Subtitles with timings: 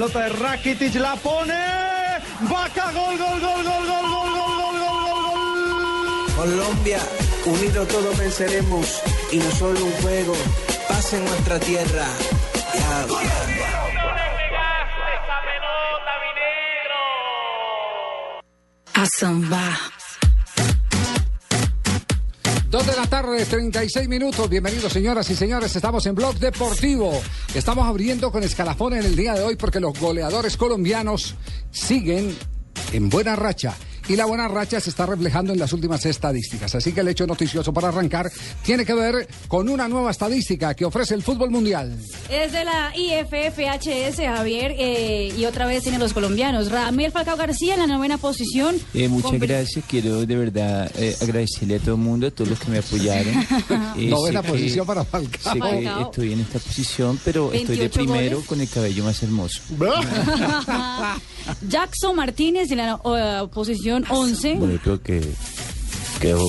[0.00, 1.60] Pelota de Rakitic la pone.
[2.48, 6.34] Vaca, gol, gol, gol, gol, gol, gol, gol, gol, gol, gol, gol.
[6.36, 7.00] Colombia,
[7.44, 10.34] unidos todos venceremos y no solo un juego,
[10.88, 12.06] paz en nuestra tierra.
[12.74, 13.06] Ya,
[18.94, 19.99] A samba.
[22.70, 24.48] Dos de la tarde, 36 minutos.
[24.48, 25.74] Bienvenidos, señoras y señores.
[25.74, 27.20] Estamos en Blog Deportivo.
[27.52, 31.34] Estamos abriendo con escalafón en el día de hoy porque los goleadores colombianos
[31.72, 32.32] siguen
[32.92, 33.74] en buena racha.
[34.10, 36.74] Y la buena racha se está reflejando en las últimas estadísticas.
[36.74, 38.28] Así que el hecho noticioso para arrancar
[38.64, 41.96] tiene que ver con una nueva estadística que ofrece el fútbol mundial.
[42.28, 46.72] Es de la IFFHS, Javier, eh, y otra vez tiene los colombianos.
[46.72, 48.74] Ramel Falcao García en la novena posición.
[48.94, 52.50] Eh, muchas Con- gracias, quiero de verdad eh, agradecerle a todo el mundo, a todos
[52.50, 53.46] los que me apoyaron.
[53.96, 55.52] Eh, Novena que- posición para Falcao.
[55.52, 56.02] Sé que Falcao.
[56.10, 58.48] estoy en esta posición, pero estoy de 28 primero goles.
[58.48, 59.60] con el cabello más hermoso.
[61.68, 64.54] Jackson Martínez en la eh, posición 11.
[64.54, 65.20] Bueno, yo creo que
[66.20, 66.46] quedó,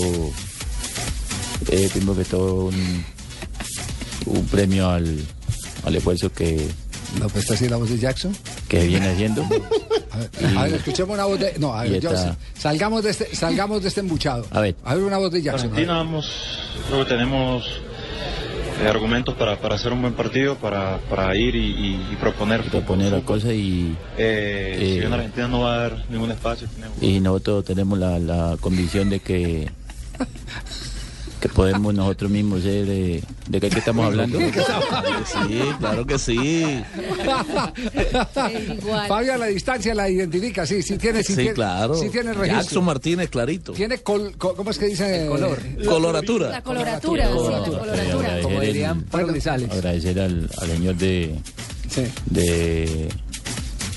[1.69, 3.05] eh, primero que todo, un,
[4.25, 5.23] un premio al,
[5.85, 6.67] al esfuerzo que,
[7.19, 8.35] ¿No pues está así la voz de Jackson?
[8.67, 9.43] que viene haciendo.
[10.11, 11.53] A ver, a ver, escuchemos una voz de.
[11.59, 12.11] No, a ver, yo
[12.57, 14.45] salgamos de este, salgamos de este embuchado.
[14.51, 14.75] A ver.
[14.85, 15.69] A ver una voz de Jackson.
[15.69, 16.31] Argentina vamos,
[16.87, 17.65] creo que tenemos
[18.85, 22.61] eh, argumentos para, para hacer un buen partido, para, para ir y, y- y proponer.
[22.63, 26.67] proponer la cosa y, Eh, Eh, si bien Argentina no va a dar ningún espacio,
[26.75, 29.69] tenemos- y nosotros tenemos la, la convicción de que
[31.41, 36.81] que podemos nosotros mismos ser eh, de qué, estamos hablando sí claro que sí.
[39.07, 42.33] Fabio a la distancia la identifica, sí, sí tiene, sí, sí tiene, claro sí tiene
[42.33, 42.61] registro.
[42.61, 45.25] Jackson Martínez clarito Tiene col, col- ¿cómo es que dice?
[45.27, 45.59] color.
[45.85, 47.81] coloratura La coloratura, sí, la coloratura.
[47.83, 51.35] agradecer, el- agradecer al, al señor de
[51.89, 52.03] Sí.
[52.27, 53.09] de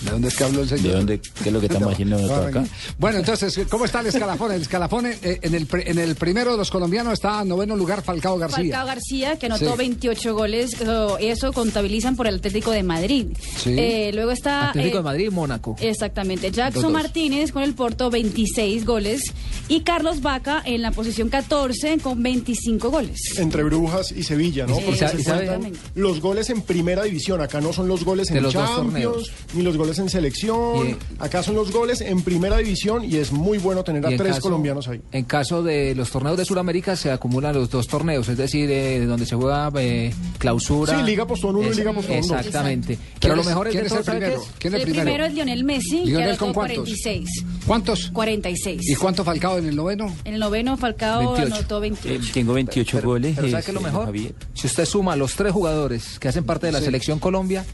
[0.04, 0.84] ¿De dónde es que habló el señor?
[0.84, 2.64] de dónde qué es lo que estamos haciendo nosotros acá
[2.98, 4.52] Bueno, entonces, ¿cómo está el escalafón?
[4.52, 8.02] El escalafón, eh, en, el, en el primero de los colombianos está en noveno lugar
[8.02, 8.56] Falcao García.
[8.76, 9.78] Falcao García, que anotó Sí.
[9.78, 13.26] 28 goles, eso, eso contabilizan por el Atlético de Madrid.
[13.56, 13.74] Sí.
[13.78, 14.68] Eh, luego está...
[14.70, 15.76] Atlético eh, de Madrid y Mónaco.
[15.80, 16.50] Exactamente.
[16.50, 16.92] Jackson dos.
[16.92, 19.22] Martínez con el Porto 26 goles
[19.68, 23.18] y Carlos Vaca en la posición 14 con 25 goles.
[23.38, 24.76] entre Brujas y Sevilla, ¿no?
[24.76, 27.40] Sí, Porque se cuentan los goles en primera división.
[27.40, 29.32] Acá no son los goles De en los dos Champions, torneos.
[29.54, 30.88] ni los goles en selección.
[30.90, 34.16] Y- Acá son los goles en primera división y es muy bueno tener a en
[34.16, 35.00] tres caso- colombianos ahí.
[35.12, 39.04] En caso de los torneos de Sudamérica se acumulan los dos torneos, es decir, eh,
[39.06, 40.98] donde se juega eh, clausura.
[40.98, 42.30] Sí, Liga Postón uno y Es- Liga Postón dos.
[42.30, 42.96] Exactamente.
[42.96, 44.42] ¿Quién Pero lo es- mejor es quién de es el ¿sabe qué primero?
[44.42, 44.50] es?
[44.58, 45.24] ¿Quién es El el primero primero?
[45.26, 46.76] es Lionel Messi, que ¿Lionel con cuántos?
[46.78, 47.28] 46.
[47.66, 48.10] ¿Cuántos?
[48.10, 48.90] 46.
[48.90, 50.14] ¿Y cuánto Falcao en el noveno?
[50.24, 51.54] En el noveno Falcao 28.
[51.54, 52.24] anotó 28.
[52.24, 54.04] Eh, tengo 28 goles Pero eh, ¿sabe qué es lo sí, mejor?
[54.06, 54.34] Javier.
[54.54, 56.86] Si usted suma los tres jugadores que hacen parte de la Sí.
[56.86, 57.64] selección Colombia,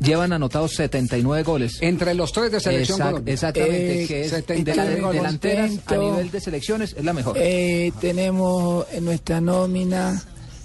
[0.00, 1.78] llevan anotados 79 goles.
[1.80, 3.34] Entre los tres de selección Exact- Colombia.
[3.34, 5.22] Exactamente, Eh, que es 79 de la- goles.
[5.22, 7.36] delanteras a nivel de selecciones es la mejor.
[7.38, 10.22] Eh, tenemos en nuestra nómina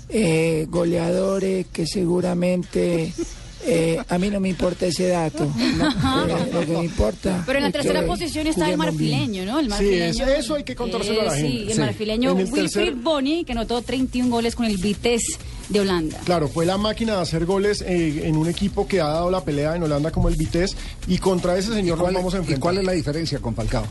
[0.10, 3.12] eh, goleadores que seguramente
[3.66, 5.46] eh, a mí no me importa ese dato.
[5.78, 6.28] ¿no?
[6.28, 7.42] Eh, lo que me importa.
[7.46, 9.58] Pero en la es tercera que posición está el marfileño, ¿no?
[9.60, 10.26] El Sí, marfileño.
[10.26, 11.58] eso- eso hay que contárselo a la Eh, gente.
[11.58, 11.80] Sí, el Sí.
[11.80, 15.38] marfileño Wilfried tercer- Boni, que anotó 31 goles con el Vitesse
[15.70, 16.20] de Holanda.
[16.26, 19.44] Claro, fue la máquina de hacer goles eh, en un equipo que ha dado la
[19.44, 20.76] pelea en Holanda como el Vitesse
[21.08, 22.60] y contra ese señor nos vamos a ¿Y enfrentar.
[22.62, 23.86] cuál es la diferencia con Falcao?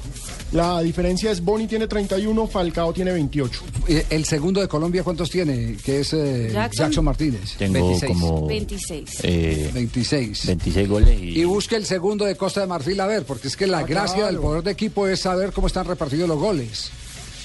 [0.52, 3.60] La diferencia es Boni tiene 31, Falcao tiene 28.
[3.88, 5.76] Eh, ¿El segundo de Colombia cuántos tiene?
[5.82, 6.86] Que es eh, Jackson.
[6.86, 7.04] Jackson.
[7.04, 7.56] Martínez.
[7.56, 9.20] Tengo como 26.
[9.22, 10.46] eh, 26.
[10.46, 13.56] 26 goles y, Y busque el segundo de Costa de Marfil a ver, porque es
[13.56, 14.32] que la Ah, gracia claro.
[14.32, 16.90] del poder de equipo es saber cómo están repartidos los goles.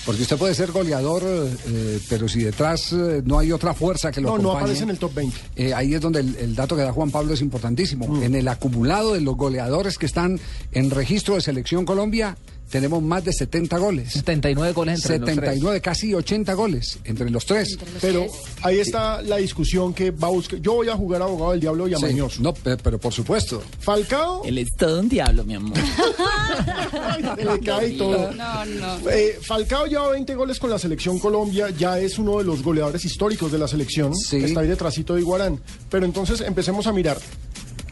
[0.07, 4.21] Porque usted puede ser goleador, eh, pero si detrás eh, no hay otra fuerza que
[4.21, 5.37] lo No, no acompañe, aparece en el top 20.
[5.57, 8.07] eh, ahí es donde el, el dato que da Juan Pablo es importantísimo.
[8.07, 8.23] Mm.
[8.23, 10.39] En el acumulado de los goleadores que están
[10.71, 12.37] en registro de Selección Colombia,
[12.69, 14.11] tenemos más de 70 goles.
[14.13, 15.35] 79 goles entre los tres.
[15.35, 17.77] 79, casi 80 goles entre los tres.
[18.01, 18.25] Pero
[18.61, 20.59] ahí está la discusión que va a buscar.
[20.59, 22.41] Yo voy a jugar abogado del diablo y a Sí, Mañoso.
[22.41, 23.63] no, pe- pero por supuesto.
[23.79, 25.77] Falcao Él es todo un diablo, mi amor.
[27.37, 28.31] se le cae todo.
[28.33, 29.09] No, no.
[29.09, 33.03] Eh, Falcao lleva 20 goles con la selección Colombia, ya es uno de los goleadores
[33.05, 34.37] históricos de la selección, Sí.
[34.37, 35.59] está ahí detrásito de Iguarán.
[35.89, 37.17] Pero entonces empecemos a mirar.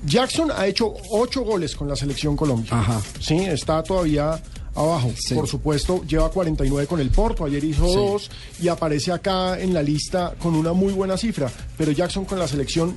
[0.06, 2.70] Jackson ha hecho 8 goles con la selección Colombia.
[2.74, 3.02] Ajá.
[3.20, 4.40] Sí, está todavía
[4.76, 5.12] abajo.
[5.18, 5.34] Sí.
[5.34, 7.96] Por supuesto, lleva 49 con el Porto, ayer hizo Sí.
[7.96, 8.32] dos
[8.62, 11.52] y aparece acá en la lista con una muy buena cifra.
[11.78, 12.96] Pero Jackson con la selección,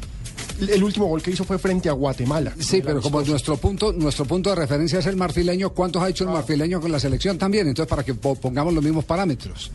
[0.60, 2.52] el último gol que hizo fue frente a Guatemala.
[2.58, 6.24] Sí, pero como nuestro punto, nuestro punto de referencia es el marfileño, ¿cuántos ha hecho
[6.24, 7.68] el marfileño con la selección también?
[7.68, 9.70] Entonces, para que po- pongamos los mismos parámetros.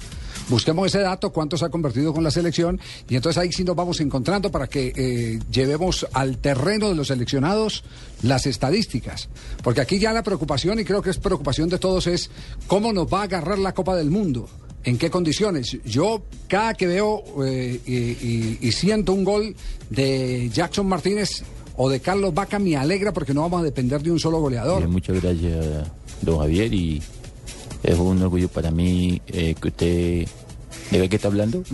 [0.50, 2.80] Busquemos ese dato, cuántos ha convertido con la selección,
[3.10, 7.07] y entonces ahí sí nos vamos encontrando para que eh, llevemos al terreno de los
[7.07, 7.84] seleccionados
[8.22, 9.30] las estadísticas.
[9.63, 12.30] Porque aquí ya la preocupación, y creo que es preocupación de todos, es
[12.68, 14.50] cómo nos va a agarrar la Copa del Mundo.
[14.84, 15.78] ¿En qué condiciones?
[15.86, 19.56] Yo cada que veo eh, y, siento un gol
[19.90, 21.44] de Jackson Martínez
[21.78, 24.86] o de Carlos Vaca me alegra porque no vamos a depender de un solo goleador.
[24.90, 25.88] Muchas gracias,
[26.22, 27.01] don Javier, y
[27.83, 30.27] es un orgullo para mí eh, que usted...
[31.00, 31.63] ¿De qué está hablando?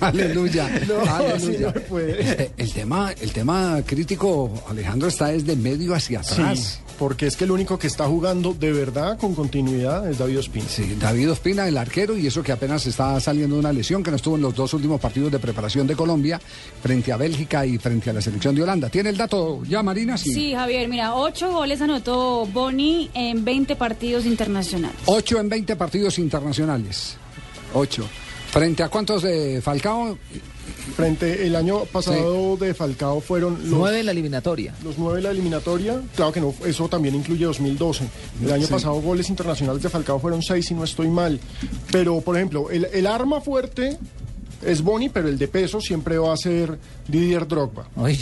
[0.00, 0.70] Aleluya.
[0.88, 1.72] No, aleluya.
[1.74, 2.16] no puede.
[2.44, 6.80] Eh, El tema, el tema crítico, Alejandro, está desde medio hacia Sí, atrás.
[6.98, 10.64] porque es que el único que está jugando de verdad con continuidad es David Ospina.
[10.68, 14.10] Sí, David Ospina, el arquero, y eso que apenas está saliendo de una lesión, que
[14.10, 16.40] no estuvo en los dos últimos partidos de preparación de Colombia,
[16.82, 18.88] frente a Bélgica y frente a la selección de Holanda.
[18.88, 20.16] ¿Tiene el dato ya, Marina?
[20.16, 24.96] Sí, Javier, mira, ocho goles anotó Boni en 20 partidos internacionales.
[25.06, 26.29] 8 en 20 partidos internacionales.
[27.74, 28.04] 8.
[28.52, 30.18] ¿Frente a cuántos de Falcao?
[30.96, 34.74] Frente el año pasado de Falcao fueron los Nueve en la eliminatoria.
[34.82, 38.04] Los nueve de la eliminatoria, claro que no, eso también incluye 2012.
[38.42, 38.72] El año Sí.
[38.72, 41.38] pasado goles internacionales de Falcao fueron seis, si no estoy mal.
[41.92, 43.98] Pero, por ejemplo, el, el arma fuerte
[44.62, 46.78] es Boni, pero el de peso siempre va a ser
[47.08, 47.88] Didier Drogba.
[47.96, 48.18] No, es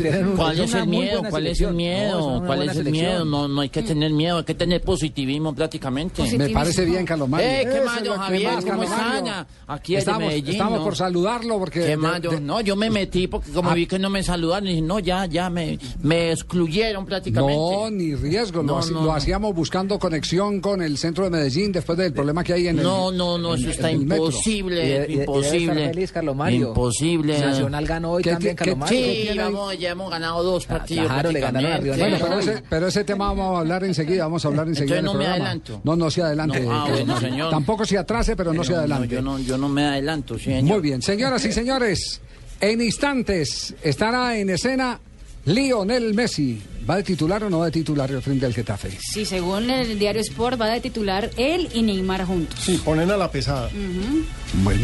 [0.00, 1.22] Tienen un- ¿Cuál es el miedo?
[1.28, 1.66] ¿Cuál es el.
[1.68, 2.42] No, miedo?
[2.46, 3.24] ¿Cuál es el miedo?
[3.24, 6.22] No, no hay que tener miedo, hay que tener positivismo prácticamente.
[6.36, 7.46] Me parece bien, Carlos Mario.
[7.48, 8.64] Eh, ¿qué Eso más, es don lo que Javier?
[8.70, 9.46] ¿Cómo están?
[9.66, 10.84] Aquí de estamos, Medellín, Estamos ¿no?
[10.84, 11.80] por saludarlo porque...
[11.80, 13.74] ¿Qué de- no, yo me metí porque como Ah.
[13.74, 17.54] vi que no me saludaron, dije, no, ya, ya, me, me excluyeron prácticamente.
[17.60, 18.62] No, ni riesgo.
[18.62, 19.12] lo, No, no, lo no.
[19.14, 22.84] hacíamos buscando conexión con el centro de Medellín después del problema que hay en el
[22.84, 25.88] No, no, no, eso en está imposible, imposible.
[25.88, 26.68] feliz, Mario.
[26.68, 27.38] Imposible.
[27.38, 28.98] Nacional ganó hoy ¿Qué- también, qué- Carlos Mario.
[28.98, 31.06] Sí, vamos, ya hemos ganado dos partidos.
[31.06, 31.94] claro, le ganaron a Río.
[31.96, 34.98] Bueno, pero ese, pero ese tema vamos a hablar enseguida, vamos a hablar enseguida.
[34.98, 35.80] Entonces en el no me adelanto.
[35.84, 36.60] No, no se adelante.
[36.60, 37.50] No, ah, bueno, señor.
[37.50, 39.08] Tampoco se atrase, pero no se adelante.
[39.08, 40.62] yo, no, yo no me adelanto, señor.
[40.62, 42.20] Muy bien, señoras y señores,
[42.60, 45.00] en instantes estará en escena
[45.46, 46.60] Lionel Messi.
[46.88, 48.96] ¿Va de titular o no va de titular el frente al Getafe?
[49.00, 52.60] Sí, según el diario Sport, va de titular él y Neymar juntos.
[52.60, 53.68] Sí, ponen a la pesada.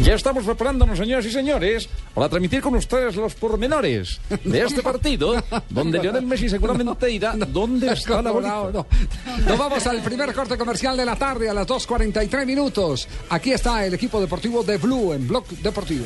[0.01, 5.41] Ya estamos preparándonos, señoras y señores, para transmitir con ustedes los pormenores de este partido,
[5.69, 8.53] donde Lionel Messi seguramente dirá dónde está la bolita.
[8.53, 8.87] No, no.
[9.45, 13.07] Nos vamos al primer corte comercial de la tarde a las 2.43 minutos.
[13.29, 16.05] Aquí está el equipo deportivo de Blue en Blog Deportivo.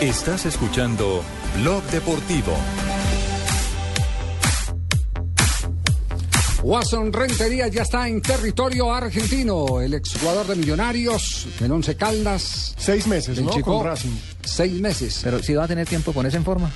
[0.00, 1.24] Estás escuchando
[1.56, 2.52] Blog Deportivo.
[6.62, 9.80] Watson Rentería ya está en territorio argentino.
[9.80, 12.76] El exjugador de Millonarios, en Once Caldas.
[12.78, 13.50] Seis meses, del ¿no?
[13.50, 13.78] Chico.
[13.78, 14.16] Con Racing.
[14.44, 15.20] Seis meses.
[15.24, 16.70] Pero si va a tener tiempo de ponerse en forma.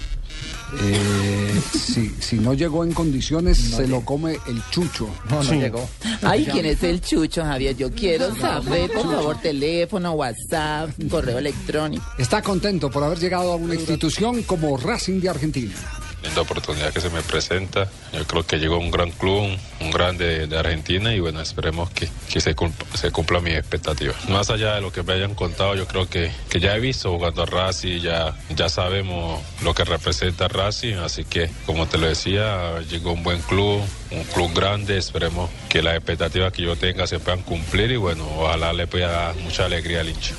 [0.80, 5.08] Eh, si, si no llegó en condiciones, se lo come el chucho.
[5.30, 5.88] No, no llegó.
[6.22, 7.76] Ay, ¿quién es el Chucho, Javier?
[7.76, 12.04] Yo quiero saber, por favor, teléfono, WhatsApp, correo electrónico.
[12.18, 15.74] Está contento por haber llegado a una institución como Racing de Argentina.
[16.22, 17.88] Linda oportunidad que se me presenta.
[18.12, 22.08] Yo creo que llegó un gran club, un, grande de Argentina y bueno, esperemos que,
[22.30, 24.28] que se, cumpla, se cumpla mis expectativas.
[24.28, 27.10] Más allá de lo que me hayan contado, yo creo que, que ya he visto
[27.10, 32.06] jugando a Racing, ya, ya sabemos lo que representa Racing, así que como te lo
[32.06, 37.06] decía, llegó un buen club, un club grande, esperemos que las expectativas que yo tenga
[37.06, 40.34] se puedan cumplir y bueno, ojalá le pueda dar mucha alegría al hincha.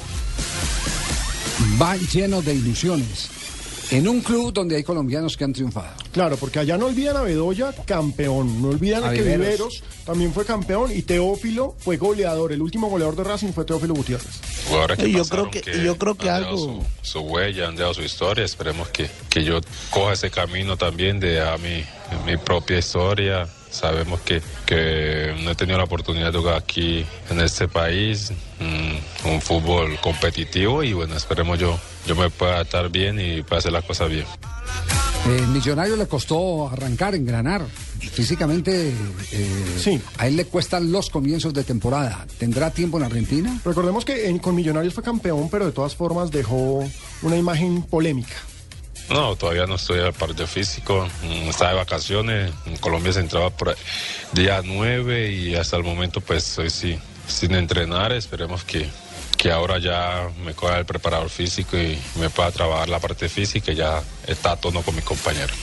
[1.80, 3.30] Va lleno de ilusiones.
[3.92, 5.90] En un club donde hay colombianos que han triunfado.
[6.12, 8.62] Claro, porque allá no olvidan a Bedoya, campeón.
[8.62, 9.40] No olvidan A a que Viveros.
[9.42, 12.52] Viveros también fue campeón y Teófilo fue goleador.
[12.54, 14.42] El último goleador de Racing fue Teófilo Gutiérrez.
[14.68, 17.20] jugadores que Y yo creo que- y yo creo que han dejado algo- su, su
[17.22, 18.46] huella, han dejado su historia.
[18.46, 19.60] Esperemos que, que yo
[19.92, 21.84] coja ese camino también de a mi,
[22.26, 23.48] mi propia historia.
[23.74, 29.28] Sabemos que, que no he tenido la oportunidad de jugar aquí en este país, mm,
[29.30, 33.72] un fútbol competitivo y bueno, esperemos yo, yo me pueda adaptar bien y pueda hacer
[33.72, 34.26] las cosas bien.
[35.26, 37.66] Eh, Millonario le costó arrancar, engranar.
[38.00, 38.92] Físicamente,
[39.32, 42.28] eh, a él le cuestan los comienzos de temporada.
[42.38, 43.60] ¿Tendrá tiempo en Argentina?
[43.66, 46.84] Recordemos que en- con Millonarios fue campeón, pero de todas formas dejó
[47.24, 48.36] una imagen polémica.
[49.14, 51.08] No, todavía no estoy al parte físico.
[51.24, 52.52] mm, Estaba de vacaciones.
[52.66, 53.76] En Colombia se entraba por
[54.34, 58.12] día 9 y hasta el momento pues estoy sí, sin entrenar.
[58.12, 58.90] Esperemos que,
[59.38, 63.72] que ahora ya me coja el preparador físico y me pueda trabajar la parte física
[63.72, 65.56] y ya está a tono con mis compañeros.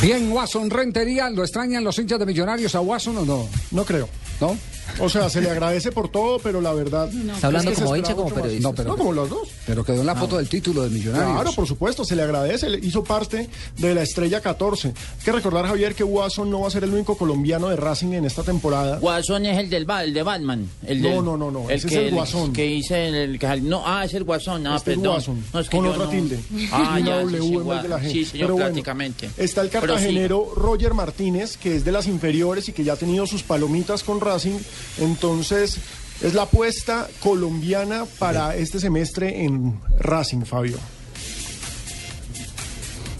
[0.00, 3.48] Bien, Watson Rentería, ¿lo extrañan los hinchas de Millonarios a Watson o no?
[3.70, 4.08] No creo.
[4.40, 4.56] ¿No?
[5.00, 7.08] O sea, se le agradece por todo, pero la verdad.
[7.12, 8.68] ¿Está hablando es que como hincha como periodista?
[8.68, 9.48] No, pero- No, como los dos.
[9.66, 11.32] Pero quedó en la foto del título de Millonarios.
[11.32, 14.88] Claro, por supuesto, se le agradece, le hizo parte de la estrella 14.
[14.88, 18.12] Hay que recordar, Javier, que Watson no va a ser el único colombiano de Racing
[18.12, 18.98] en esta temporada.
[18.98, 20.68] Guasón es el del Ba- el de Batman.
[20.86, 22.52] El No, del- no, no, no, El ese es que, el Guasón.
[22.52, 25.12] que hice el, el que- no, ah, es el Guasón, ah, Este es perdón.
[25.14, 26.38] Guasón, No, es que con otra no- tilde.
[26.72, 29.30] Ah, ya, W sí, en de la sí, señor, Pero bueno, prácticamente.
[29.36, 33.26] Está el cartagenero Roger Martínez, que es de las inferiores y que ya ha tenido
[33.26, 34.58] sus palomitas con Racing.
[34.98, 35.78] Entonces,
[36.20, 40.78] es la apuesta colombiana para este semestre en Racing, Fabio.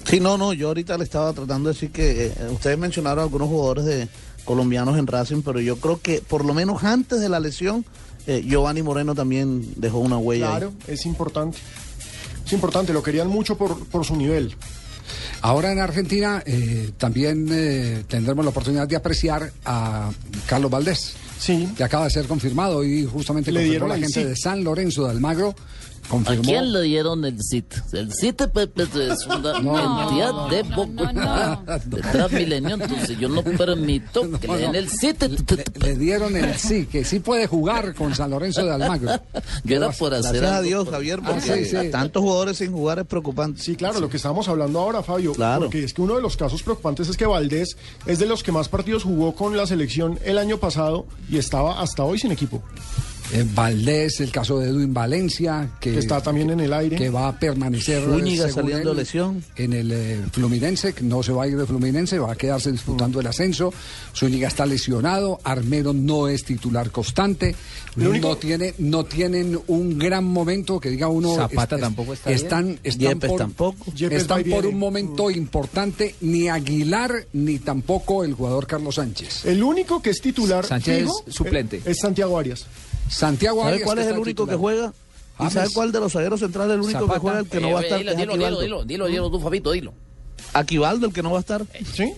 [0.05, 3.49] Sí, no, no, yo ahorita le estaba tratando de decir que eh, ustedes mencionaron algunos
[3.49, 4.09] jugadores de
[4.45, 7.85] colombianos en Racing, pero yo creo que por lo menos antes de la lesión,
[8.27, 10.47] eh, Giovanni Moreno también dejó una huella.
[10.47, 10.51] ahí.
[10.59, 11.59] Claro, es importante.
[12.45, 14.55] Es importante, lo querían mucho por, por su nivel.
[15.41, 20.11] Ahora en Argentina eh, también eh, tendremos la oportunidad de apreciar a
[20.47, 21.15] Carlos Valdés.
[21.43, 21.69] Sí.
[21.77, 24.25] Que acaba de ser confirmado y justamente Le confirmó dieron la gente sí.
[24.25, 25.57] de San Lorenzo de Almagro.
[26.11, 27.73] ¿A quién le dieron el CIT?
[27.93, 33.43] El CIT es una No, entidad no, de no, Bogotá, de Transmilenio, entonces yo no
[33.43, 35.23] permito que le den el CIT.
[35.83, 39.13] Le dieron el sí, que sí puede jugar con San Lorenzo de Almagro.
[39.65, 41.91] Yo era por hacer Gracias a Dios, por- Javier, Ah, porque sí, sí.
[41.91, 43.63] tantos jugadores sin jugar es preocupante.
[43.63, 45.33] Sí, claro, lo que estábamos hablando ahora, Fabio.
[45.33, 45.63] Claro.
[45.63, 48.53] Porque es que uno de los casos preocupantes es que Valdés es de los que
[48.53, 52.63] más partidos jugó con la selección el año pasado y estaba hasta hoy sin equipo.
[53.33, 56.97] Eh, Valdés, el caso de Edwin Valencia, que, Que está también en el aire.
[56.97, 59.45] que va a permanecer Zúñiga según saliendo él, lesión.
[59.57, 62.71] en el eh, Fluminense, que no se va a ir de Fluminense, va a quedarse
[62.71, 63.73] disputando el ascenso.
[64.15, 67.55] Zúñiga está lesionado, Armero no es titular constante,
[67.97, 71.35] único- no tiene, no tienen un gran momento que diga uno.
[71.35, 72.43] Zapata tampoco está bien.
[72.43, 73.93] están, están Yepes por, tampoco.
[73.95, 79.47] Yepes están por un momento importante ni Aguilar ni tampoco el jugador Carlos Sánchez.
[79.47, 81.77] El único que es titular Sánchez fijo, es suplente.
[81.79, 82.67] eh, es Santiago Arias.
[83.13, 84.93] Santiago ¿Sabe cuál es el único que juega?
[85.41, 87.15] ¿Y sabe cuál de los zagueros centrales es el único Zapata.
[87.15, 87.99] que juega el que no va a estar?
[87.99, 89.93] dilo, dilo, dilo, dilo, dilo, tú, Fabito, dilo.
[90.53, 91.63] Aquivaldo, el que no va a estar.
[91.95, 92.13] ¿Sí?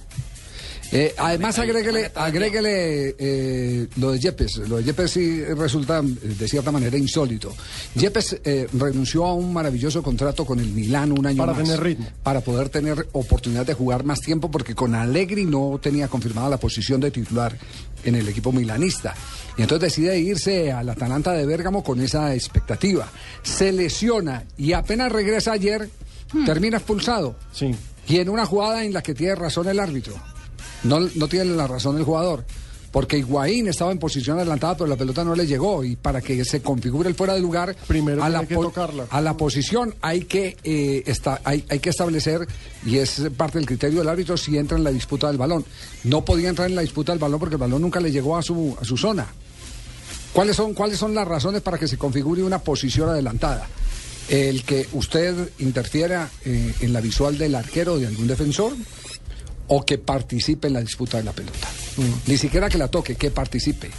[0.93, 4.59] Eh, además, agréguele, agréguele eh, lo de Yepes.
[4.69, 6.05] Lo de Yepes sí resulta eh,
[6.39, 7.53] de cierta manera insólito.
[7.95, 11.63] Yepes eh, renunció a un maravilloso contrato con el Milán un año Para más.
[11.65, 12.07] tener ritmo.
[12.23, 16.59] Para poder tener oportunidad de jugar más tiempo, porque con Allegri no tenía confirmada la
[16.59, 17.57] posición de titular
[18.05, 19.15] en el equipo milanista.
[19.57, 23.09] Y entonces decide irse al Atalanta de Bérgamo con esa expectativa.
[23.43, 25.89] Se lesiona y apenas regresa ayer,
[26.45, 27.37] termina expulsado.
[27.53, 27.75] Sí.
[28.07, 30.15] Y en una jugada en la que tiene razón el árbitro.
[30.85, 32.45] No, no tiene la razón el jugador.
[32.93, 35.83] porque Higuaín estaba en posición adelantada, pero la pelota no le llegó.
[35.83, 39.07] Y para que se configure el fuera de lugar, Primero a, la que tocarla.
[39.11, 41.03] a la posición hay que, eh,
[41.43, 42.47] hay, hay que establecer,
[42.87, 45.65] y es parte del criterio del árbitro, si entra en la disputa del balón.
[46.05, 48.43] No podía entrar en la disputa del balón porque el balón nunca le llegó a
[48.43, 49.27] su, a su zona.
[50.33, 53.67] ¿Cuáles son, ¿Cuáles son las razones para que se configure una posición adelantada?
[54.29, 58.73] El que usted interfiera eh, en la visual del arquero o de algún defensor
[59.69, 61.69] o que participe en la disputa de la pelota.
[62.27, 63.91] Ni siquiera que la toque, que participe.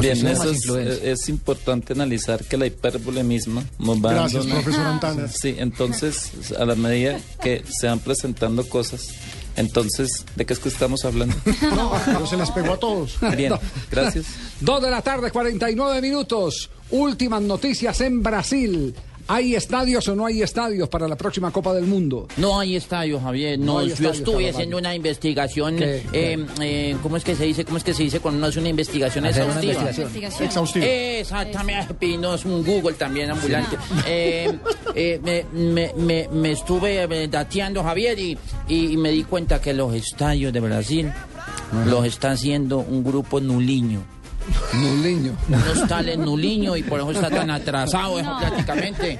[0.00, 4.86] Bien, eso es, es importante analizar que la hipérbole misma nos va Gracias, dando profesor
[4.86, 5.28] Antana.
[5.28, 9.10] Sí, entonces, a la medida que se van presentando cosas,
[9.56, 11.36] entonces, ¿de qué es que estamos hablando?
[12.06, 13.18] Pero se les pegó a todos.
[13.36, 13.54] Bien,
[13.90, 14.26] gracias.
[14.60, 16.70] Dos de la tarde, 49 minutos.
[16.90, 18.94] Últimas noticias en Brasil.
[19.26, 22.28] ¿Hay estadios o no hay estadios para la próxima Copa del Mundo?
[22.36, 23.58] No hay estadio, Javier.
[23.58, 25.76] No No, hay yo estuve haciendo una investigación.
[25.76, 26.02] ¿Qué?
[26.12, 27.64] eh, eh, ¿Cómo es que se dice?
[27.64, 29.90] ¿Cómo es que se dice cuando uno hace una investigación Hacer una exhaustiva?
[29.90, 30.46] investigación.
[30.46, 30.84] Exhaustivo.
[30.86, 33.76] Exactamente, Pino, es un Google también ambulante.
[34.06, 34.52] Eh,
[34.94, 38.36] eh, me, me- me- me estuve eh, dateando, Javier, y,
[38.68, 41.10] y me di cuenta que los estadios de Brasil
[41.86, 44.02] los está haciendo un grupo nuliño.
[44.74, 45.32] Nuliño.
[45.48, 48.38] Unos tales nuliño y por eso está tan atrasado eso, No.
[48.40, 49.18] prácticamente.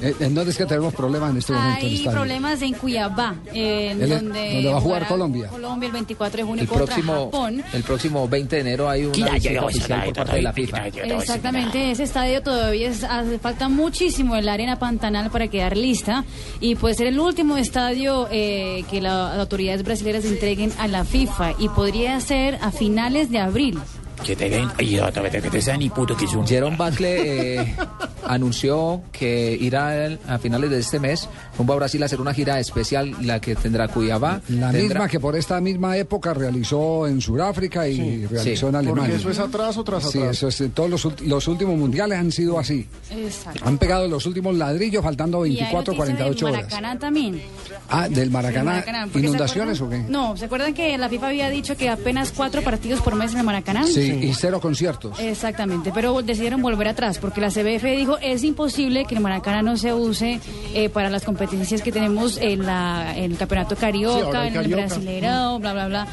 [0.00, 1.78] Eh, ¿En dónde es que tenemos problemas en este momento?
[1.80, 2.10] en Hay estadio?
[2.18, 5.46] problemas en Cuiabá, en Él- donde, donde va a jugar Colombia.
[5.48, 7.62] Colombia el 24 de junio El contra próximo, Japón.
[7.72, 10.36] el próximo 20 de enero hay una Quita, visita yo, oficial yo, por yo, parte
[10.36, 10.88] de la yo, FIFA.
[10.88, 15.76] yo, yo, Exactamente, ese estadio todavía es- hace falta muchísimo el arena pantanal para quedar
[15.76, 16.24] lista
[16.60, 21.04] y puede ser el último estadio eh, que la- las autoridades brasileñas entreguen a la
[21.04, 23.78] FIFA y podría ser a finales de abril.
[24.24, 26.46] Que te den, ay, otra vez, que te sean ni puto que son.
[26.46, 27.74] Jerome Buckley eh,
[28.26, 32.58] anunció que irá a finales de este mes rumbo a Brasil a hacer una gira
[32.60, 34.40] especial, la que tendrá Cuiabá.
[34.48, 38.26] La tendrá- misma que por esta misma época realizó en Sudáfrica y Sí.
[38.26, 39.16] realizó en Porque Alemania.
[39.16, 40.30] eso es atraso tras Sí, atraso.
[40.30, 42.86] eso es, eh, todos los, los últimos mundiales han sido así.
[43.10, 43.60] Exacto.
[43.64, 46.64] Han pegado los últimos ladrillos faltando Y hay 24, noticias 48 del horas.
[46.70, 47.42] Maracaná también.
[47.90, 48.84] Ah, del Del Maracaná.
[49.12, 49.98] Porque ¿se ¿Inundaciones o qué?
[50.08, 53.38] No, ¿se acuerdan que la FIFA había dicho que apenas cuatro partidos por mes en
[53.38, 53.84] el Maracaná?
[53.86, 55.18] Sí, y cero conciertos.
[55.20, 59.76] Exactamente, pero decidieron volver atrás porque la CBF dijo es imposible que el Maracaná no
[59.76, 60.40] se use
[60.74, 64.62] eh, para las competencias que tenemos en, la, en el Campeonato Sí, Carioca, en el
[64.62, 64.86] Carioca.
[64.86, 66.08] Brasileirao, bla, bla, bla.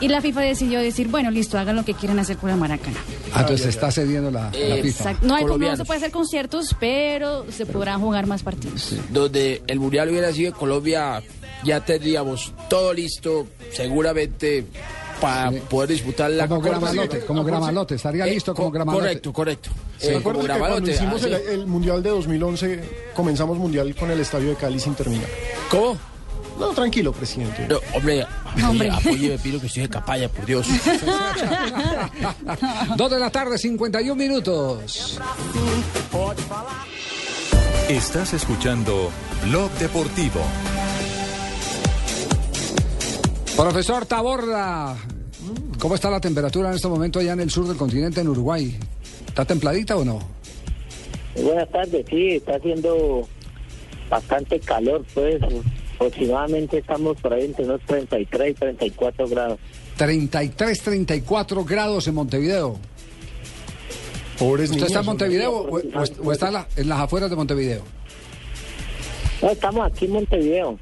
[0.00, 2.98] Y la FIFA decidió decir, bueno, listo, hagan lo que quieran hacer con el Maracaná.
[3.32, 4.86] Ah, entonces está cediendo la, la FIFA.
[4.88, 5.26] Exacto.
[5.26, 8.94] No, hay, no se puede hacer conciertos, pero se podrán jugar más partidos.
[9.10, 11.22] Donde el Mundial hubiera sido en Colombia,
[11.64, 14.66] ya tendríamos todo listo, seguramente
[15.20, 16.60] para poder disputar la Como.
[16.60, 19.02] Gramalote, como Gramalote, estaría Eh, listo co- como Gramalote.
[19.04, 19.70] Correcto, correcto.
[19.98, 21.42] ¿Se Eh, como que cuando Gramalote, hicimos ah, el, sí.
[21.50, 22.80] el Mundial de 2011,
[23.14, 25.28] comenzamos Mundial con el estadio de Cali sin terminar?
[25.70, 25.96] ¿Cómo?
[26.58, 27.66] No, tranquilo, presidente.
[27.68, 28.24] No, hombre,
[28.64, 28.90] Hombre.
[28.90, 30.66] apóyeme, Pino, que estoy de capalla, por Dios.
[32.96, 35.18] Dos de la tarde, 51 minutos.
[37.88, 39.10] Estás escuchando
[39.46, 40.40] Blog Deportivo.
[43.56, 44.96] Profesor Taborda,
[45.78, 48.76] ¿cómo está la temperatura en este momento allá en el sur del continente, en Uruguay?
[49.28, 50.18] ¿Está templadita o no?
[51.40, 53.28] Buenas tardes, sí, está haciendo
[54.10, 55.36] bastante calor, pues
[55.96, 59.58] aproximadamente estamos por ahí entre unos 33 y 34 grados.
[59.96, 62.76] 33, 34 grados en Montevideo.
[64.38, 64.88] Pobres ¿Usted niños.
[64.90, 67.82] está en Montevideo o, o- o está en, la- en las afueras de Montevideo?
[69.40, 70.78] No, estamos aquí en Montevideo.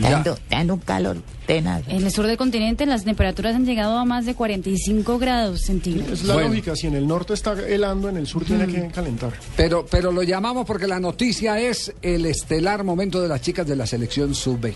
[0.00, 0.22] Ya.
[0.50, 1.16] dando un calor
[1.46, 1.82] tenaz.
[1.88, 6.20] En el sur del continente las temperaturas han llegado a más de 45 grados centígrados.
[6.20, 6.48] Es la Bueno.
[6.50, 9.32] lógica, si en el norte está helando, en el sur tiene que calentar.
[9.56, 13.76] Pero, pero lo llamamos porque la noticia es el estelar momento de las chicas de
[13.76, 14.74] la selección sub-20.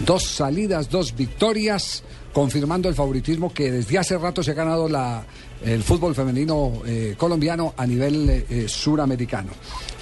[0.00, 5.24] Dos salidas, dos victorias, confirmando el favoritismo que desde hace rato se ha ganado la,
[5.64, 9.50] el fútbol femenino eh, colombiano a nivel eh, suramericano.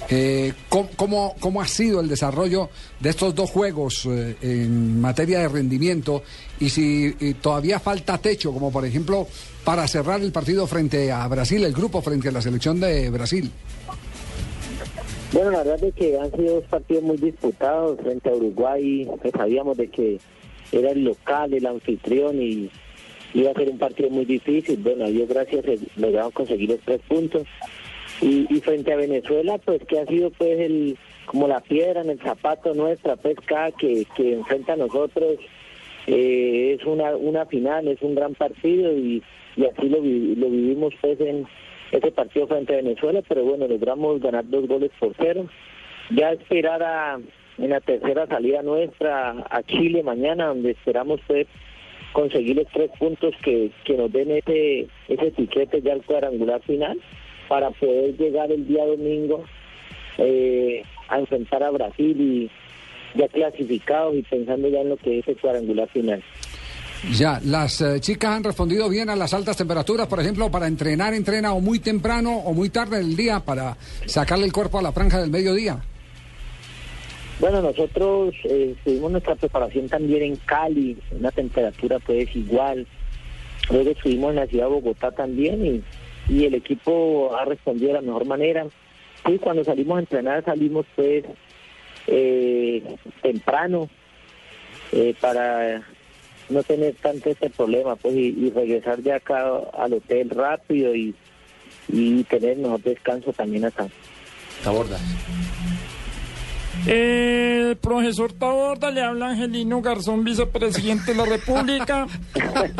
[0.09, 5.49] Eh, ¿cómo, cómo, ha sido el desarrollo de estos dos juegos eh, en materia de
[5.49, 6.23] rendimiento?
[6.59, 9.27] Y si eh, todavía falta techo, como por ejemplo
[9.65, 13.51] para cerrar el partido frente a Brasil, el grupo frente a la selección de Brasil.
[15.33, 19.31] Bueno, la verdad es que han sido dos partidos muy disputados frente a Uruguay, que
[19.31, 20.19] sabíamos de que
[20.71, 22.71] era el local, el anfitrión y
[23.33, 24.77] iba a ser un partido muy difícil.
[24.77, 27.43] Bueno, Dios gracias eh, logramos conseguir los tres puntos.
[28.21, 32.09] Y, y frente a Venezuela, pues que ha sido pues el como la piedra en
[32.09, 35.35] el zapato nuestra, pues cada que, que enfrenta a nosotros
[36.07, 39.21] eh, es una, una final, es un gran partido y,
[39.55, 41.45] y así lo, lo vivimos pues en
[41.91, 45.47] ese partido frente a Venezuela, pero bueno, logramos ganar dos goles por cero.
[46.09, 47.19] Ya esperar a,
[47.57, 51.47] en la tercera salida nuestra a Chile mañana, donde esperamos pues
[52.13, 56.97] conseguir los tres puntos que, que nos den ese, ese tiquete ya al cuadrangular final
[57.47, 59.43] para poder llegar el día domingo
[60.17, 62.49] eh, a enfrentar a Brasil y
[63.17, 66.23] ya clasificados y pensando ya en lo que es el cuadrangular final.
[67.11, 71.13] Ya, las eh, chicas han respondido bien a las altas temperaturas, por ejemplo, para entrenar,
[71.13, 74.91] entrena o muy temprano o muy tarde del día para sacarle el cuerpo a la
[74.91, 75.79] franja del mediodía.
[77.39, 82.87] Bueno, nosotros eh, tuvimos nuestra preparación también en Cali, una temperatura pues igual.
[83.69, 85.83] Luego estuvimos en la ciudad de Bogotá también y,
[86.29, 88.65] y el equipo ha respondido de la mejor manera.
[89.27, 91.25] Y cuando salimos a entrenar salimos pues
[92.07, 92.83] eh,
[93.21, 93.89] temprano
[94.91, 95.83] eh, para
[96.49, 99.45] no tener tanto este problema pues y, y regresar de acá
[99.77, 101.13] al hotel rápido y,
[101.89, 103.87] y tener mejor descanso también acá.
[104.63, 104.97] Taborda.
[106.85, 112.07] El profesor Taborda le habla Angelino Garzón, vicepresidente de la República.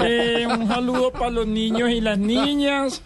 [0.04, 3.04] Eh, un saludo para los niños y las niñas,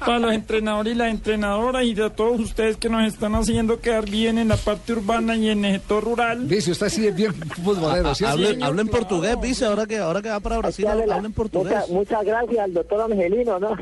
[0.00, 4.08] para los entrenadores y las entrenadoras y de todos ustedes que nos están haciendo quedar
[4.08, 6.48] bien en la parte urbana y en el sector rural.
[6.48, 8.24] Dice, usted sí es bien futbolero, ¿sí?
[8.24, 11.72] Hablen, hablen portugués, dice, ahora que, ahora que va para Brasil, hablen portugués.
[11.72, 13.72] Muchas, muchas gracias al doctor Angelino, ¿no?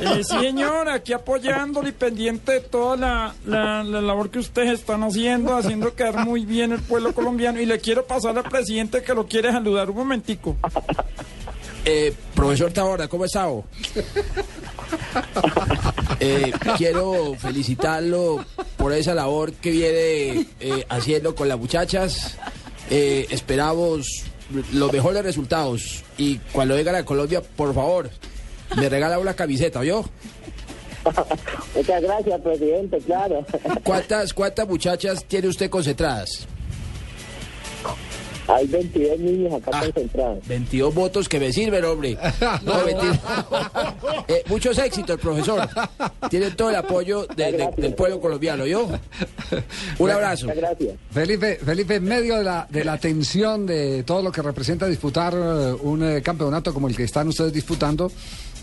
[0.00, 4.72] Eh, sí, señor, aquí apoyándolo y pendiente de toda la, la, la labor que ustedes
[4.72, 7.60] están haciendo, haciendo quedar muy bien el pueblo colombiano.
[7.60, 10.56] Y le quiero pasar al presidente que lo quiere saludar un momentico.
[11.84, 13.48] Eh, profesor Taborda, ¿cómo está?
[16.20, 18.44] Eh, quiero felicitarlo
[18.76, 22.36] por esa labor que viene eh, haciendo con las muchachas.
[22.90, 24.24] Eh, esperamos
[24.72, 26.04] los mejores resultados.
[26.16, 28.10] Y cuando venga a Colombia, por favor,
[28.76, 30.04] me regala una camiseta, ¿yo?
[31.74, 33.44] Muchas gracias, presidente, claro.
[33.82, 36.46] ¿Cuántas, ¿Cuántas muchachas tiene usted concentradas?
[38.46, 40.46] Hay 22 niños acá concentrados.
[40.46, 42.16] 22 votos que me sirven, hombre.
[42.64, 43.20] No, mentira.
[44.28, 45.68] Eh, muchos éxitos, profesor.
[46.30, 48.88] Tiene todo el apoyo de- de- del pueblo colombiano, ¿yo?
[49.98, 50.46] Un abrazo.
[50.54, 50.94] gracias.
[51.10, 55.34] Felipe, Felipe, en medio de la, de la tensión de todo lo que representa disputar
[55.34, 58.10] eh, un eh, campeonato como el que están ustedes disputando,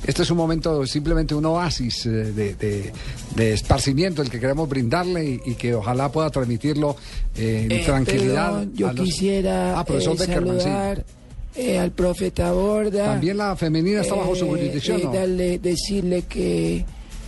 [0.06, 2.92] este es un momento, simplemente un oasis eh, de, de-
[3.36, 6.96] de esparcimiento el que queremos brindarle y, y que ojalá pueda transmitirlo
[7.36, 8.52] eh, en Eh, tranquilidad.
[8.52, 10.18] perdón, yo a los- quisiera Ah, eh, sí.
[10.26, 11.06] saludar
[11.56, 13.06] eh, al profeta Borda.
[13.06, 15.14] También la femenina está bajo su jurisdicción, eh, ¿no?
[15.14, 16.86] darle- decirle que,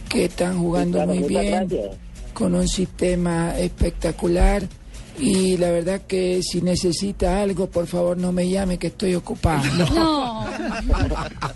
[0.09, 1.97] que están jugando claro, muy bien, gracias.
[2.33, 4.63] con un sistema espectacular.
[5.19, 9.63] Y la verdad que si necesita algo, por favor no me llame que estoy ocupado.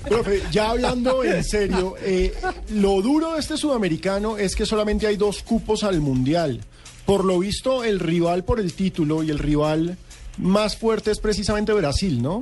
[0.08, 2.34] Profe, ya hablando en serio, eh,
[2.74, 6.62] lo duro de este sudamericano es que solamente hay dos cupos al mundial.
[7.06, 9.98] Por lo visto, el rival por el título y el rival
[10.38, 12.42] más fuerte es precisamente Brasil, ¿no?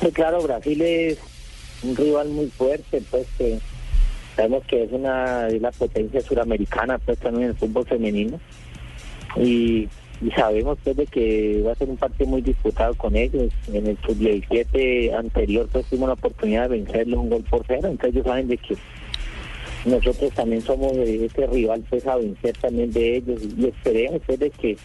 [0.00, 1.18] Sí, claro, Brasil es
[1.82, 3.58] un rival muy fuerte, pues que
[4.36, 8.40] sabemos que es una es la potencia suramericana, pues también en el fútbol femenino.
[9.36, 9.88] Y,
[10.34, 13.52] sabemos pues de que va a ser un partido muy disputado con ellos.
[13.72, 18.16] En el sub-17 anterior pues tuvimos la oportunidad de vencerlo un gol por cero, entonces
[18.16, 18.76] ellos saben de que
[19.84, 24.50] nosotros también somos ese rival pues a vencer también de ellos y esperemos pues de
[24.50, 24.76] que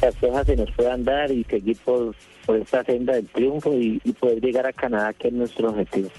[0.00, 2.12] las cosas se nos puedan dar y seguir por,
[2.44, 6.10] por esta senda del triunfo y poder llegar a Canadá que es nuestro objetivo.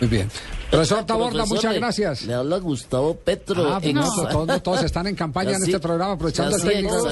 [0.00, 0.30] Muy bien.
[0.70, 2.22] Profesor Taborda, Profesor, muchas le- gracias.
[2.22, 3.74] Le habla Gustavo Petro.
[3.74, 7.10] Ah, pues no, todos, todos están en campaña en este programa aprovechando el técnico.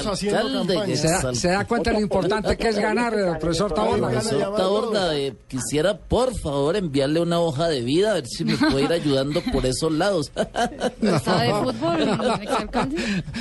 [0.95, 4.09] Se da, se da cuenta lo importante que es ganar, eh, profesor Taborda.
[4.09, 8.55] Profesor Taborda, eh, quisiera por favor enviarle una hoja de vida a ver si me
[8.57, 10.31] puede ir ayudando por esos lados.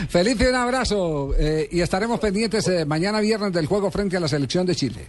[0.09, 4.29] Felipe, un abrazo eh, y estaremos pendientes eh, mañana viernes del juego frente a la
[4.29, 5.07] selección de Chile.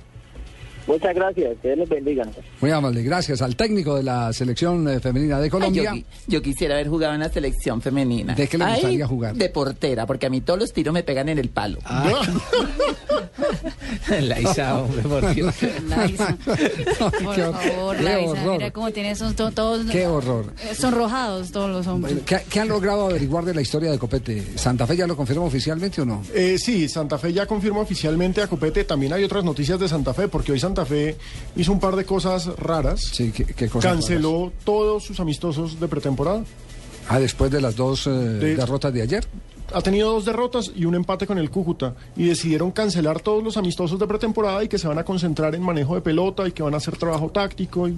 [0.89, 2.25] Muchas gracias, que Dios les bendiga.
[2.61, 5.91] Muy amable, gracias al técnico de la selección eh, femenina de Colombia.
[5.91, 8.33] Ay, yo, yo quisiera haber jugado en la selección femenina.
[8.33, 9.35] ¿De qué le Ay, gustaría jugar?
[9.35, 11.77] De portera, porque a mí todos los tiros me pegan en el palo.
[14.21, 15.55] Laisa, hombre, por Dios.
[15.87, 16.37] Laisa.
[16.45, 18.51] Por Qué favor, qué Laisa, horror.
[18.57, 20.53] mira cómo tiene esos to- todos Qué horror.
[20.63, 22.17] eh, sonrojados todos los hombres.
[22.25, 24.43] ¿Qué, qué han logrado averiguar de la historia de Copete?
[24.57, 26.23] ¿Santa Fe ya lo confirma oficialmente o no?
[26.33, 28.83] Eh, sí, Santa Fe ya confirmó oficialmente a Copete.
[28.83, 31.15] También hay otras noticias de Santa Fe, porque hoy Santa Fe
[31.55, 33.01] hizo un par de cosas raras.
[33.01, 36.43] Sí, ¿qué, cosas Canceló todos sus amistosos de pretemporada.
[37.07, 39.25] Ah, después de las dos eh, derrotas de ayer.
[39.73, 41.93] Ha tenido dos derrotas y un empate con el Cúcuta.
[42.15, 45.61] Y decidieron cancelar todos los amistosos de pretemporada y que se van a concentrar en
[45.61, 47.87] manejo de pelota y que van a hacer trabajo táctico.
[47.87, 47.95] Y...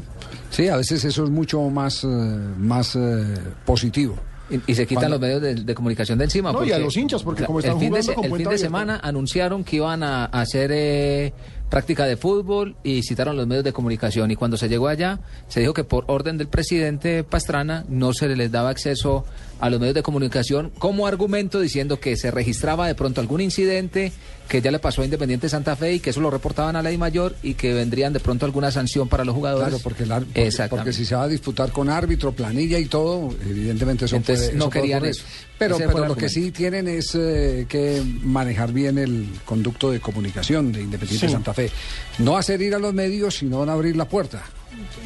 [0.50, 3.24] Sí, a veces eso es mucho más, eh, más eh,
[3.66, 4.16] positivo.
[4.50, 6.52] Y, y se quitan Cuando- los medios de, de comunicación de encima.
[6.52, 8.32] No, y a los hinchas, porque como el están fin de, jugando se- con el
[8.32, 8.66] fin de abierta.
[8.66, 11.34] semana anunciaron que iban a, a hacer eh,
[11.72, 14.30] práctica de fútbol y citaron los medios de comunicación.
[14.30, 18.28] Y cuando se llegó allá, se dijo que por orden del presidente Pastrana no se
[18.28, 19.26] les daba acceso
[19.60, 24.12] a los medios de comunicación como argumento diciendo que se registraba de pronto algún incidente
[24.52, 26.92] que ya le pasó a Independiente Santa Fe y que eso lo reportaban a la
[26.92, 29.70] I mayor y que vendrían de pronto alguna sanción para los jugadores.
[29.70, 32.84] Claro, porque, el ar- porque, porque si se va a disputar con árbitro, planilla y
[32.88, 35.24] todo, evidentemente eso Entonces, puede- no eso querían eso.
[35.58, 40.74] Pero, pero lo que sí tienen es eh, que manejar bien el conducto de comunicación
[40.74, 41.32] de Independiente Sí.
[41.32, 41.72] Santa Fe.
[42.20, 44.44] No hacer ir a los medios, sino abrir la puerta.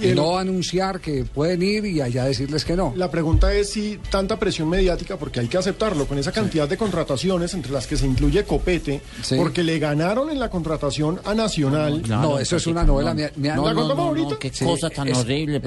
[0.02, 2.94] Y el- no anunciar que pueden ir y allá decirles que no.
[2.96, 6.78] La pregunta es si tanta presión mediática, porque hay que aceptarlo, con esa cantidad de
[6.78, 9.36] contrataciones entre las que se incluye Copete, Sí.
[9.38, 12.04] porque le ganaron en la contratación a Nacional.
[12.08, 13.14] No, eso es una novela.
[13.14, 14.38] me- me han- ¿La contamos ahorita?
[14.40, 15.62] qué Sí, cosa tan es- horrible.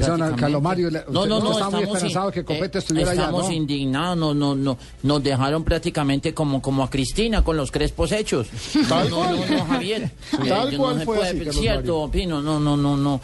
[1.09, 3.53] no, no, no, está muy estamos esperanzado in- que Copete eh, estuviera allá, Estamos ¿no?
[3.53, 8.49] indignados, no, no, no, nos dejaron prácticamente como, como a Cristina con los crespos hechos.
[8.89, 9.41] Tal no, cual.
[9.49, 10.11] no, no, Javier.
[10.49, 13.21] Tal yo cual no se fue así, Carlos Cierto, Pino, no, no, no, no.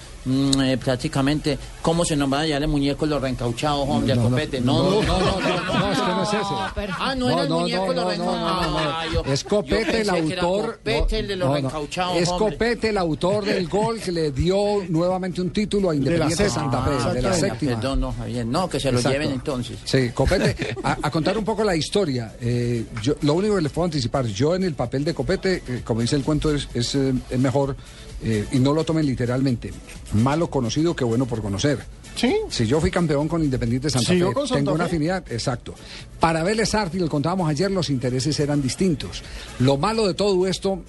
[0.65, 4.23] Mm, eh, prácticamente, ¿cómo se nos van a llevar el muñeco los reencauchados, hombre, No,
[4.25, 4.61] no, Copete?
[4.61, 6.91] No, no, no, no, no, no, no, es que no es ese.
[6.99, 8.63] Ah, no, era el no, muñeco no, los no, reencauchados.
[8.67, 8.79] no, no, no.
[8.91, 10.77] Ah, yo- Es Copete el autor.
[10.79, 11.61] Copete el de los no, no.
[11.61, 12.29] reencauchados, Es.
[12.31, 14.57] Copete el autor del gol que le dio
[14.89, 16.73] nuevamente un título a Independiente séptima.
[16.73, 17.75] Santa Fe, de la séptima.
[17.75, 19.79] Perdón, no, Javier, no, que se lo lleven entonces.
[19.85, 22.35] Sí, Copete, a, contar un poco la historia.
[22.41, 25.83] eh, yo, lo único que les puedo anticipar, yo en el papel de Copete, eh,
[25.85, 27.77] como dice el cuento, es, eh, es mejor,
[28.25, 29.73] eh, y no lo tomen literalmente,
[30.15, 31.79] malo conocido que bueno por conocer.
[32.17, 32.35] Sí.
[32.49, 35.75] Si yo fui campeón con Independiente Santa ¿Siguió Fe, con Santa tengo una afinidad, exacto.
[36.21, 39.23] Para Vélez Arti, lo contábamos ayer, los intereses eran distintos.
[39.59, 40.83] Lo malo de todo esto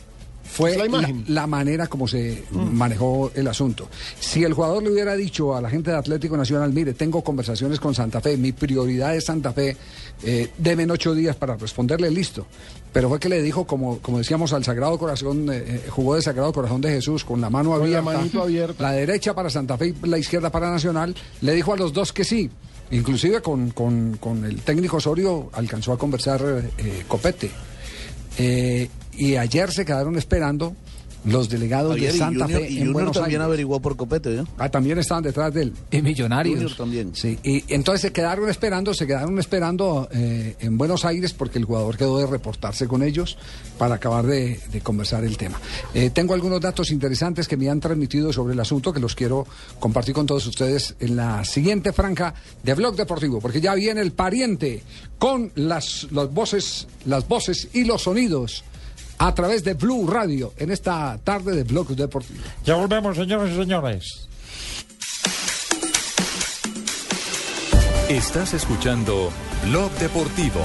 [0.45, 3.89] fue la la, manera como se manejó el asunto.
[4.19, 7.79] Si el jugador le hubiera dicho a la gente de Atlético Nacional, mire, tengo conversaciones
[7.79, 9.75] con Santa Fe, mi prioridad es Santa Fe,
[10.23, 12.45] eh, deben ocho días para responderle, listo.
[12.93, 16.21] Pero fue que le dijo, como, como decíamos, al Sagrado Corazón, eh, eh, jugó de
[16.21, 20.07] Sagrado Corazón de Jesús con la mano Con abierta, la derecha para Santa Fe y
[20.07, 22.49] la izquierda para Nacional, le dijo a los dos que sí.
[22.91, 26.41] Inclusive con, con- con el técnico Osorio alcanzó a conversar
[26.77, 27.49] eh, Copete.
[28.37, 30.75] Eh, y ayer se quedaron esperando
[31.25, 33.47] los delegados Javier, de y Santa Junior, Fe y en Junior Buenos también Aires.
[33.47, 34.47] averiguó por Copete, ¿no?
[34.57, 35.73] Ah, también estaban detrás de él.
[35.89, 36.55] Y millonarios.
[36.55, 37.15] Junior también.
[37.15, 41.65] Sí, y entonces se quedaron esperando, se quedaron esperando eh, en Buenos Aires porque el
[41.65, 43.37] jugador quedó de reportarse con ellos
[43.79, 45.59] para acabar de, de conversar el tema.
[45.95, 49.47] Eh, tengo algunos datos interesantes que me han transmitido sobre el asunto que los quiero
[49.79, 54.11] compartir con todos ustedes en la siguiente franja de Blog Deportivo, porque ya viene el
[54.11, 54.83] pariente
[55.17, 58.63] con las, las voces, las voces y los sonidos
[59.17, 62.43] a través de Blue Radio en esta tarde de Blog Deportivo.
[62.63, 64.27] Ya volvemos, señores y señores.
[68.09, 69.31] Estás escuchando
[69.63, 70.61] Blog Deportivo.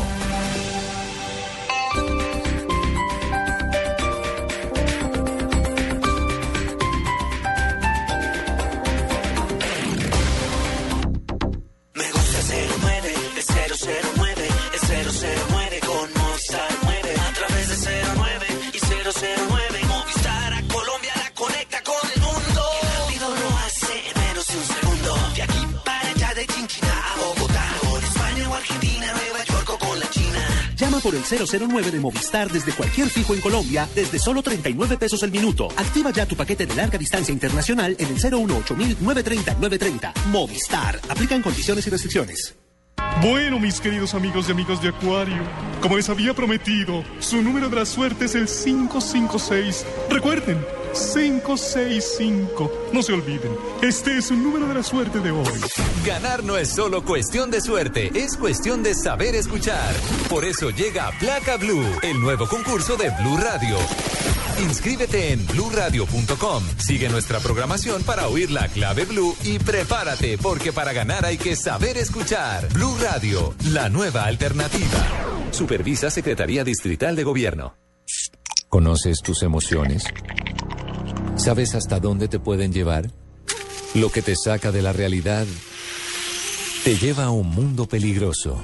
[31.46, 35.68] 009 de Movistar desde cualquier fijo en Colombia desde solo 39 pesos el minuto.
[35.76, 40.14] Activa ya tu paquete de larga distancia internacional en el 018 930 930.
[40.30, 41.00] Movistar.
[41.08, 42.54] Aplican condiciones y restricciones.
[43.22, 45.42] Bueno, mis queridos amigos y amigos de Acuario,
[45.82, 49.84] como les había prometido, su número de la suerte es el 556.
[50.08, 52.72] Recuerden, 565.
[52.92, 55.60] No se olviden, este es un número de la suerte de hoy.
[56.04, 59.94] Ganar no es solo cuestión de suerte, es cuestión de saber escuchar.
[60.28, 63.76] Por eso llega Placa Blue, el nuevo concurso de Blue Radio.
[64.58, 66.62] Inscríbete en bluradio.com.
[66.76, 71.56] Sigue nuestra programación para oír la clave Blue y prepárate porque para ganar hay que
[71.56, 72.68] saber escuchar.
[72.74, 75.06] Blue Radio, la nueva alternativa.
[75.50, 77.74] Supervisa Secretaría Distrital de Gobierno.
[78.68, 80.04] ¿Conoces tus emociones?
[81.40, 83.10] ¿Sabes hasta dónde te pueden llevar?
[83.94, 85.46] Lo que te saca de la realidad
[86.84, 88.62] te lleva a un mundo peligroso.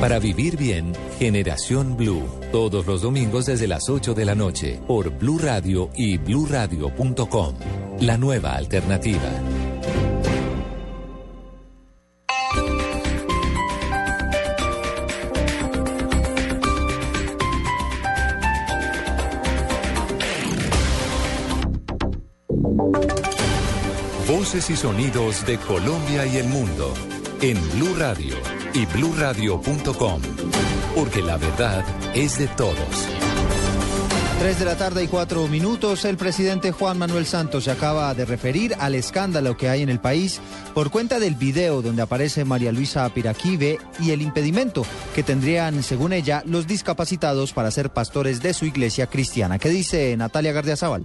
[0.00, 2.22] Para vivir bien, Generación Blue,
[2.52, 7.54] todos los domingos desde las 8 de la noche, por Blue Radio y bluradio.com.
[7.98, 9.65] La nueva alternativa.
[24.46, 26.94] Voces y sonidos de Colombia y el mundo
[27.40, 28.36] en Blue Radio
[28.74, 30.22] y bluradio.com,
[30.94, 33.08] porque la verdad es de todos.
[34.38, 38.24] Tres de la tarde y cuatro minutos, el presidente Juan Manuel Santos se acaba de
[38.24, 40.40] referir al escándalo que hay en el país
[40.74, 46.12] por cuenta del video donde aparece María Luisa Piraquive y el impedimento que tendrían, según
[46.12, 49.58] ella, los discapacitados para ser pastores de su iglesia cristiana.
[49.58, 51.04] ¿Qué dice Natalia Gardiazabal?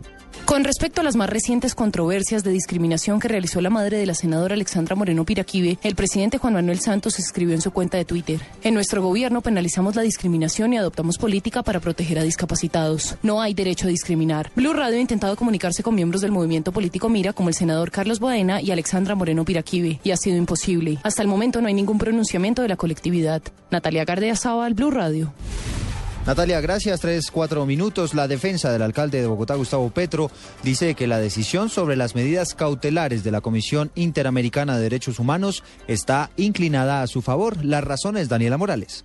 [0.52, 4.14] Con respecto a las más recientes controversias de discriminación que realizó la madre de la
[4.14, 8.42] senadora Alexandra Moreno Piraquive, el presidente Juan Manuel Santos escribió en su cuenta de Twitter:
[8.62, 13.16] En nuestro gobierno penalizamos la discriminación y adoptamos política para proteger a discapacitados.
[13.24, 14.52] No hay derecho a discriminar.
[14.54, 18.20] Blue Radio ha intentado comunicarse con miembros del movimiento político Mira, como el senador Carlos
[18.20, 20.98] Boadena y Alexandra Moreno Piraquive, y ha sido imposible.
[21.04, 23.42] Hasta el momento no hay ningún pronunciamiento de la colectividad.
[23.70, 25.32] Natalia Gardea Sábal, Blue Radio.
[26.26, 27.02] Natalia, gracias.
[27.02, 28.14] Tres, cuatro minutos.
[28.14, 30.30] La defensa del alcalde de Bogotá, Gustavo Petro,
[30.62, 35.64] dice que la decisión sobre las medidas cautelares de la Comisión Interamericana de Derechos Humanos
[35.88, 37.66] está inclinada a su favor.
[37.66, 39.04] Las razones, Daniela Morales.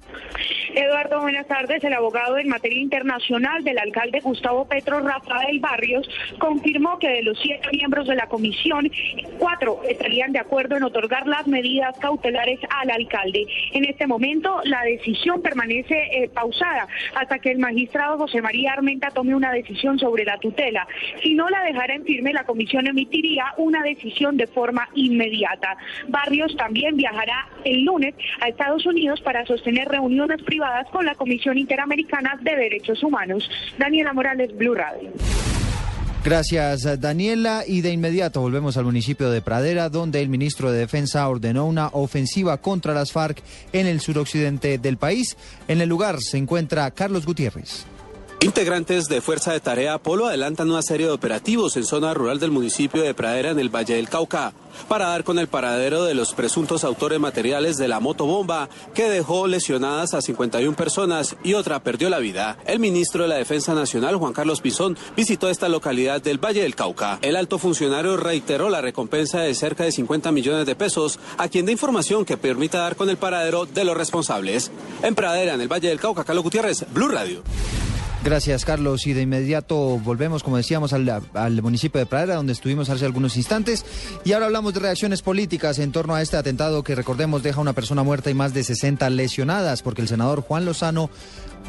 [0.75, 1.83] Eduardo, buenas tardes.
[1.83, 6.07] El abogado en materia internacional del alcalde Gustavo Petro, Rafael Barrios,
[6.39, 8.91] confirmó que de los siete miembros de la comisión,
[9.39, 13.47] cuatro estarían de acuerdo en otorgar las medidas cautelares al alcalde.
[13.73, 19.11] En este momento, la decisión permanece eh, pausada hasta que el magistrado José María Armenta
[19.11, 20.87] tome una decisión sobre la tutela.
[21.23, 25.77] Si no la dejara en firme, la comisión emitiría una decisión de forma inmediata.
[26.09, 31.59] Barrios también viajará el lunes a Estados Unidos para sostener reuniones privadas con la Comisión
[31.59, 33.49] Interamericana de Derechos Humanos.
[33.79, 35.11] Daniela Morales, Blue Radio.
[36.27, 37.63] Gracias, Daniela.
[37.65, 41.87] Y de inmediato volvemos al municipio de Pradera, donde el ministro de Defensa ordenó una
[41.93, 43.41] ofensiva contra las FARC
[43.73, 45.37] en el suroccidente del país.
[45.69, 47.87] En el lugar se encuentra Carlos Gutiérrez.
[48.41, 52.51] Integrantes de Fuerza de Tarea Apolo adelantan una serie de operativos en zona rural del
[52.51, 54.53] municipio de Pradera en el Valle del Cauca
[54.89, 59.47] para dar con el paradero de los presuntos autores materiales de la motobomba que dejó
[59.47, 62.59] lesionadas a 51 personas y otra perdió la vida.
[62.67, 66.77] El ministro de la Defensa Nacional, Juan Carlos Pizón, visitó esta localidad del Valle del
[66.77, 67.19] Cauca.
[67.23, 71.65] El alto funcionario reiteró la recompensa de cerca de 50 millones de pesos a quien
[71.65, 74.71] dé información que permita dar con el paradero de los responsables.
[75.03, 77.43] En Pradera, en el Valle del Cauca, Carlos Gutiérrez, Blue Radio.
[78.27, 79.07] Gracias, Carlos.
[79.07, 83.85] Y de inmediato volvemos, como decíamos, al, municipio de Pradera, donde estuvimos hace algunos instantes.
[84.25, 87.73] Y ahora hablamos de reacciones políticas en torno a este atentado que, recordemos, deja una
[87.73, 91.09] persona muerta y más de 60 lesionadas, porque el senador Juan Lozano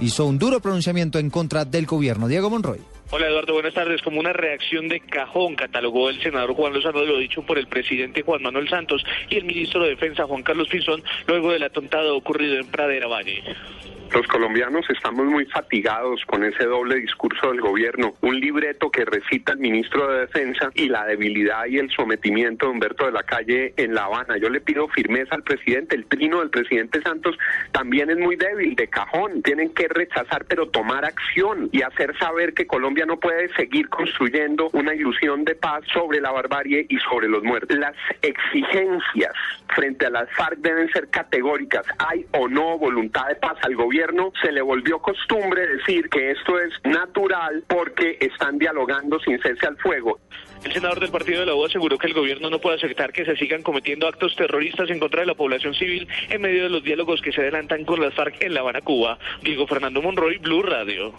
[0.02, 2.28] hizo un duro pronunciamiento en contra del gobierno.
[2.28, 2.80] Diego Monroy.
[3.12, 4.02] Hola Eduardo, buenas tardes.
[4.02, 8.24] Como una reacción de cajón catalogó el senador Juan Lozano lo dicho por el presidente
[8.24, 12.56] Juan Manuel Santos y el ministro de Defensa Juan Carlos Pinzón luego del atentado ocurrido
[12.56, 13.44] en Pradera Valle.
[14.14, 19.52] Los colombianos estamos muy fatigados con ese doble discurso del gobierno, un libreto que recita
[19.52, 23.74] el ministro de Defensa y la debilidad y el sometimiento de Humberto de la Calle
[23.76, 24.38] en La Habana.
[24.38, 27.38] Yo le pido firmeza al presidente, el trino del presidente Santos
[27.74, 29.42] también es muy débil, de cajón.
[29.44, 34.70] Tienen que rechazar, pero tomar acción y hacer saber que Colombia no puede seguir construyendo
[34.72, 37.78] una ilusión de paz sobre la barbarie y sobre los muertos.
[37.78, 39.34] Las exigencias
[39.76, 41.86] frente a las FARC deben ser categóricas.
[42.00, 43.97] Hay o no voluntad de paz al gobierno
[44.42, 49.78] se le volvió costumbre decir que esto es natural porque están dialogando sin cese al
[49.78, 50.20] fuego.
[50.64, 53.26] El senador del Partido de la U aseguró que el gobierno no puede aceptar que
[53.26, 56.84] se sigan cometiendo actos terroristas en contra de la población civil en medio de los
[56.84, 59.18] diálogos que se adelantan con las FARC en La Habana, Cuba.
[59.44, 61.14] Diego Fernando Monroy, Blue Radio.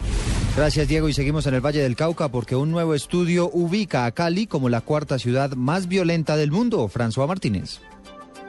[0.55, 4.11] Gracias Diego y seguimos en el Valle del Cauca porque un nuevo estudio ubica a
[4.11, 6.89] Cali como la cuarta ciudad más violenta del mundo.
[6.89, 7.81] François Martínez.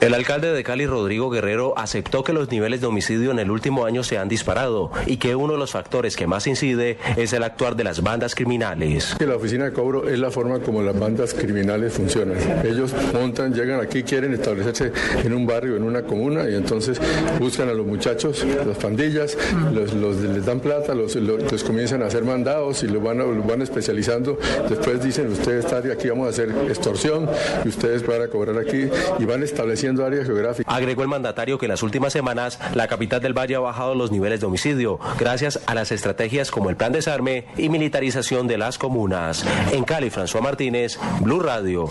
[0.00, 3.84] El alcalde de Cali, Rodrigo Guerrero, aceptó que los niveles de homicidio en el último
[3.84, 7.42] año se han disparado y que uno de los factores que más incide es el
[7.42, 9.14] actuar de las bandas criminales.
[9.20, 12.38] La oficina de cobro es la forma como las bandas criminales funcionan.
[12.64, 14.90] Ellos montan, llegan aquí, quieren establecerse
[15.22, 16.98] en un barrio, en una comuna y entonces
[17.38, 19.36] buscan a los muchachos, las pandillas,
[19.70, 21.14] les dan plata, los,
[21.62, 24.38] comienzan a hacer mandados y van, los van especializando.
[24.66, 27.28] Después dicen, ustedes están aquí, vamos a hacer extorsión
[27.66, 30.72] y ustedes van a cobrar aquí y van estableciendo área geográfica.
[30.72, 34.10] Agregó el mandatario que en las últimas semanas la capital del Valle ha bajado los
[34.10, 38.78] niveles de homicidio gracias a las estrategias como el plan desarme y militarización de las
[38.78, 39.44] comunas.
[39.72, 41.88] En Cali, François Martínez, Blue Radio.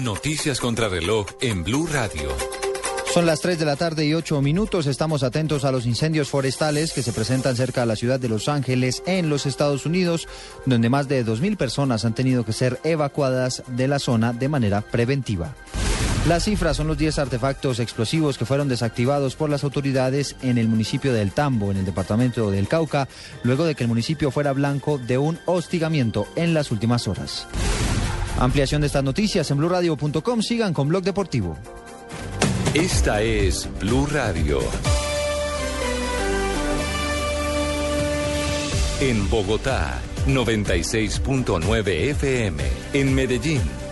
[0.00, 2.28] Noticias contra reloj en Blue Radio.
[3.16, 4.86] Son las 3 de la tarde y 8 minutos.
[4.86, 8.46] Estamos atentos a los incendios forestales que se presentan cerca de la ciudad de Los
[8.46, 10.28] Ángeles, en los Estados Unidos,
[10.66, 14.82] donde más de 2.000 personas han tenido que ser evacuadas de la zona de manera
[14.82, 15.54] preventiva.
[16.28, 20.66] Las cifras son los 10 artefactos explosivos que fueron desactivados por las autoridades en el
[20.66, 23.06] municipio del Tambo, en el departamento del Cauca,
[23.44, 27.46] luego de que el municipio fuera blanco de un hostigamiento en las últimas horas.
[28.38, 30.42] Ampliación de estas noticias en blurradio.com.
[30.42, 31.56] Sigan con Blog Deportivo.
[32.74, 34.58] Esta es Blue Radio.
[39.00, 42.62] En Bogotá, 96.9 FM.
[42.92, 43.60] En Medellín,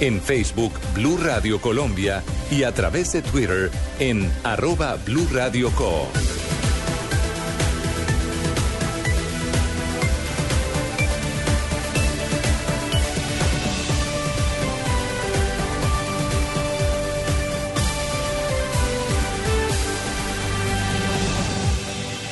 [0.00, 2.22] En Facebook, Blue Radio Colombia.
[2.50, 6.06] Y a través de Twitter, en arroba Blue Radio Co.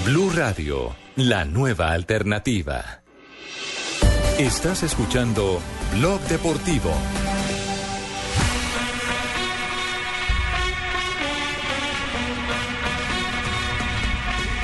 [0.04, 3.02] Blue Radio, la nueva alternativa.
[4.38, 5.60] Estás escuchando
[5.94, 6.92] Blog Deportivo.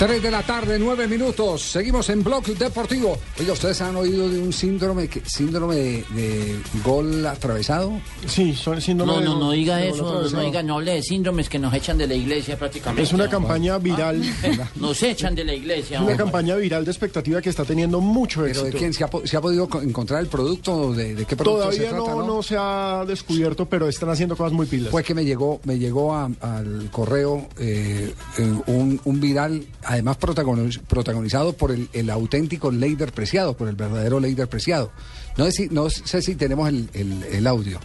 [0.02, 1.62] Tres de la tarde, nueve minutos.
[1.62, 3.16] Seguimos en Blog Deportivo.
[3.38, 7.92] Oiga, ¿ustedes han oído de un síndrome que- síndrome de, de gol atravesado?
[8.26, 11.02] Sí, son síndrome No, de no, no diga de eso, no diga, no hable de
[11.04, 13.02] síndromes que nos echan de la iglesia prácticamente.
[13.04, 14.20] Es una campaña viral.
[14.74, 15.98] Nos echan de la iglesia.
[15.98, 18.66] Es una campaña viral de expectativa que está teniendo mucho ¿Pero éxito.
[18.66, 20.92] de quién se ha, po- se ha podido co- encontrar el producto?
[20.92, 22.16] ¿De, de qué producto se Todavía trata?
[22.20, 24.90] no, no se ha descubierto, pero están haciendo cosas muy pilas.
[24.90, 30.18] Fue que me llegó, me llegó a- al correo eh, eh, un, un viral, además
[30.18, 34.90] protagoniz- protagonizado por el, auténtico Leider Preciado, por el verdadero Leider Preciado.
[35.36, 37.78] No sé si, tenemos el, audio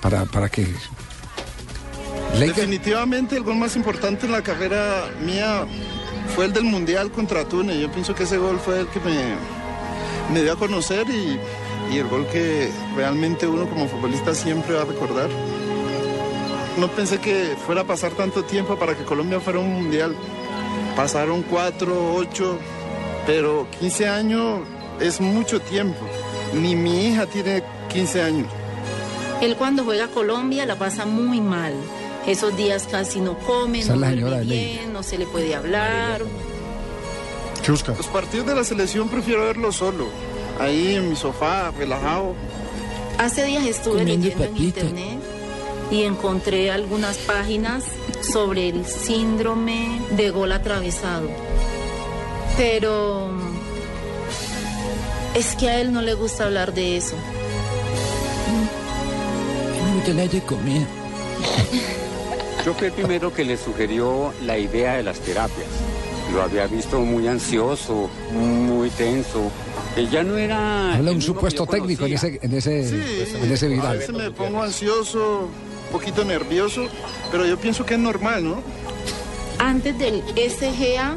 [0.00, 0.66] para, para que...
[2.38, 5.66] Definitivamente el gol más importante en la carrera mía
[6.34, 7.80] fue el del Mundial contra Túnez.
[7.80, 9.36] Yo pienso que ese gol fue el que me,
[10.32, 11.38] me dio a conocer y,
[11.94, 15.28] y el gol que realmente uno como futbolista siempre va a recordar.
[16.78, 20.14] No pensé que fuera a pasar tanto tiempo para que Colombia fuera un Mundial.
[20.96, 22.58] Pasaron cuatro, ocho,
[23.26, 24.60] pero 15 años
[24.98, 26.00] es mucho tiempo.
[26.54, 28.48] Ni mi hija tiene 15 años.
[29.42, 31.74] Él cuando juega a Colombia la pasa muy mal.
[32.26, 36.22] Esos días casi no come, Esa no la señora bien, no se le puede hablar.
[37.68, 40.06] Los partidos de la selección prefiero verlos solo.
[40.58, 42.34] Ahí en mi sofá, relajado.
[43.18, 45.25] Hace días estuve Comiendo leyendo en internet
[45.90, 47.84] y encontré algunas páginas
[48.32, 51.28] sobre el síndrome de gol atravesado.
[52.56, 53.30] Pero
[55.34, 57.14] es que a él no le gusta hablar de eso.
[59.84, 60.86] Me gusta la de comida.
[62.64, 65.68] Yo fui el primero que le sugirió la idea de las terapias.
[66.32, 69.50] Lo había visto muy ansioso, muy tenso.
[69.94, 70.96] que ya no era...
[70.96, 73.98] habla un supuesto técnico en ese, en ese, Sí, en ese a viral.
[73.98, 75.48] veces me pongo ansioso,
[75.86, 76.86] un poquito nervioso,
[77.30, 78.62] pero yo pienso que es normal, ¿no?
[79.58, 81.16] Antes del SGA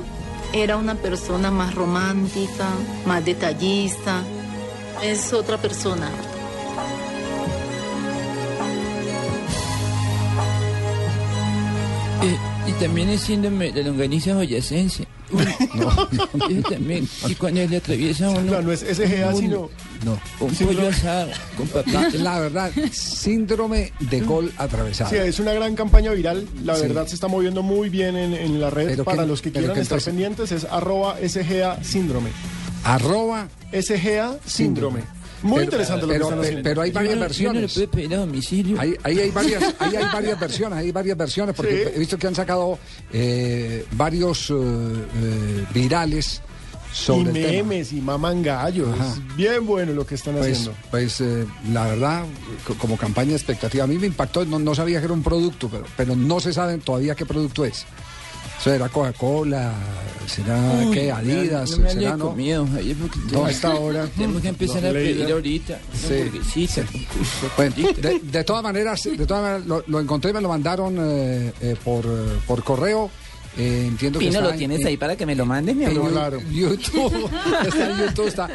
[0.53, 2.69] era una persona más romántica,
[3.05, 4.23] más detallista.
[5.03, 6.09] Es otra persona.
[12.21, 12.37] Eh,
[12.69, 15.07] y también es síndrome de longaniza boyacense.
[15.31, 16.09] Eso
[16.69, 17.07] también.
[17.27, 18.61] Y cuando le atraviesa uno.
[18.61, 19.69] no es SGA, un- sino-
[20.03, 20.19] No.
[20.39, 21.69] Un pollo asado con
[22.23, 25.09] La, verdad, síndrome de gol atravesado.
[25.11, 26.47] Sí, es una gran campaña viral.
[26.63, 26.81] La Sí.
[26.83, 28.87] verdad se está moviendo muy bien en, en la red.
[28.87, 32.29] Pero Para que- los que quieran que estar entonces- pendientes es arroba SGA síndrome.
[32.83, 35.01] Arroba SGA síndrome.
[35.41, 36.63] Muy Pero- interesante lo pero- que están pero- haciendo.
[36.69, 37.73] pero hay varias Yo no- yo no le versiones.
[37.73, 38.79] puedo pedir a domicilio.
[38.81, 41.91] Ahí, ahí hay varias, ahí hay varias versiones, hay varias versiones, porque Sí.
[41.95, 42.77] he visto que han sacado
[43.13, 46.41] eh, varios eh, eh, virales
[46.91, 47.47] y sobre el tema.
[47.49, 48.89] memes y maman gallos.
[49.37, 50.73] Bien bueno lo que están Pues, haciendo.
[50.91, 52.25] pues eh, la verdad,
[52.65, 55.23] co- como campaña de expectativa, a mí me impactó, no, no sabía que era un
[55.23, 57.85] producto, pero, pero no se sabe todavía qué producto es.
[58.63, 59.73] ¿Será Coca-Cola?
[60.27, 61.11] ¿Será Uy, qué?
[61.11, 61.71] Adidas?
[61.71, 62.29] No me ¿Será no?
[62.29, 64.05] comido, Javier, porque No, a esta hora.
[64.15, 65.79] Tenemos que empezar a pedir ahorita.
[65.93, 66.13] Sí.
[66.13, 66.83] hamburguesita.
[67.57, 71.51] Bueno, de, de todas maneras, de todas maneras lo, lo encontré, me lo mandaron eh,
[71.61, 72.05] eh, por,
[72.45, 73.09] por correo.
[73.59, 75.75] Eh, entiendo que Pino, está ¿lo en- tienes en- ahí para que me lo mandes,
[75.75, 76.11] mi amor?
[76.49, 77.29] Yu- YouTube,
[77.67, 78.49] está en YouTube, está,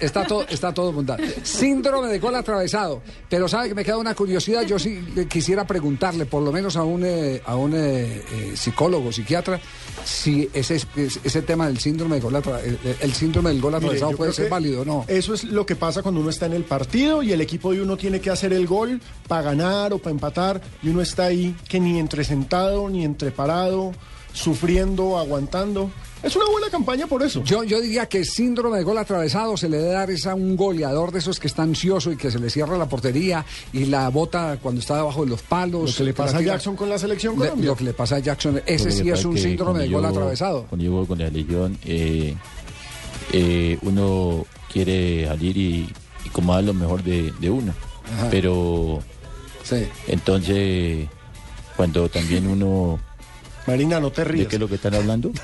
[0.00, 1.22] está todo, está todo montado.
[1.42, 3.02] Síndrome de gol atravesado.
[3.28, 6.76] Pero sabe que me queda una curiosidad, yo sí le quisiera preguntarle, por lo menos
[6.76, 9.60] a un, eh, a un eh, eh, psicólogo, psiquiatra,
[10.04, 14.12] si ese, ese, tema del síndrome de gol atra- el, el síndrome del gol atravesado
[14.12, 15.04] puede ser que válido o no.
[15.06, 17.82] Eso es lo que pasa cuando uno está en el partido y el equipo de
[17.82, 21.54] uno tiene que hacer el gol para ganar o para empatar y uno está ahí
[21.68, 23.92] que ni entre sentado ni entre parado.
[24.36, 25.90] Sufriendo, aguantando.
[26.22, 27.42] Es una buena campaña por eso.
[27.44, 30.56] Yo, yo diría que síndrome de gol atravesado se le debe dar es a un
[30.56, 34.08] goleador de esos que está ansioso y que se le cierra la portería y la
[34.08, 35.90] bota cuando está debajo de los palos.
[35.92, 36.42] Lo que le pasa a.
[36.42, 37.66] Jackson con la selección Le- Colombia.
[37.70, 40.64] Lo que le pasa a Jackson, ese sí es un síndrome de gol yo- atravesado.
[40.68, 42.34] Cuando yo voy con la Legión, eh,
[43.32, 45.88] eh, uno quiere salir y,
[46.24, 47.72] y como dar lo mejor de, de uno.
[48.16, 48.28] Ajá.
[48.30, 49.00] Pero
[50.08, 51.08] entonces,
[51.76, 52.98] cuando también uno...
[53.66, 54.48] Marina, no te ¿De rías.
[54.48, 55.30] qué es lo que están hablando?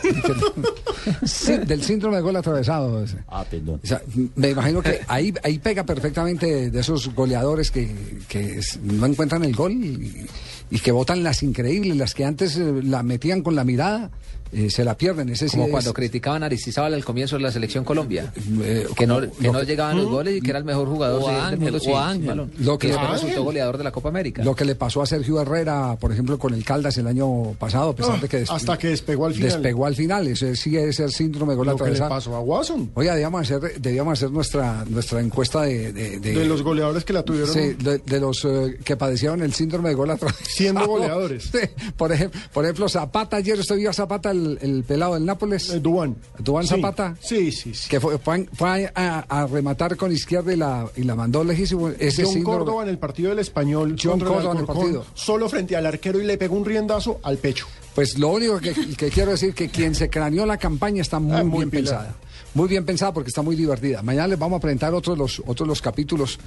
[1.24, 3.02] Sí, del síndrome de gol atravesado.
[3.02, 3.16] ese.
[3.26, 3.80] Ah, perdón.
[3.82, 4.00] O sea,
[4.36, 7.92] me imagino que ahí, ahí pega perfectamente de esos goleadores que,
[8.28, 10.26] que no encuentran el gol y,
[10.70, 14.12] y que votan las increíbles, las que antes eh, la metían con la mirada,
[14.52, 15.28] eh, se la pierden.
[15.30, 18.32] Ese sí Como es- cuando criticaban a Aristizábal al comienzo de la selección Colombia.
[18.62, 20.10] Eh, que no, que lo no llegaban los ¿Mm?
[20.12, 22.52] goles y que era el mejor jugador O sí, del Ángel, o balón.
[22.58, 24.42] Lo que que le resultó goleador de la Copa América.
[24.44, 27.90] Lo que le pasó a Sergio Herrera, por ejemplo, con el Caldas el año pasado,
[27.90, 29.50] a pesar Ah, de que hasta que despegó al final.
[29.50, 32.40] Despegó al final, ese sí es el síndrome de gol Lo que le pasó a
[32.40, 32.90] Watson.
[32.94, 37.22] Oiga, debíamos hacer, debíamos hacer nuestra, nuestra encuesta de, de, De los goleadores que la
[37.22, 37.52] tuvieron.
[37.52, 40.44] Sí, de, de los eh, que padecieron el síndrome de gol atravesado.
[40.48, 41.44] Siendo goleadores.
[41.52, 41.58] Sí,
[41.96, 45.82] por, ejemplo, por ejemplo, Zapata, ayer usted vio a Zapata, el, el pelado del Nápoles.
[45.82, 46.16] Duan.
[46.38, 47.16] Duan Sí, Zapata.
[47.20, 47.88] Sí, sí, sí.
[47.88, 51.88] Que fue, fue, fue a, a rematar con izquierda y la, y la mandó lejísimo.
[51.98, 53.96] Ese John síndrome- Córdoba en el partido del español.
[54.02, 55.04] John Córdoba en el partido.
[55.14, 57.66] Solo frente al arquero y le pegó un riendazo al pecho.
[57.94, 61.36] Pues lo único que, que quiero decir que quien se craneó la campaña está muy,
[61.36, 62.14] Ah, muy bien pensada.
[62.54, 64.02] Muy bien pensada porque está muy divertida.
[64.02, 66.38] Mañana les vamos a presentar otros los otros los capítulos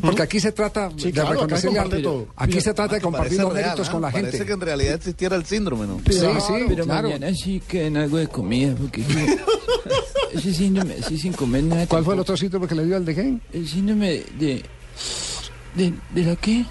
[0.00, 2.26] porque aquí se trata Sí, de claro, reconocerle al- comparte todo.
[2.36, 3.92] aquí se trata de compartir parece los real, méritos ¿ah?
[3.92, 4.46] con la Parece gente.
[4.46, 6.00] que en realidad existiera el síndrome, ¿no?
[6.06, 7.08] Sí, sí, pero claro.
[7.10, 9.04] mañana sí que en algo de comida, porque
[10.34, 11.86] ese síndrome así sin comer nada.
[11.86, 13.38] ¿Cuál fue el otro síndrome que le dio al de qué?
[13.52, 14.64] El síndrome de.
[15.74, 16.64] ¿De, de la qué?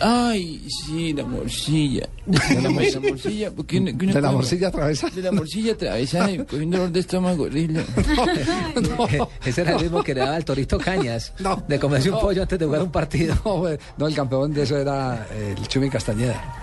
[0.00, 2.08] Ay, sí, la morcilla.
[2.26, 5.14] De la, mor- la morcilla, porque uno De la morcilla atravesada.
[5.14, 7.84] De la morcilla atravesada y con un dolor de estómago horrible.
[9.44, 11.32] Ese era el mismo que le daba al Torito Cañas.
[11.68, 12.20] de comerse un No.
[12.20, 13.34] pollo antes de jugar un partido.
[13.44, 13.64] No,
[13.98, 16.56] no, el campeón de eso era eh, el Chumi Castañeda,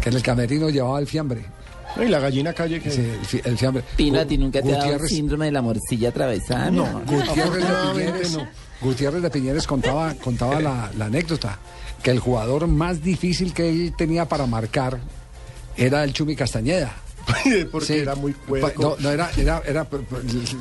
[0.00, 1.44] que en el camerino llevaba el fiambre.
[2.00, 2.90] Y la gallina calle que...
[2.90, 3.84] Sí, el, fi- el fiambre.
[3.96, 6.70] Pino, ¿a Gu- ti nunca te ha dado Gutiérrez- síndrome de la morcilla atravesada?
[6.70, 7.02] No?
[7.06, 8.46] Gutiérrez de Piñeres, no.
[8.80, 11.58] Gutiérrez de Piñeres contaba, contaba la, la anécdota
[12.02, 14.98] que el jugador más difícil que él tenía para marcar
[15.76, 16.92] era el Chumi Castañeda.
[17.70, 17.92] Porque Sí.
[17.94, 18.82] era muy puerco.
[18.82, 19.86] No, no era, era, era,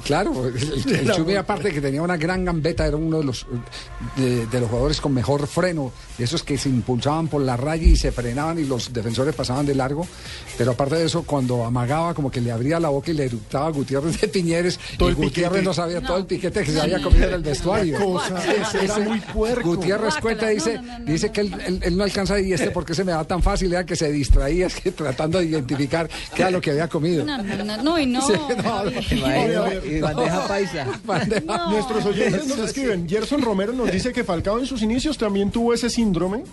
[0.04, 0.56] claro, el,
[0.96, 3.46] el Chumi aparte que tenía una gran gambeta, era uno de los
[4.18, 7.84] de, de los jugadores con mejor freno, de esos que se impulsaban por la raya
[7.88, 10.08] y se frenaban y los defensores pasaban de largo,
[10.58, 13.68] pero aparte de eso, cuando amagaba como que le abría la boca y le eructaba
[13.68, 15.66] a Gutiérrez de Piñeres, Todo y Gutiérrez piquete.
[15.66, 18.00] no sabía todo el piquete que se había comido en el vestuario.
[18.00, 19.70] Cosa, ese era muy puerco.
[19.76, 23.04] Gutiérrez cuenta, dice, dice que él, él- él no alcanza y este por qué se
[23.04, 26.58] me da tan fácil, era que se distraía, es que tratando de identificar qué era
[26.58, 27.26] lo que había comido.
[27.26, 28.22] No, no, no, no, y no.
[28.22, 28.92] Sí, no, no.
[28.92, 30.88] Imagínate, y bandeja paisa.
[31.06, 33.08] Bandeja- Nuestros oyentes nos escriben.
[33.10, 36.44] Gerson Romero nos dice que Falcao en sus inicios también tuvo ese síndrome.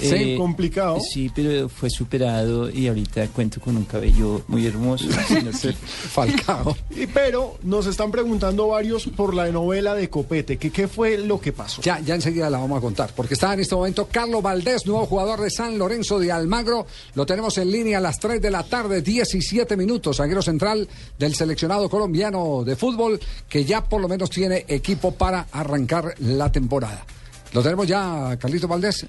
[0.00, 0.98] Eh, complicado.
[1.00, 5.06] Sí, pero fue superado y ahorita cuento con un cabello muy hermoso.
[5.28, 6.76] que- Falcao.
[6.90, 10.56] Y, pero nos están preguntando varios por la novela de Copete.
[10.56, 11.82] que ¿Qué fue lo que pasó?
[11.82, 15.06] Ya, ya enseguida la vamos a contar, porque está en este momento Carlos Valdés, nuevo
[15.06, 16.86] jugador de San Lorenzo de Almagro.
[17.14, 20.88] Lo tenemos en línea a las 3 de la tarde, 17 minutos, zaguero central
[21.18, 26.50] del seleccionado colombiano de fútbol, que ya por lo menos tiene equipo para arrancar la
[26.50, 27.04] temporada.
[27.52, 29.06] Lo tenemos ya, Carlito Valdés.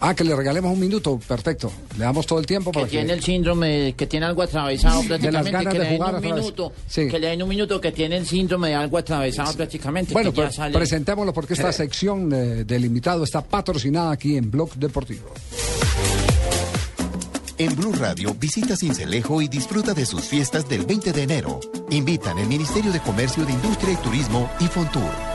[0.00, 1.72] Ah, que le regalemos un minuto, perfecto.
[1.96, 3.12] Le damos todo el tiempo Que para tiene que...
[3.14, 6.14] el síndrome, que tiene algo atravesado De las prácticamente, ganas que de le den jugar
[6.16, 7.08] un minuto, Sí.
[7.08, 10.36] que le den un minuto, que tiene el síndrome de algo atravesado prácticamente, Bueno, que
[10.38, 10.76] ya pues sale.
[10.76, 15.28] presentémoslo porque esta sección eh, del invitado está patrocinada aquí en Blog Deportivo.
[17.56, 21.60] En Blue Radio visita Cincelejo y disfruta de sus fiestas del 20 de enero.
[21.90, 25.33] Invitan el Ministerio de Comercio de Industria y Turismo y Fontur.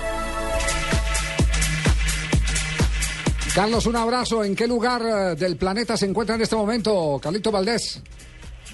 [3.54, 4.44] Carlos, un abrazo.
[4.44, 8.02] ¿En qué lugar eh, del planeta se encuentra en este momento, Carlito Valdés?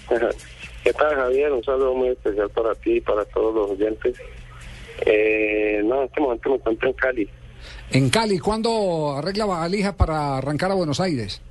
[0.83, 1.51] ¿Qué tal, Javier?
[1.51, 4.15] Un saludo muy especial para ti y para todos los oyentes.
[5.05, 7.29] Eh, no, en este momento me encuentro en Cali.
[7.91, 11.41] En Cali, ¿cuándo arregla valija para arrancar a Buenos Aires?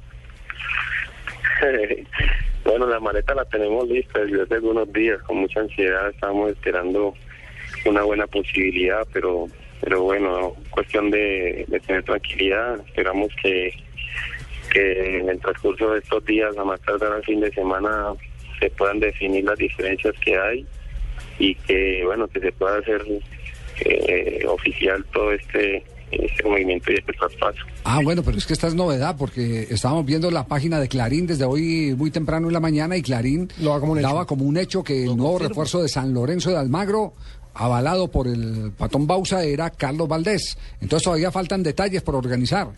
[2.65, 6.11] bueno, la maleta la tenemos lista desde hace algunos días, con mucha ansiedad.
[6.11, 7.15] Estamos esperando
[7.87, 9.47] una buena posibilidad, pero
[9.85, 12.81] pero bueno, cuestión de, de tener tranquilidad.
[12.87, 13.71] Esperamos que,
[14.73, 18.15] que en el transcurso de estos días, a más tardar al fin de semana,
[18.59, 20.67] se puedan definir las diferencias que hay
[21.39, 23.03] y que, bueno, que se pueda hacer
[23.85, 27.59] eh, oficial todo este este movimiento y este traspaso.
[27.83, 31.27] Ah, bueno, pero es que esta es novedad porque estábamos viendo la página de Clarín
[31.27, 33.49] desde hoy muy temprano en la mañana y Clarín
[34.01, 37.15] daba como un hecho que el nuevo refuerzo de San Lorenzo de Almagro
[37.55, 40.59] avalado por el patón Bausa era Carlos Valdés.
[40.81, 42.69] Entonces todavía faltan detalles por organizar.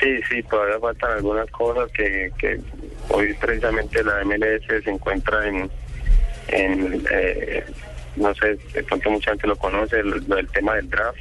[0.00, 2.60] Sí, sí, todavía faltan algunas cosas que, que
[3.08, 5.70] hoy precisamente la MLS se encuentra en,
[6.48, 7.64] en eh,
[8.16, 11.18] no sé, de pronto mucha gente lo conoce, el, el tema del draft,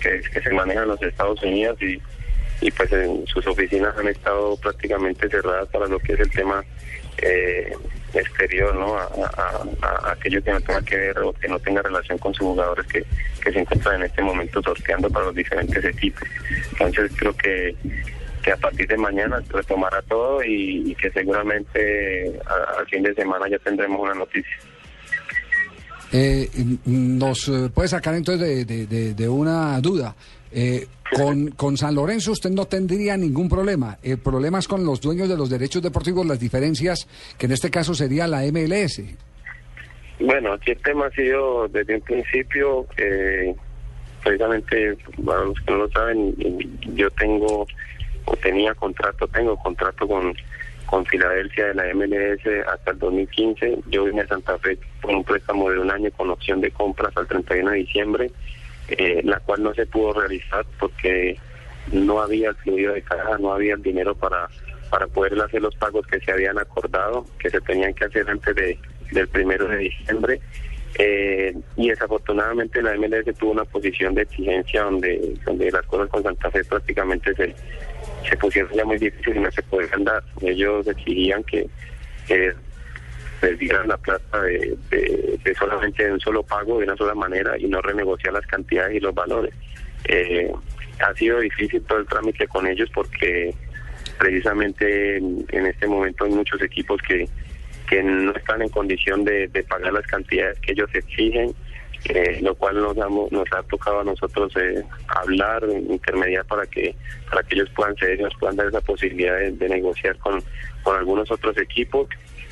[0.00, 2.00] que, se maneja en los Estados Unidos y,
[2.60, 6.62] y pues en sus oficinas han estado prácticamente cerradas para lo que es el tema
[7.22, 7.72] eh,
[8.14, 8.96] exterior, ¿no?
[8.96, 9.08] A,
[9.82, 12.86] a, aquello que no tenga que ver o que no tenga relación con sus jugadores
[12.86, 13.04] que,
[13.42, 16.28] se encuentran en este momento sorteando para los diferentes equipos.
[16.72, 17.74] Entonces creo que
[18.42, 22.40] que a partir de mañana retomará todo y, que seguramente
[22.78, 24.56] al fin de semana ya tendremos una noticia.
[26.12, 26.48] Eh,
[26.86, 30.14] nos eh, puede sacar entonces de, de, una duda.
[30.52, 33.98] Eh, con, con San Lorenzo usted no tendría ningún problema.
[34.02, 37.06] El problema es con los dueños de los derechos deportivos, las diferencias,
[37.38, 39.02] que en este caso sería la MLS.
[40.20, 42.86] Bueno, aquí el tema ha sido desde un principio,
[44.22, 46.34] precisamente, para los que no lo saben,
[46.94, 47.66] yo tengo
[48.24, 50.34] o tenía contrato, tengo contrato con,
[50.86, 53.78] con Filadelfia de la MLS hasta el 2015.
[53.90, 57.16] Yo vine a Santa Fe por un préstamo de un año con opción de compras
[57.16, 58.30] al 31 de diciembre,
[58.88, 61.38] eh, la cual no se pudo realizar porque
[61.92, 64.48] no había el fluido de caja, no había el dinero para,
[64.90, 68.54] para poder hacer los pagos que se habían acordado, que se tenían que hacer antes
[68.54, 68.78] de,
[69.12, 70.40] del primero de diciembre.
[70.98, 76.22] Eh, y desafortunadamente la MLS tuvo una posición de exigencia donde, donde las cosas con
[76.22, 77.54] Santa Fe prácticamente se,
[78.28, 80.22] se pusieron ya muy difíciles y no se podían dar.
[80.40, 81.68] Ellos exigían que,
[82.26, 82.54] que
[83.40, 87.80] perdieran la plata de, de, solamente un solo pago de una sola manera y no
[87.80, 89.54] renegociar las cantidades y los valores.
[90.04, 90.52] Eh,
[91.00, 93.54] ha sido difícil todo el trámite con ellos porque
[94.18, 97.28] precisamente en, este momento hay muchos equipos que,
[97.88, 101.54] que no están en condición de, de pagar las cantidades que ellos exigen
[102.04, 106.94] eh, lo cual nos, nos ha tocado a nosotros eh, hablar, intermediar para que
[107.28, 110.42] para que ellos puedan ceder, nos puedan dar esa posibilidad de, negociar con,
[110.82, 112.08] con algunos otros equipos.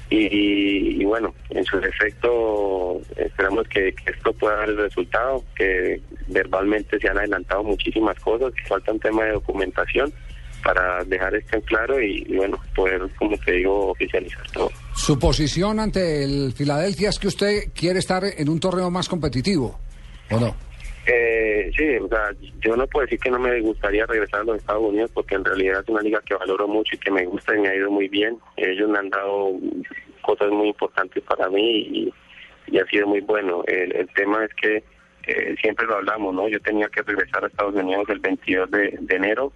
[0.09, 7.09] Y, bueno, en su efecto esperamos que, esto pueda dar el resultado, que verbalmente se
[7.09, 10.12] han adelantado muchísimas cosas, que falta un tema de documentación
[10.62, 14.70] para dejar esto en claro y, bueno, poder, como te digo, oficializar todo.
[14.94, 19.78] Su posición ante el Filadelfia es que usted quiere estar en un torneo más competitivo,
[20.30, 20.65] ¿o no?
[21.07, 22.30] Eh, sí, o sea,
[22.61, 25.44] yo no puedo decir que no me gustaría regresar a los Estados Unidos porque en
[25.44, 27.90] realidad es una liga que valoro mucho y que me gusta y me ha ido
[27.90, 28.38] muy bien.
[28.57, 29.52] Ellos me han dado
[30.22, 32.12] cosas muy importantes para mí
[32.68, 33.62] y, ha sido muy bueno.
[33.66, 34.82] El, tema es que
[35.28, 36.48] eh, siempre lo hablamos, ¿no?
[36.48, 39.52] Yo tenía que regresar a Estados Unidos el 22 de enero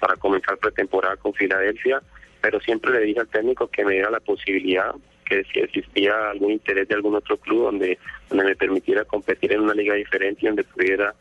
[0.00, 2.02] para comenzar pretemporada con Filadelfia,
[2.40, 4.92] pero siempre le dije al técnico que me diera la posibilidad,
[5.30, 9.60] que si existía algún interés de algún otro club donde, donde me permitiera competir en
[9.60, 11.14] una liga diferente y donde pudiera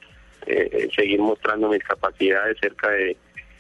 [0.47, 3.15] eh, seguir mostrando mis capacidades cerca de,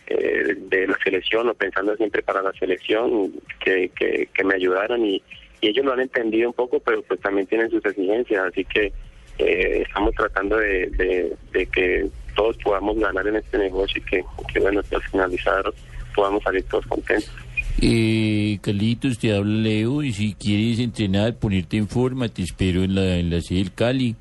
[0.07, 3.31] eh, de la selección o pensando siempre para la selección,
[3.63, 5.21] que, que, me ayudaran y,
[5.61, 8.93] ellos lo han entendido un poco, pero pues también tienen sus exigencias, así que
[9.37, 15.01] eh, estamos tratando de, que todos podamos ganar en este negocio y que, bueno, al
[15.03, 15.65] finalizar
[16.15, 17.29] podamos salir todos contentos.
[17.81, 22.95] Eh, Carlitos, te habla Leo y si quieres entrenar, ponerte en forma, te espero en
[22.95, 24.15] la, en la sede del Cali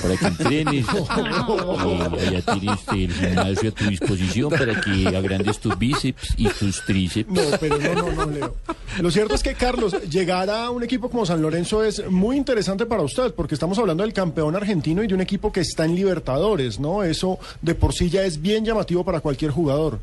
[0.00, 0.86] para que entrenes.
[0.86, 6.84] y allá tienes el gimnasio a tu disposición para que agrandes tus bíceps y tus
[6.84, 7.30] tríceps.
[7.30, 8.56] No, pero no, no, no, Leo.
[9.00, 12.86] Lo cierto es que, Carlos, llegar a un equipo como San Lorenzo es muy interesante
[12.86, 15.94] para usted, porque estamos hablando del campeón argentino y de un equipo que está en
[15.94, 17.02] Libertadores, ¿no?
[17.02, 20.00] Eso de por sí ya es bien llamativo para cualquier jugador.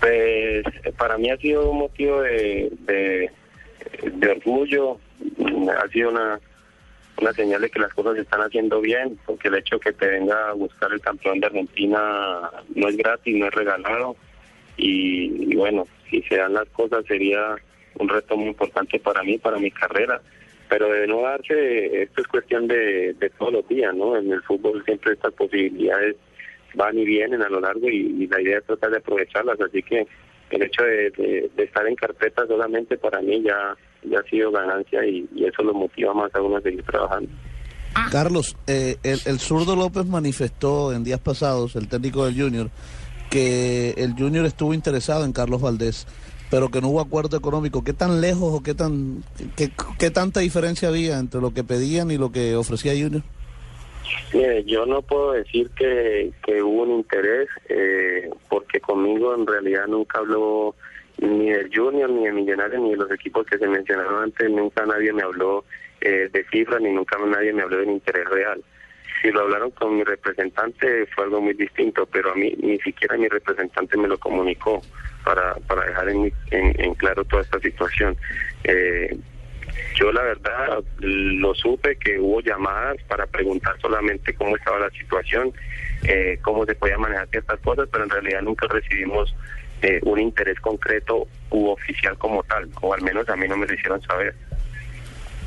[0.00, 0.64] Pues
[0.96, 3.30] para mí ha sido un motivo de, de,
[4.04, 4.98] de orgullo,
[5.76, 6.40] ha sido una
[7.20, 10.06] una señal de que las cosas se están haciendo bien, porque el hecho que te
[10.06, 14.16] venga a buscar el campeón de Argentina no es gratis, no es regalado.
[14.76, 17.56] Y, bueno, si se dan las cosas sería
[17.98, 20.20] un reto muy importante para mí, para mi carrera.
[20.68, 24.16] Pero de no darse, esto es cuestión de, de todos los días, ¿no?
[24.16, 26.16] En el fútbol siempre estas posibilidades
[26.78, 29.60] van y vienen a lo largo y, la idea es tratar de aprovecharlas.
[29.60, 30.06] Así que
[30.50, 35.28] el hecho de estar en carpeta solamente para mí ya ya ha sido ganancia y,
[35.44, 37.30] eso lo motiva más a uno a seguir trabajando.
[37.94, 38.08] Ah.
[38.12, 42.70] Carlos, eh, el, el zurdo López manifestó en días pasados, el técnico del Junior,
[43.30, 46.06] que el Junior estuvo interesado en Carlos Valdés,
[46.50, 47.84] pero que no hubo acuerdo económico.
[47.84, 49.24] ¿Qué tan lejos o qué tan
[49.56, 53.22] qué, qué tanta diferencia había entre lo que pedían y lo que ofrecía Junior?
[54.32, 59.86] Mire, yo no puedo decir que, que hubo un interés, eh, porque conmigo en realidad
[59.86, 60.74] nunca habló
[61.18, 64.86] ni del Junior, ni de Millonarios, ni de los equipos que se mencionaron antes, nunca
[64.86, 65.64] nadie me habló
[66.00, 68.62] eh, de cifras, ni nunca nadie me habló del interés real.
[69.20, 73.16] Si lo hablaron con mi representante fue algo muy distinto, pero a mí ni siquiera
[73.16, 74.80] mi representante me lo comunicó
[75.24, 78.16] para, para dejar en, en, en claro toda esta situación.
[78.62, 79.18] Eh,
[79.94, 85.52] yo la verdad lo supe que hubo llamadas para preguntar solamente cómo estaba la situación,
[86.04, 89.34] eh, cómo se podía manejar ciertas cosas, pero en realidad nunca recibimos
[89.82, 93.66] eh, un interés concreto u oficial como tal, o al menos a mí no me
[93.66, 94.34] lo hicieron saber.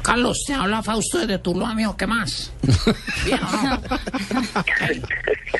[0.01, 2.51] Carlos, te habla Fausto desde Tuluá, amigo, ¿qué más?
[3.25, 3.81] ¿Bien no?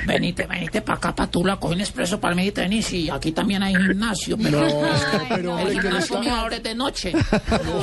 [0.05, 2.91] Venite, venite para acá, para Tuluá, coge un expreso para mí y te venís.
[2.93, 4.89] Y aquí también hay gimnasio, pero, No,
[5.29, 7.13] pero, hombre, el gimnasio mío ahora es de noche.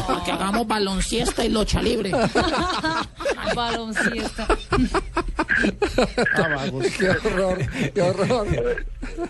[0.07, 2.13] Para que hagamos balonciesta y locha libre.
[3.55, 4.47] Balonciesta.
[6.99, 7.59] qué horror,
[7.95, 8.47] qué horror.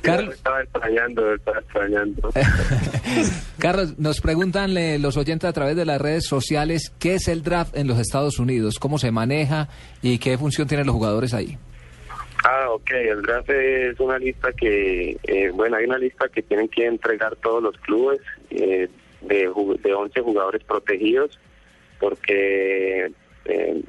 [0.03, 2.31] Carlos estaba extrañando, estaba extrañando.
[3.59, 7.43] Carlos, nos preguntan eh, los oyentes a través de las redes sociales qué es el
[7.43, 9.69] draft en los Estados Unidos, cómo se maneja
[10.03, 11.59] y qué función tienen los jugadores ahí.
[12.45, 16.69] Ah, ok, el draft es una lista que, eh, bueno, hay una lista que tienen
[16.69, 18.89] que entregar todos los clubes eh,
[19.23, 19.51] de,
[19.83, 21.39] de 11 jugadores protegidos,
[21.99, 23.11] porque
[23.45, 23.83] eh,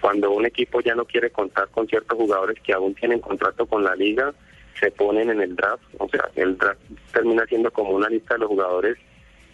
[0.00, 3.84] cuando un equipo ya no quiere contar con ciertos jugadores que aún tienen contrato con
[3.84, 4.34] la liga,
[4.80, 6.80] se ponen en el draft, o sea, el draft
[7.12, 8.98] termina siendo como una lista de los jugadores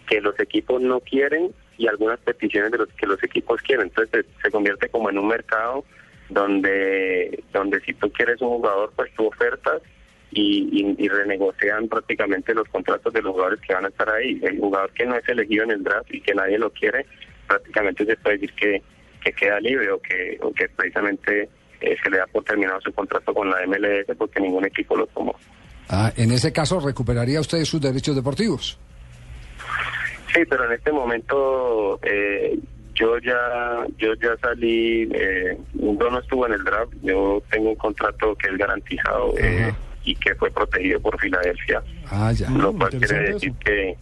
[0.08, 3.86] que los equipos no quieren y algunas peticiones de los que los equipos quieren.
[3.86, 5.84] Entonces se, convierte como en un mercado
[6.28, 9.80] donde donde si tú quieres un jugador, pues tú ofertas
[10.30, 14.38] y renegocian prácticamente los contratos de los jugadores que van a estar ahí.
[14.42, 17.06] El jugador que no es elegido en el draft y que nadie lo quiere,
[17.48, 18.82] prácticamente se puede decir que,
[19.24, 21.48] que queda libre o que, o que precisamente
[21.80, 25.06] eh, se le da por terminado su contrato con la MLS porque ningún equipo lo
[25.08, 25.34] tomó.
[25.88, 28.78] Ah, en ese caso, ¿recuperaría usted sus derechos deportivos?
[30.32, 32.58] Sí, pero en este momento eh,
[32.94, 37.76] yo ya yo ya salí, eh, yo no estuve en el draft, yo tengo un
[37.76, 39.72] contrato que es garantizado eh,
[40.04, 42.50] y que fue protegido por Filadelfia, Ah, ya.
[42.50, 43.96] lo cual quiere decir que,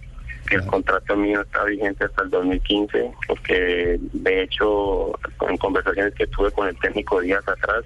[0.48, 5.12] que el contrato mío está vigente hasta el 2015, porque de hecho
[5.48, 7.84] en conversaciones que tuve con el técnico días atrás,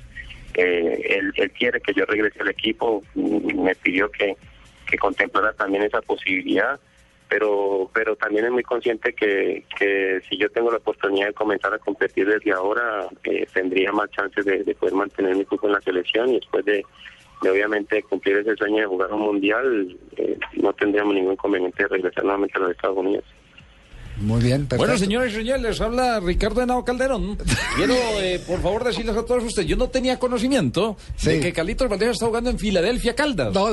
[0.54, 4.36] eh, él, él quiere que yo regrese al equipo, me pidió que,
[4.88, 6.78] que contemplara también esa posibilidad
[7.30, 11.72] pero pero también es muy consciente que, que si yo tengo la oportunidad de comenzar
[11.72, 15.74] a competir desde ahora, eh, tendría más chances de, de poder mantener mi cupo en
[15.74, 16.84] la selección y después de,
[17.42, 21.88] de obviamente cumplir ese sueño de jugar un mundial, eh, no tendríamos ningún inconveniente de
[21.88, 23.24] regresar nuevamente a los Estados Unidos.
[24.20, 24.76] Muy bien, perfecto.
[24.76, 27.38] Bueno, señores y señores, les habla Ricardo Henao Calderón.
[27.76, 31.88] Quiero, eh, por favor, decirles a todos ustedes, yo no tenía conocimiento de que Carlitos
[31.88, 33.52] Valdés está jugando en Filadelfia Caldas.
[33.54, 33.68] No,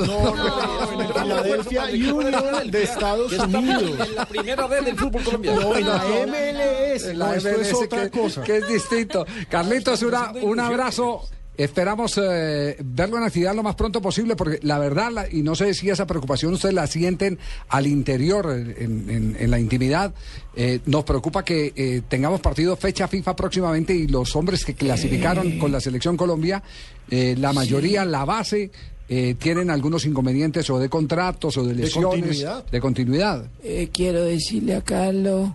[1.22, 4.08] Filadelfia Union de Estados Unidos.
[4.08, 5.60] En la primera D del fútbol colombiano.
[5.60, 7.04] No, en la MLS.
[7.10, 8.42] En la No, esto es MLS, otra que, cosa.
[8.42, 9.26] que es distinto.
[9.48, 11.28] Carlitos, una- un abrazo.
[11.58, 15.56] Esperamos eh, verlo en actividad lo más pronto posible, porque la verdad, la- y no
[15.56, 17.36] sé si esa preocupación ustedes la sienten
[17.68, 20.14] al interior, en, en- en la intimidad,
[20.54, 25.58] eh, nos preocupa que eh, tengamos partido fecha FIFA próximamente y los hombres que clasificaron
[25.58, 26.62] con la selección Colombia,
[27.10, 28.70] eh, la mayoría, la base,
[29.08, 32.08] eh, tienen algunos inconvenientes o de contratos o de lesiones.
[32.20, 32.66] continuidad.
[32.70, 33.50] De continuidad.
[33.64, 35.50] Eh, quiero decirle a Carlos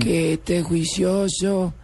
[0.00, 1.74] que esté juicioso,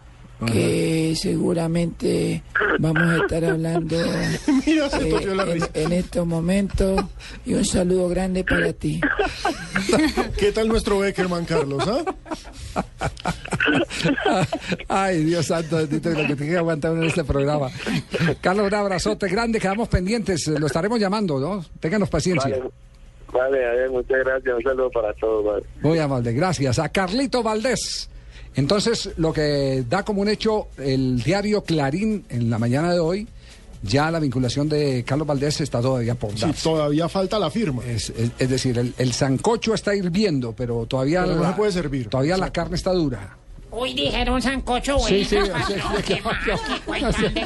[0.45, 2.43] que seguramente
[2.79, 3.97] vamos a estar hablando
[4.65, 7.03] Mira, se eh, la en, estos momentos
[7.45, 9.01] y un saludo grande para ti.
[10.37, 11.83] ¿Qué tal nuestro Beckerman, Carlos?
[11.87, 12.03] ah?
[14.87, 17.69] Ay, Dios santo, bendito, lo que tiene que aguantar en este programa.
[18.41, 21.65] Carlos, un abrazote grande, quedamos pendientes, lo estaremos llamando, ¿no?
[21.79, 22.49] Ténganos paciencia.
[22.49, 22.71] Vale,
[23.33, 25.45] vale, a ver, muchas gracias, un saludo para todos.
[25.45, 25.65] vale.
[25.81, 26.79] Muy amable, gracias.
[26.79, 28.09] A Carlito Valdés.
[28.55, 33.27] Entonces, lo que da como un hecho el diario Clarín en la mañana de hoy,
[33.81, 36.63] ya la vinculación de Carlos Valdés está todavía por Sí, darse.
[36.63, 37.83] todavía falta la firma.
[37.85, 41.55] Es, es- es decir, el, el sancocho está hirviendo, pero todavía, Pero no la, se
[41.55, 42.09] puede servir.
[42.09, 43.37] todavía la carne está dura.
[43.71, 45.25] Uy, dijeron sancocho, Sí, güey.
[45.25, 47.43] sí, sí, sí, ¿qué sí, sí.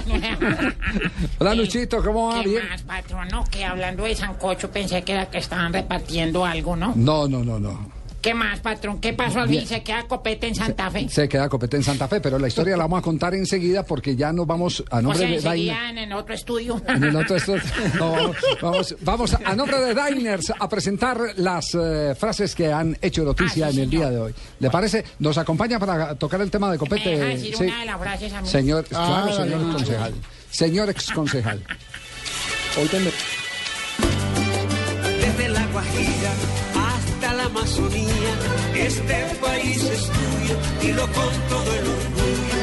[1.38, 2.41] Hola, Luchito, ¿cómo va?
[2.41, 2.70] ¿Qué Bien.
[2.70, 3.28] más, patrón?
[3.30, 6.93] No, que hablando de sancocho pensé que era que estaban repartiendo algo, ¿no?
[6.95, 7.91] No, no, no, no.
[8.24, 9.01] ¿Qué más, patrón?
[9.01, 9.67] ¿Qué pasó al fin?
[9.67, 11.09] ¿Se queda copete en Santa Fe?
[11.09, 14.15] Se queda copete en Santa Fe, pero la historia la vamos a contar enseguida porque
[14.15, 16.82] ya nos vamos a O nombre sea, de enseguida en el otro estudio.
[16.88, 17.36] En el otro
[17.99, 18.32] no,
[19.03, 23.80] vamos, a nombre de Diners a presentar las eh, frases que han hecho noticia en
[23.80, 24.34] el día de hoy.
[24.59, 25.03] ¿Le parece?
[25.19, 27.26] Nos acompaña para tocar el tema de ¿Me deja copete.
[27.26, 27.63] decir Sí.
[27.65, 28.47] una de las frases a mí?
[28.47, 30.13] Señor, Ah, claro, señor concejal.
[30.49, 31.61] señor exconcejal.
[35.19, 36.32] Desde la Guajira
[37.34, 38.34] la Amazonía,
[38.76, 42.60] este país es tuyo, dilo con todo el orgullo.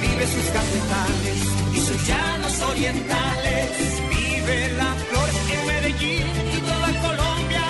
[0.00, 1.40] Vive sus cafetales
[1.74, 3.70] y sus llanos orientales,
[4.10, 7.64] vive la flor en Medellín y toda Colombia,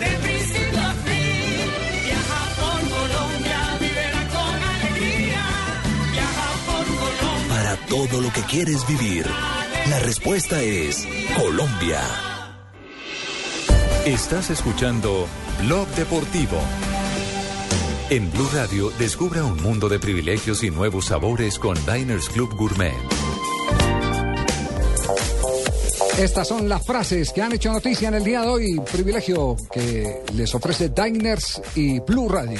[0.00, 1.66] de principio a fin.
[2.06, 5.44] Viaja por Colombia, vivirá con alegría.
[6.12, 7.48] Viaja por Colombia.
[7.48, 9.26] Para todo lo que quieres vivir,
[9.88, 12.00] la respuesta es Colombia.
[14.04, 15.28] Estás escuchando
[15.66, 16.58] Blog Deportivo.
[18.10, 22.92] En Blue Radio, descubra un mundo de privilegios y nuevos sabores con Diners Club Gourmet.
[26.18, 28.80] Estas son las frases que han hecho noticia en el día de hoy.
[28.90, 32.58] Privilegio que les ofrece Diners y Blue Radio.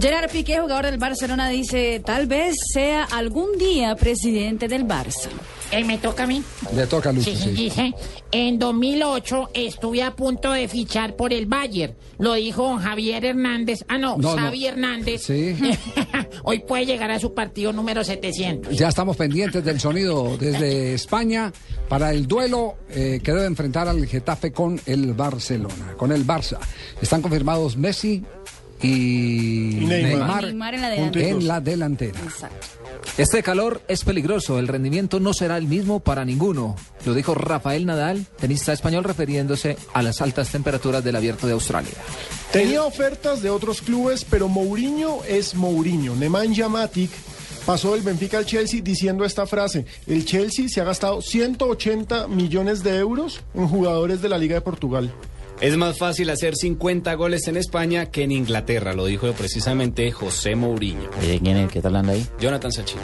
[0.00, 5.28] Gerard Piqué, jugador del Barcelona, dice, tal vez sea algún día presidente del Barça.
[5.72, 6.42] Eh, me toca a mí.
[6.74, 7.50] Le toca a Lucho, Sí, sí.
[7.50, 7.94] dice,
[8.30, 11.94] en 2008 estuve a punto de fichar por el Bayern.
[12.18, 13.84] Lo dijo Javier Hernández.
[13.88, 14.42] Ah, no, No, no.
[14.42, 15.22] Xavi Hernández.
[15.22, 15.56] Sí.
[16.44, 18.76] Hoy puede llegar a su partido número 700.
[18.76, 21.52] Ya estamos pendientes del sonido desde España
[21.88, 26.58] para el duelo eh, que debe enfrentar al Getafe con el Barcelona, con el Barça.
[27.00, 28.22] Están confirmados Messi
[28.82, 30.44] y, Y Neymar.
[30.44, 31.40] Neymar en la en delantera.
[31.40, 32.20] la delantera.
[33.18, 37.84] Este calor es peligroso, el rendimiento no será el mismo para ninguno, lo dijo Rafael
[37.84, 41.92] Nadal, tenista español refiriéndose a las altas temperaturas del abierto de Australia.
[42.52, 46.14] Tenía ofertas de otros clubes, pero Mourinho es Mourinho.
[46.14, 47.10] Nemanja Matic
[47.66, 49.84] pasó del Benfica al Chelsea diciendo esta frase.
[50.06, 54.60] El Chelsea se ha gastado 180 millones de euros en jugadores de la Liga de
[54.62, 55.12] Portugal.
[55.62, 60.56] Es más fácil hacer 50 goles en España que en Inglaterra, lo dijo precisamente José
[60.56, 61.08] Mourinho.
[61.20, 62.26] ¿Quién es el que está hablando ahí?
[62.40, 62.98] Jonathan Sachin.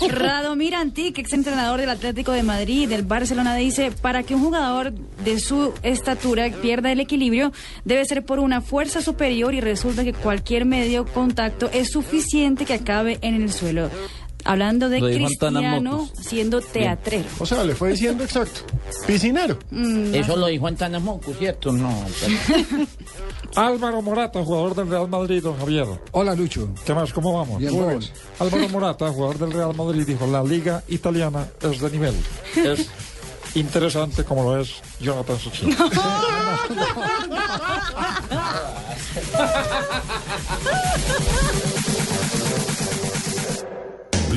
[0.10, 4.42] Radomir Antic, ex entrenador del Atlético de Madrid y del Barcelona, dice, para que un
[4.42, 7.52] jugador de su estatura pierda el equilibrio,
[7.84, 12.74] debe ser por una fuerza superior y resulta que cualquier medio contacto es suficiente que
[12.74, 13.90] acabe en el suelo.
[14.44, 17.28] Hablando de Cristiano siendo teatrero.
[17.38, 18.60] O sea, le fue diciendo exacto.
[19.06, 19.58] Piscinero.
[19.70, 21.72] Mm, Eso lo dijo Antana Moco, ¿cierto?
[21.72, 21.92] No.
[23.56, 25.86] Álvaro Morata, jugador del Real Madrid, don Javier.
[26.12, 26.68] Hola, Lucho.
[26.84, 27.12] ¿Qué más?
[27.12, 27.58] ¿Cómo vamos?
[27.58, 27.98] Bien, Muy vos.
[27.98, 28.12] bien.
[28.38, 32.14] Álvaro Morata, jugador del Real Madrid, dijo, la liga italiana es de nivel.
[32.56, 32.88] Es
[33.54, 35.76] interesante como lo es Jonathan Suchin.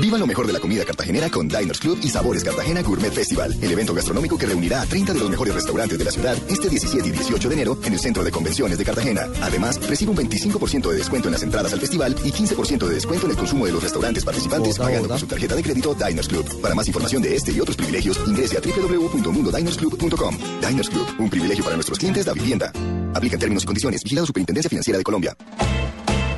[0.00, 3.56] Viva lo mejor de la comida cartagenera con Diners Club y Sabores Cartagena Gourmet Festival,
[3.60, 6.68] el evento gastronómico que reunirá a 30 de los mejores restaurantes de la ciudad este
[6.68, 9.28] 17 y 18 de enero en el Centro de Convenciones de Cartagena.
[9.42, 13.26] Además, recibe un 25% de descuento en las entradas al festival y 15% de descuento
[13.26, 15.08] en el consumo de los restaurantes participantes pagando boda.
[15.10, 16.60] con su tarjeta de crédito Diners Club.
[16.60, 20.38] Para más información de este y otros privilegios, ingrese a www.mundodinersclub.com.
[20.66, 22.72] Diners Club, un privilegio para nuestros clientes da vivienda.
[23.14, 24.02] Aplica en términos y condiciones.
[24.02, 25.36] Vigilado Superintendencia Financiera de Colombia.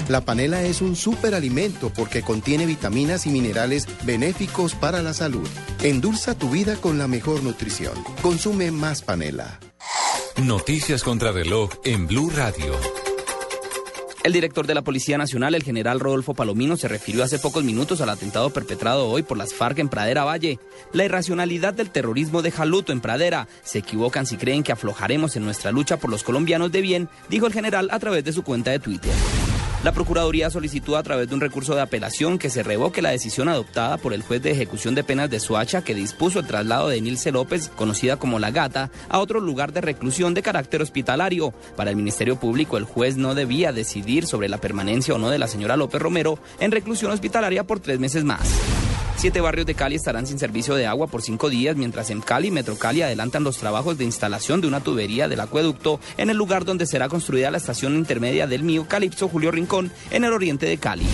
[0.08, 5.46] La panela es un superalimento porque contiene vitaminas y minerales benéficos para la salud.
[5.82, 7.92] Endulza tu vida con la mejor nutrición.
[8.22, 9.60] Consume más panela.
[10.42, 12.74] Noticias contra reloj en Blue Radio.
[14.24, 18.00] El director de la Policía Nacional, el general Rodolfo Palomino, se refirió hace pocos minutos
[18.00, 20.58] al atentado perpetrado hoy por las FARC en Pradera Valle.
[20.92, 23.46] La irracionalidad del terrorismo deja luto en Pradera.
[23.62, 27.46] Se equivocan si creen que aflojaremos en nuestra lucha por los colombianos de bien, dijo
[27.46, 29.12] el general a través de su cuenta de Twitter.
[29.84, 33.48] La Procuraduría solicitó a través de un recurso de apelación que se revoque la decisión
[33.48, 37.00] adoptada por el juez de ejecución de penas de Soacha que dispuso el traslado de
[37.00, 41.54] Nilce López, conocida como La Gata, a otro lugar de reclusión de carácter hospitalario.
[41.76, 45.38] Para el Ministerio Público, el juez no debía decidir sobre la permanencia o no de
[45.38, 48.87] la señora López Romero en reclusión hospitalaria por tres meses más.
[49.18, 52.52] Siete barrios de Cali estarán sin servicio de agua por cinco días, mientras en Cali,
[52.52, 56.64] Metro Cali adelantan los trabajos de instalación de una tubería del acueducto en el lugar
[56.64, 60.78] donde será construida la estación intermedia del Mío Calipso Julio Rincón, en el oriente de
[60.78, 61.04] Cali.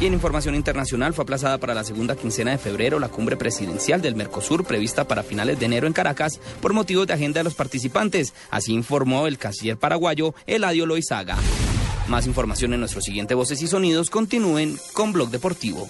[0.00, 4.02] Y en información internacional fue aplazada para la segunda quincena de febrero la cumbre presidencial
[4.02, 7.54] del Mercosur prevista para finales de enero en Caracas por motivos de agenda de los
[7.54, 8.34] participantes.
[8.50, 11.36] Así informó el canciller paraguayo Eladio Loizaga.
[12.08, 14.10] Más información en nuestro siguiente Voces y Sonidos.
[14.10, 15.88] Continúen con Blog Deportivo.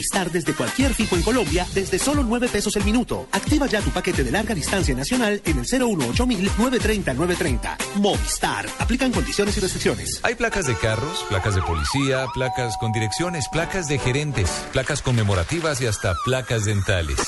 [0.00, 3.28] Movistar desde cualquier fijo en Colombia desde solo 9 pesos el minuto.
[3.32, 7.76] Activa ya tu paquete de larga distancia nacional en el 018 930 930.
[7.96, 8.66] Movistar.
[8.78, 10.18] Aplican condiciones y restricciones.
[10.22, 15.82] Hay placas de carros, placas de policía, placas con direcciones, placas de gerentes, placas conmemorativas
[15.82, 17.18] y hasta placas dentales.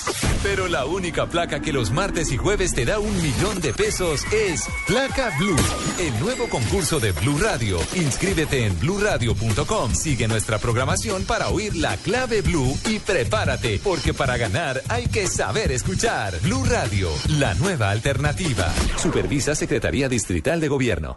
[0.42, 4.24] Pero la única placa que los martes y jueves te da un millón de pesos
[4.32, 5.56] es Placa Blue,
[6.00, 7.78] el nuevo concurso de Blue Radio.
[7.94, 9.94] Inscríbete en bluradio.com.
[9.94, 15.26] Sigue nuestra programación para oír la clave Blue y prepárate, porque para ganar hay que
[15.26, 16.38] saber escuchar.
[16.40, 18.72] Blue Radio, la nueva alternativa.
[18.96, 21.16] Supervisa Secretaría Distrital de Gobierno.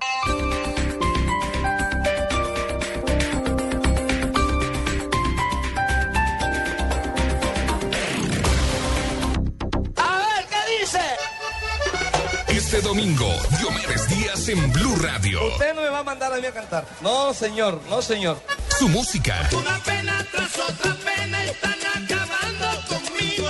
[9.98, 11.00] A ver, ¿qué dice?
[12.48, 15.48] Este domingo, Diomedes Díaz en Blue Radio.
[15.48, 16.86] Usted no me va a mandar a mí a cantar.
[17.02, 18.42] No, señor, no, señor.
[18.78, 23.50] Su música, Una pena tras otra pena están acabando conmigo.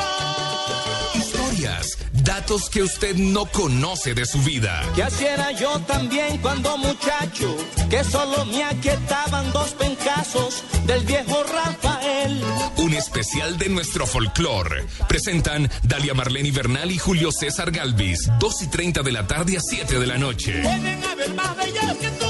[1.16, 4.82] historias, datos que usted no conoce de su vida.
[4.96, 7.56] Que así era yo también cuando muchacho,
[7.90, 12.44] que solo me aquietaban dos pencazos del viejo Rafael.
[12.78, 14.86] Un especial de nuestro folclore.
[15.08, 18.30] Presentan Dalia Marlene Bernal y Julio César Galvis.
[18.40, 20.62] 2 y 30 de la tarde a 7 de la noche.
[20.62, 22.26] Pueden haber más bellas que tú,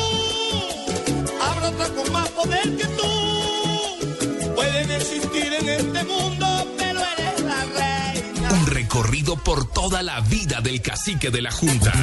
[1.41, 2.94] habrá otra con más poder que tú.
[5.59, 8.51] En este mundo, pero eres la reina.
[8.51, 11.93] Un recorrido por toda la vida del cacique de la Junta.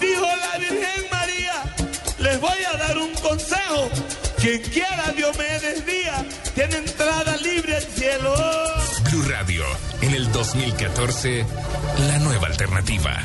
[0.00, 1.74] Dijo la Virgen María,
[2.18, 3.90] les voy a dar un consejo.
[4.38, 8.34] Quien quiera Diomedes Díaz tiene entrada libre al cielo.
[9.10, 9.64] Blue Radio,
[10.00, 11.46] en el 2014,
[12.08, 13.22] la nueva alternativa.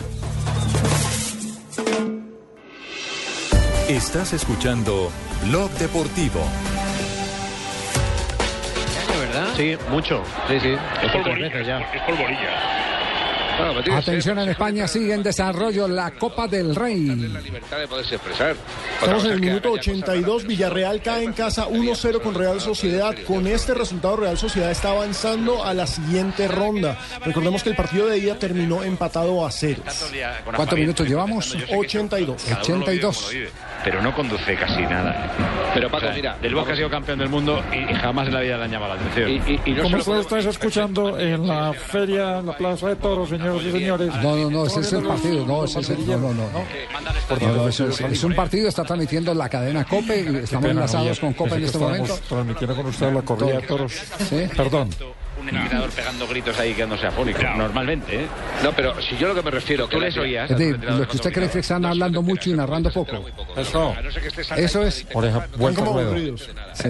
[3.87, 5.11] Estás escuchando
[5.45, 6.41] Blog Deportivo.
[9.61, 10.23] Sí, mucho.
[10.47, 10.75] Sí, sí.
[11.03, 11.79] Es polvorilla, ya.
[11.93, 12.49] Es polvorilla.
[13.95, 16.99] Atención en España, sigue en desarrollo la Copa del Rey.
[16.99, 18.55] libertad de poderse expresar.
[18.99, 23.15] Estamos en el minuto 82, Villarreal cae en casa 1-0 con Real Sociedad.
[23.27, 26.97] Con este resultado Real Sociedad está avanzando a la siguiente ronda.
[27.23, 30.09] Recordemos que el partido de ida terminó empatado a ceros.
[30.55, 31.55] ¿Cuántos minutos llevamos?
[31.69, 32.51] 82.
[32.61, 33.35] 82.
[33.83, 35.31] Pero no conduce casi nada.
[35.73, 38.41] Pero Paco, mira, Del Bosque ha sido campeón del mundo y, y jamás en la
[38.41, 39.29] vida le han llamado la atención.
[39.29, 42.95] Y, y, y no Como ustedes están escuchando en la feria, en la plaza de
[42.97, 44.13] toros, señores y señores.
[44.21, 45.45] No, no, no, ese es el partido.
[45.45, 46.49] No, ese es el, no, no, no.
[47.41, 51.19] No, no, eso es, es un partido, está transmitiendo la cadena COPE y estamos enlazados
[51.19, 52.19] con COPE en este momento.
[52.27, 53.93] transmitiendo con usted la corrida de toros.
[54.29, 54.47] Sí.
[54.55, 54.89] Perdón.
[55.41, 57.39] Un entrenador pegando gritos ahí quedándose afónico.
[57.57, 58.27] Normalmente, ¿eh?
[58.63, 59.87] No, pero si yo lo que me refiero...
[59.87, 60.49] Tú les oías.
[60.51, 63.25] Es decir, lo que usted cree que están hablando mucho y narrando poco.
[63.57, 63.95] Eso.
[64.55, 65.05] Eso es.
[65.13, 66.37] Oreja, vuelta como ruedo.
[66.73, 66.89] Sí.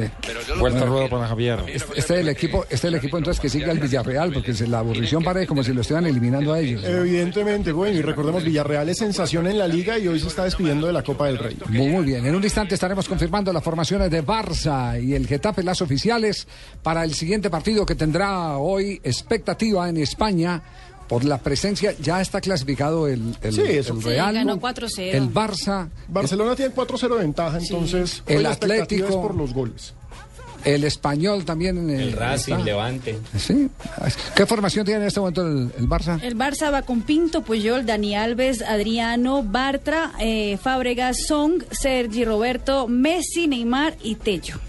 [0.59, 1.59] Vuelta ruedo para Javier.
[1.67, 4.53] Este este es el equipo, este es el equipo entonces que sigue al Villarreal, porque
[4.67, 6.83] la aburrición parece como si lo estuvieran eliminando a ellos.
[6.83, 10.87] Evidentemente, bueno, y recordemos, Villarreal es sensación en la liga y hoy se está despidiendo
[10.87, 11.57] de la Copa del Rey.
[11.69, 12.25] Muy, muy bien.
[12.25, 16.47] En un instante estaremos confirmando las formaciones de Barça y el Getafe, las oficiales,
[16.83, 20.61] para el siguiente partido que tendrá hoy expectativa en España
[21.07, 21.93] por la presencia.
[22.01, 23.93] Ya está clasificado el, el, Sí, eso.
[23.93, 25.13] el Sí, Real, ganó 4-0.
[25.13, 29.93] el Barça, Barcelona tiene 4-0 de ventaja, entonces El Atlético- es por los goles.
[30.63, 31.89] el Español también.
[31.89, 32.63] El Racing, está.
[32.63, 33.17] Levante.
[33.37, 33.67] Sí.
[34.35, 36.21] ¿Qué formación tiene en este momento el, el Barça?
[36.23, 42.87] El Barça va con Pinto, Puyol, Dani Alves, Adriano, Bartra, eh, Fábregas, Song, Sergi Roberto,
[42.87, 44.59] Messi, Neymar y Tello.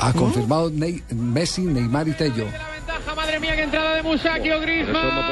[0.00, 2.44] Ha confirmado Ney- Messi, Neymar y Tello.
[2.70, 4.60] ventaja, madre mía, que entrada de Musakio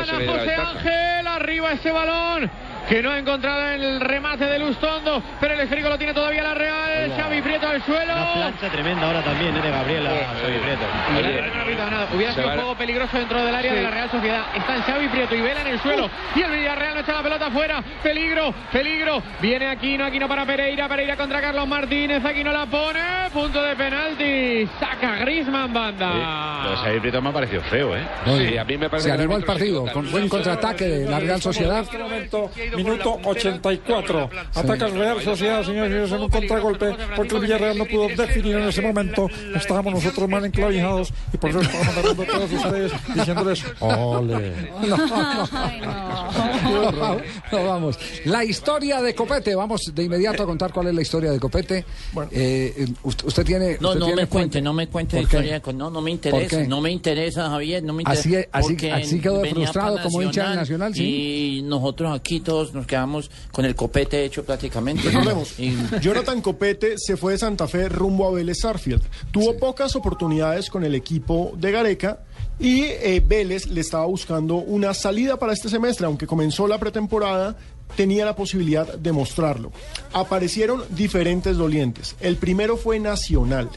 [0.06, 0.54] la José.
[0.54, 2.50] Ángel, arriba ese balón,
[2.88, 6.42] que no ha encontrado en el remate de Lustondo, pero el esférico lo tiene todavía
[6.42, 8.12] la Real, Xavi Prieto al suelo.
[8.14, 9.60] Una plancha tremenda ahora también, ¿eh?
[9.60, 10.10] De Gabriela,
[10.40, 10.82] Xavi Prieto.
[11.22, 12.08] Real no ha pitado nada.
[12.14, 13.76] Hubiera sido un juego peligroso dentro del área Sí.
[13.76, 14.44] de la Real Sociedad.
[14.54, 16.08] Están Xavi Prieto y Vela en el suelo.
[16.34, 17.82] Y el Villarreal no echa la pelota afuera.
[18.02, 19.22] Peligro, peligro.
[19.40, 20.88] Viene Aquino, Aquino para Pereira.
[20.88, 22.24] Pereira contra Carlos Martínez.
[22.24, 23.00] Aquino la pone.
[23.32, 24.68] Punto de penalti.
[24.78, 26.62] Saca Griezmann, banda.
[26.64, 28.02] Lo de Xavi Prieto me ha parecido feo, ¿eh?
[28.26, 28.56] Sí,
[29.00, 31.84] Se animó el partido con buen contraataque de la Real Sociedad.
[32.76, 34.30] Minuto 84.
[34.54, 38.08] Ataca el Real Sociedad, señores y señores, en un contragolpe, porque el Villarreal no pudo
[38.08, 39.28] definir en ese momento.
[39.54, 44.52] Estábamos nosotros mal enclavijados y por eso estamos mandando a todos ustedes diciéndoles, ole.
[44.86, 45.46] No, no.
[46.66, 47.20] No,
[47.52, 47.98] no, vamos.
[48.24, 49.54] La historia de Copete.
[49.54, 51.84] Vamos de inmediato a contar cuál es la historia de Copete.
[52.30, 53.78] Eh, usted, usted tiene.
[53.80, 55.60] No, usted no tiene me cuente, no me cuente la historia.
[55.60, 58.20] con- No, no me ¿Por interesa, no me interesa, Javier, no me interesa.
[58.20, 58.36] Así-
[58.76, 62.86] así- así quedó de frustrado como hincha del Nacional, Y nosotros aquí todos todos nos
[62.86, 65.02] quedamos con el copete hecho prácticamente.
[65.08, 69.02] Recordemos, Y- Jonathan Copete se fue de Santa Fe rumbo a Vélez Sarfield.
[69.30, 72.20] Tuvo pocas oportunidades con el equipo de Gareca
[72.58, 77.56] y eh, Vélez le estaba buscando una salida para este semestre, aunque comenzó la pretemporada.
[77.96, 79.70] Tenía la posibilidad de mostrarlo.
[80.12, 82.16] Aparecieron diferentes dolientes.
[82.20, 83.70] El primero fue Nacional.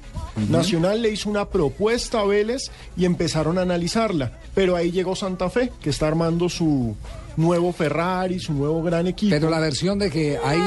[0.49, 4.39] Nacional le hizo una propuesta a Vélez y empezaron a analizarla.
[4.55, 6.95] Pero ahí llegó Santa Fe, que está armando su
[7.39, 9.31] nuevo Ferrari, su nuevo gran equipo.
[9.35, 10.59] Pero la versión de que hay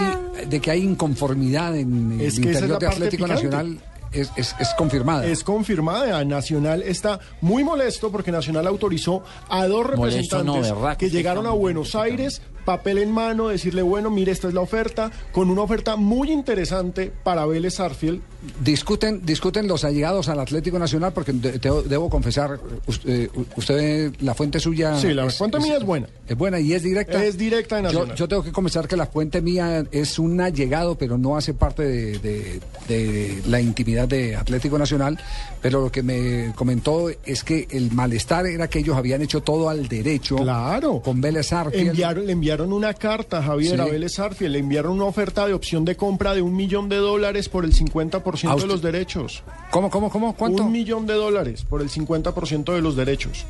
[0.48, 3.44] de que hay inconformidad en Es el que esa es interior de Atlético picante.
[3.44, 3.78] Nacional
[4.12, 5.26] es, es- es confirmada.
[5.26, 6.22] Es confirmada.
[6.24, 10.96] Nacional está muy molesto porque Nacional autorizó a dos Molesto representantes no, ¿verdad?
[10.96, 14.60] que Que llegaron a Buenos Aires, papel en mano, decirle, bueno, mire, esta es la
[14.60, 18.20] oferta, con una oferta muy interesante para Vélez Arfield.
[18.60, 24.12] Discuten, discuten los allegados al Atlético Nacional porque de- te- debo confesar, us- eh, usted,
[24.20, 24.96] la fuente suya...
[24.98, 26.08] Sí, la fuente mía es buena.
[26.26, 27.24] Es buena y es directa.
[27.24, 28.16] Es directa Yo, Nacional.
[28.16, 31.84] yo tengo que confesar que la fuente mía es un allegado, pero no hace parte
[31.84, 35.18] de, de- de la intimidad de Atlético Nacional.
[35.60, 39.68] Pero lo que me comentó es que el malestar era que ellos habían hecho todo
[39.68, 40.34] al derecho.
[40.36, 41.00] Claro.
[41.00, 41.90] Con Vélez Arfield.
[41.90, 43.80] Enviaron, le enviaron una carta, Javier, Sí.
[43.80, 46.96] a Vélez Arfield, le enviaron una oferta de opción de compra de un millón de
[46.96, 49.42] dólares por el 50% ¿A de los derechos.
[49.70, 50.34] ¿Cómo, cómo, cómo?
[50.34, 50.64] ¿Cuánto?
[50.64, 53.44] Un millón de dólares por el 50% de los derechos.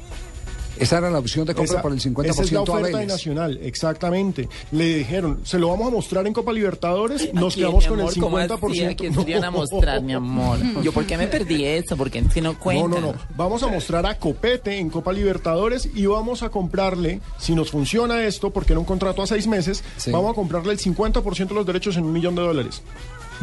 [0.79, 2.99] Esa era la opción de compra Esa- por el 50% Esa es la a oferta
[2.99, 3.07] de.
[3.07, 4.49] Nacional, exactamente.
[4.73, 8.19] Le dijeron, se lo vamos a mostrar en Copa Libertadores, nos quedamos con el amor,
[8.19, 8.71] ¿cómo 50%.
[8.73, 8.85] así?
[8.85, 10.59] ¿A quién se iban a mostrar, mi amor?
[10.83, 11.95] Yo, ¿por qué me perdí eso?
[11.97, 12.89] Porque si no No, cuenta.
[13.01, 13.15] no, no.
[13.37, 18.25] Vamos a mostrar a Copete en Copa Libertadores y vamos a comprarle, si nos funciona
[18.25, 20.11] esto, porque era un contrato a seis meses, Sí.
[20.11, 22.83] vamos a comprarle el 50% de los derechos en un millón de dólares.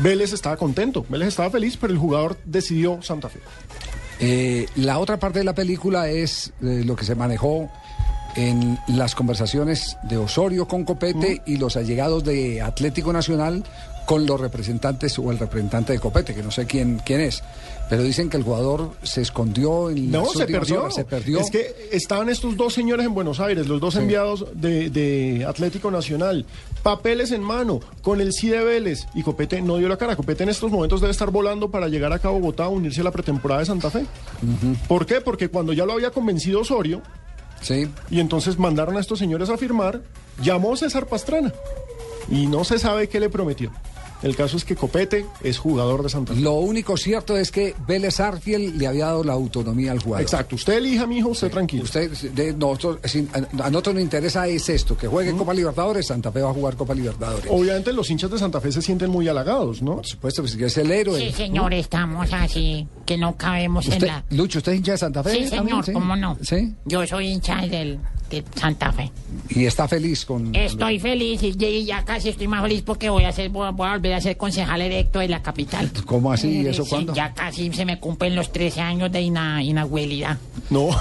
[0.02, 3.40] Vélez estaba contento, Vélez estaba feliz, pero el jugador decidió Santa Fe.
[4.22, 7.70] Eh, la otra parte de la película es eh, lo que se manejó
[8.36, 13.64] en las conversaciones de Osorio con Copete y los allegados de Atlético Nacional
[14.06, 17.44] con los representantes o el representante de Copete, que no sé quién, quién es.
[17.90, 20.82] Pero dicen que el jugador se escondió en No, se perdió.
[20.84, 21.40] horas, se perdió.
[21.40, 25.90] Es que estaban estos dos señores en Buenos Aires, los dos enviados de, de Atlético
[25.90, 26.46] Nacional.
[26.84, 29.08] Papeles en mano, con el sí de Vélez.
[29.16, 30.16] Y Copete no dio la cara.
[30.16, 33.06] Copete en estos momentos debe estar volando para llegar acá a Bogotá a unirse a
[33.06, 34.06] la pretemporada de Santa Fe.
[34.88, 35.20] ¿Por qué?
[35.20, 37.02] Porque cuando ya lo había convencido Osorio,
[37.62, 37.90] Sí.
[38.12, 40.02] y entonces mandaron a estos señores a firmar,
[40.42, 41.52] llamó César Pastrana.
[42.32, 43.72] Y no se sabe qué le prometió.
[44.22, 46.42] El caso es que Copete es jugador de Santa Fe.
[46.42, 50.22] Lo único cierto es que Vélez Arfiel le había dado la autonomía al jugador.
[50.24, 50.56] Exacto.
[50.56, 51.84] Usted elija, mi hijo, usted tranquilo.
[51.84, 56.08] Usted, de, nosotros, sin- a, a nosotros nos interesa es esto, que juegue Copa Libertadores,
[56.08, 57.46] Santa Fe va a jugar Copa Libertadores.
[57.50, 59.96] Obviamente los hinchas de Santa Fe se sienten muy halagados, ¿no?
[59.98, 61.20] Por supuesto, pues que es el héroe.
[61.20, 64.24] Sí, señor, estamos así, que no cabemos en la...
[64.32, 65.32] Lucho, ¿usted es hincha de Santa Fe?
[65.46, 65.84] Sí, también?
[65.84, 66.38] señor, ¿cómo no?
[66.42, 66.74] ¿Sí?
[66.86, 68.00] Yo soy hincha del,
[68.30, 69.12] de Santa Fe.
[69.50, 70.54] Y está feliz con...
[70.56, 73.72] Estoy feliz y y ya casi estoy más feliz porque voy a ser, voy a
[73.72, 75.92] volver a ser concejal electo de la capital.
[76.06, 76.62] ¿Cómo así?
[76.62, 77.14] ¿Y eso Sí, cuándo?
[77.14, 80.38] Ya casi se me cumplen los 13 años de ina, inabuelidad.
[80.70, 80.90] No.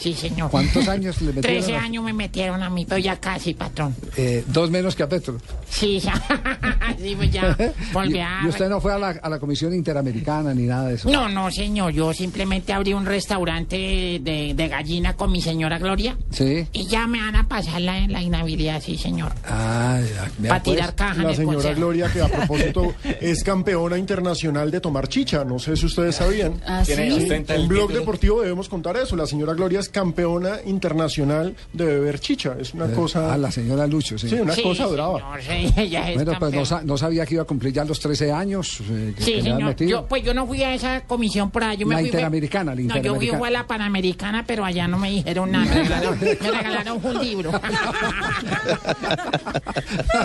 [0.00, 0.50] Sí, señor.
[0.50, 1.62] ¿Cuántos años le metieron?
[1.64, 3.94] 13 a- años me metieron a mí, pero ya casi, patrón.
[4.16, 5.38] Eh, dos menos que a Petro.
[5.68, 6.14] Sí, ya.
[7.00, 7.56] sí, pues ya.
[7.90, 8.40] y, Volví a...
[8.44, 11.10] y usted no fue a la, a la Comisión Interamericana ni nada de eso.
[11.10, 11.92] No, no, señor.
[11.92, 13.76] Yo simplemente abrí un restaurante
[14.22, 16.16] de, de gallina con mi señora Gloria.
[16.30, 16.66] Sí.
[16.72, 19.32] Y ya me van a pasar la, la inhabilidad, sí, señor.
[19.46, 20.76] Ah, ya, Para pues.
[20.76, 21.74] tirar caja en La señora consejo.
[21.76, 25.44] Gloria, que a propósito es campeona internacional de tomar chicha.
[25.44, 26.60] No sé si ustedes sabían.
[26.66, 26.92] ¿Ah, sí?
[26.96, 27.92] En Blog.
[27.92, 29.16] Deportivo debemos contar eso.
[29.16, 32.54] La señora Gloria es campeona internacional de beber chicha.
[32.60, 33.32] Es una cosa.
[33.32, 34.28] Ah, la señora Lucho, sí.
[34.28, 35.18] Sí, una Sí, cosa brava.
[35.42, 37.98] señor, sí, ella es Bueno, pues no, no sabía que iba a cumplir ya los
[38.00, 38.80] 13 años.
[38.90, 39.74] eh, que- Sí, señor.
[39.76, 41.74] Yo, pues yo no fui a esa comisión por allá.
[41.80, 43.46] Yo me La fui, Interamericana, la No, yo fui Interamericana.
[43.46, 45.64] a la Panamericana, pero allá no me dijeron nada.
[45.66, 47.52] Me regalaron, me regalaron un libro.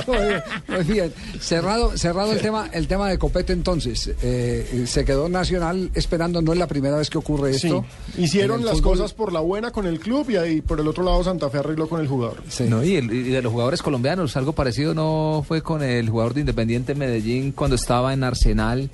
[0.08, 1.14] muy bien, muy bien.
[1.40, 4.12] Cerrado, cerrado el tema, el tema de Copete entonces.
[4.22, 7.68] Eh, se quedó Nacional esperando, no es la primera vez que ocurre Sí.
[7.68, 7.86] esto.
[8.18, 11.04] Hicieron las fútbol- cosas por la buena con el club y ahí por el otro
[11.04, 12.42] lado Santa Fe arregló con el jugador.
[12.68, 16.34] No, y, el- y de los jugadores colombianos, algo parecido no fue con el jugador
[16.34, 18.90] de Independiente Medellín cuando estaba en Arsenal.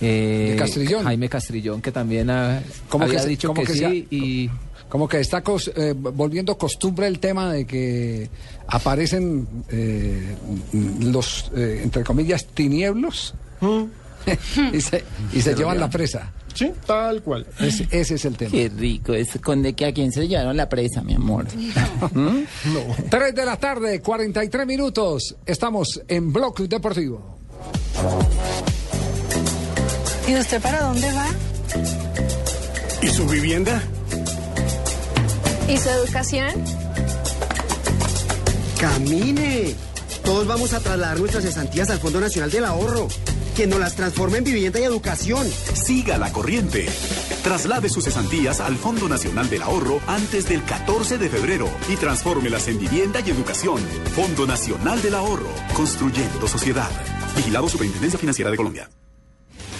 [0.00, 1.04] eh, De Castrillón.
[1.04, 4.06] Jaime Castrillón, que también ha, Como había que dicho que, que sí.
[4.10, 4.50] y
[4.92, 8.28] Como que está cos- eh, volviendo costumbre el tema de que
[8.66, 10.36] aparecen eh,
[11.00, 13.32] los, eh, entre comillas, tinieblos
[14.74, 15.02] y se,
[15.32, 16.30] y se llevan la presa.
[16.52, 17.46] Sí, tal cual.
[17.58, 18.50] Ese, ese es el tema.
[18.50, 21.46] Qué rico, es con de que a quién se llevaron la presa, mi amor.
[22.12, 22.40] ¿Mm?
[23.08, 25.36] Tres de la tarde, 43 minutos.
[25.46, 27.38] Estamos en Block Deportivo.
[30.28, 31.26] ¿Y usted para dónde va?
[33.02, 33.82] ¿Y su vivienda?
[35.68, 36.52] ¿Y su educación?
[38.80, 39.74] Camine.
[40.24, 43.08] Todos vamos a trasladar nuestras cesantías al Fondo Nacional del Ahorro,
[43.56, 45.46] que nos las transforme en vivienda y educación.
[45.74, 46.86] Siga la corriente.
[47.42, 52.68] Traslade sus cesantías al Fondo Nacional del Ahorro antes del 14 de febrero y transfórmelas
[52.68, 53.80] en vivienda y educación.
[54.14, 56.90] Fondo Nacional del Ahorro, construyendo sociedad.
[57.36, 58.88] Vigilado Superintendencia Financiera de Colombia.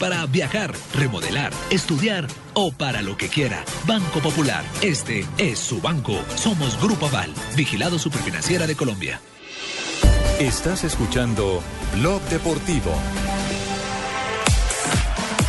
[0.00, 3.62] para viajar, remodelar, estudiar o para lo que quiera.
[3.86, 6.18] Banco Popular, este es su banco.
[6.36, 9.20] Somos Grupo Aval, vigilado superfinanciera de Colombia.
[10.40, 11.62] Estás escuchando
[11.94, 12.92] Blog Deportivo.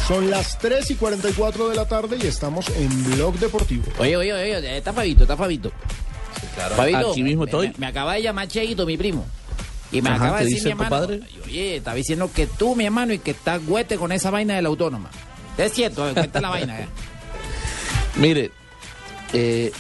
[0.06, 3.84] Son las 3 y 44 de la tarde y estamos en Blog Deportivo.
[4.00, 5.72] Oye, oye, oye, está Fabito, está Fabito.
[6.76, 7.68] Fabito, Aquí mismo me- estoy.
[7.70, 9.26] Me, me acaba de llamar Cheito, mi primo.
[9.92, 10.90] Y me Ajá, acaba de ¿qué decir mi hermano.
[10.90, 11.20] compadre?
[11.46, 14.62] Oye, estaba diciendo que tú, mi hermano, y que estás güete con esa vaina de
[14.62, 15.10] la autónoma.
[15.58, 16.82] Es cierto, ver, cuenta la vaina.
[16.82, 16.88] eh.
[18.18, 18.52] Mire,
[19.34, 19.72] eh,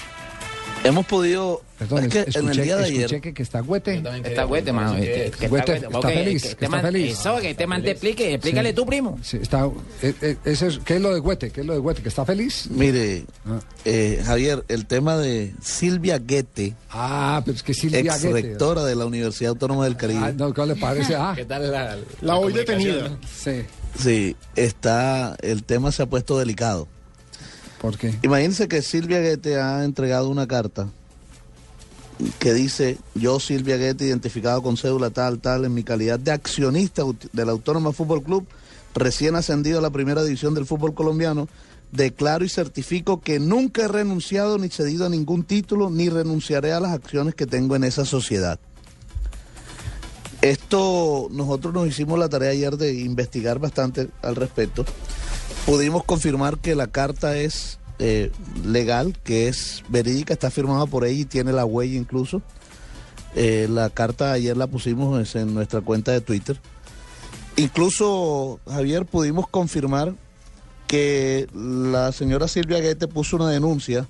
[0.84, 1.62] hemos podido.
[1.78, 3.22] Perdón, es que es- en el escuché, día de escuché ayer.
[3.22, 4.04] que, que está güete.
[4.26, 4.96] Está güete, mano.
[4.96, 7.20] que Güete, está, está Ok, feliz, que que está feliz.
[7.20, 8.76] Eso, que este man te explique, explícale Sí.
[8.76, 9.20] tú, primo.
[9.22, 9.70] Sí, está,
[10.02, 11.52] eh, eh, ese es- ¿Qué es lo de Güete?
[11.52, 12.02] ¿Qué es lo de Güete?
[12.02, 12.68] ¿Que está feliz?
[12.72, 13.60] Mire, Ah.
[13.86, 16.74] eh, Javier, el tema de Silvia Guete.
[16.90, 18.34] Ah, pero es que Silvia ex Guete.
[18.42, 20.20] rectora de la Universidad Autónoma del Caribe.
[20.24, 21.16] Ah, no, ¿qué le parece?
[21.16, 21.34] Ah.
[21.36, 23.18] ¿Qué tal la, La hoy detenida.
[23.32, 23.62] Sí.
[24.00, 26.88] Sí, está, el tema se ha puesto delicado.
[27.82, 28.16] ¿Por qué?
[28.24, 30.88] Imagínense que Silvia Guete ha entregado una carta
[32.40, 37.04] que dice, yo Silvia Guete, identificado con cédula tal, tal, en mi calidad de accionista
[37.32, 38.48] del Autónoma Fútbol Club,
[38.96, 41.48] recién ascendido a la primera división del fútbol colombiano,
[41.92, 46.80] declaro y certifico que nunca he renunciado ni cedido a ningún título, ni renunciaré a
[46.80, 48.60] las acciones que tengo en esa sociedad.
[50.42, 54.86] Esto, nosotros nos hicimos la tarea ayer de investigar bastante al respecto.
[55.66, 58.32] Pudimos confirmar que la carta es eh,
[58.66, 62.42] legal, que es verídica, está firmada por ella y tiene la huella incluso.
[63.36, 66.60] Eh, la carta ayer la pusimos en nuestra cuenta de Twitter.
[67.56, 70.14] Incluso, Javier, pudimos confirmar
[70.88, 74.08] que la señora Silvia Guete puso una denuncia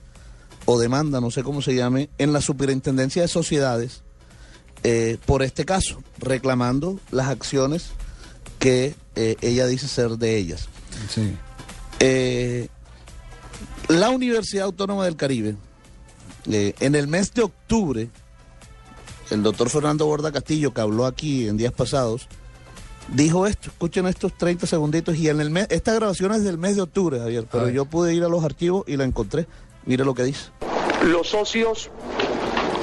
[0.65, 4.03] o demanda, no sé cómo se llame, en la Superintendencia de Sociedades
[4.83, 7.87] eh, por este caso, reclamando las acciones
[8.59, 10.69] que eh, ella dice ser de ellas.
[11.13, 11.35] Sí.
[11.99, 12.69] Eh,
[13.87, 15.55] la Universidad Autónoma del Caribe,
[16.49, 18.09] eh, en el mes de octubre,
[19.29, 22.27] el doctor Fernando Borda Castillo, que habló aquí en días pasados,
[23.13, 26.75] dijo esto, escuchen estos 30 segunditos, y en el mes, esta grabación es del mes
[26.75, 29.47] de octubre, Javier, pero yo pude ir a los archivos y la encontré.
[29.85, 30.51] Mire lo que dice.
[31.05, 31.89] Los socios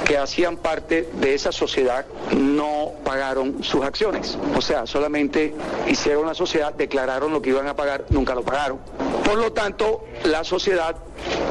[0.05, 2.05] que hacían parte de esa sociedad
[2.35, 4.37] no pagaron sus acciones.
[4.55, 5.53] O sea, solamente
[5.87, 8.79] hicieron la sociedad, declararon lo que iban a pagar, nunca lo pagaron.
[9.25, 10.95] Por lo tanto, la sociedad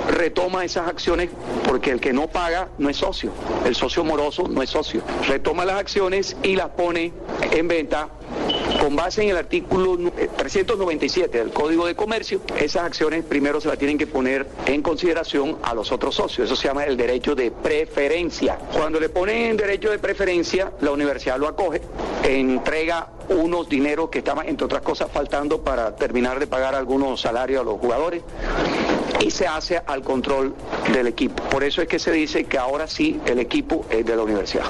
[0.09, 1.31] retoma esas acciones
[1.66, 3.32] porque el que no paga no es socio.
[3.64, 5.02] El socio moroso no es socio.
[5.26, 7.12] Retoma las acciones y las pone
[7.51, 8.09] en venta
[8.81, 13.61] con base en el artículo nu- eh, 397 del Código de Comercio, esas acciones primero
[13.61, 16.47] se las tienen que poner en consideración a los otros socios.
[16.47, 18.59] Eso se llama el derecho de preferencia.
[18.73, 21.81] Cuando le ponen derecho de preferencia, la universidad lo acoge,
[22.25, 27.61] entrega unos dineros que estaban, entre otras cosas, faltando para terminar de pagar algunos salarios
[27.63, 28.23] a los jugadores
[29.21, 30.55] y se hace al control
[30.93, 31.43] del equipo.
[31.45, 34.65] Por eso es que se dice que ahora sí el equipo es de la universidad.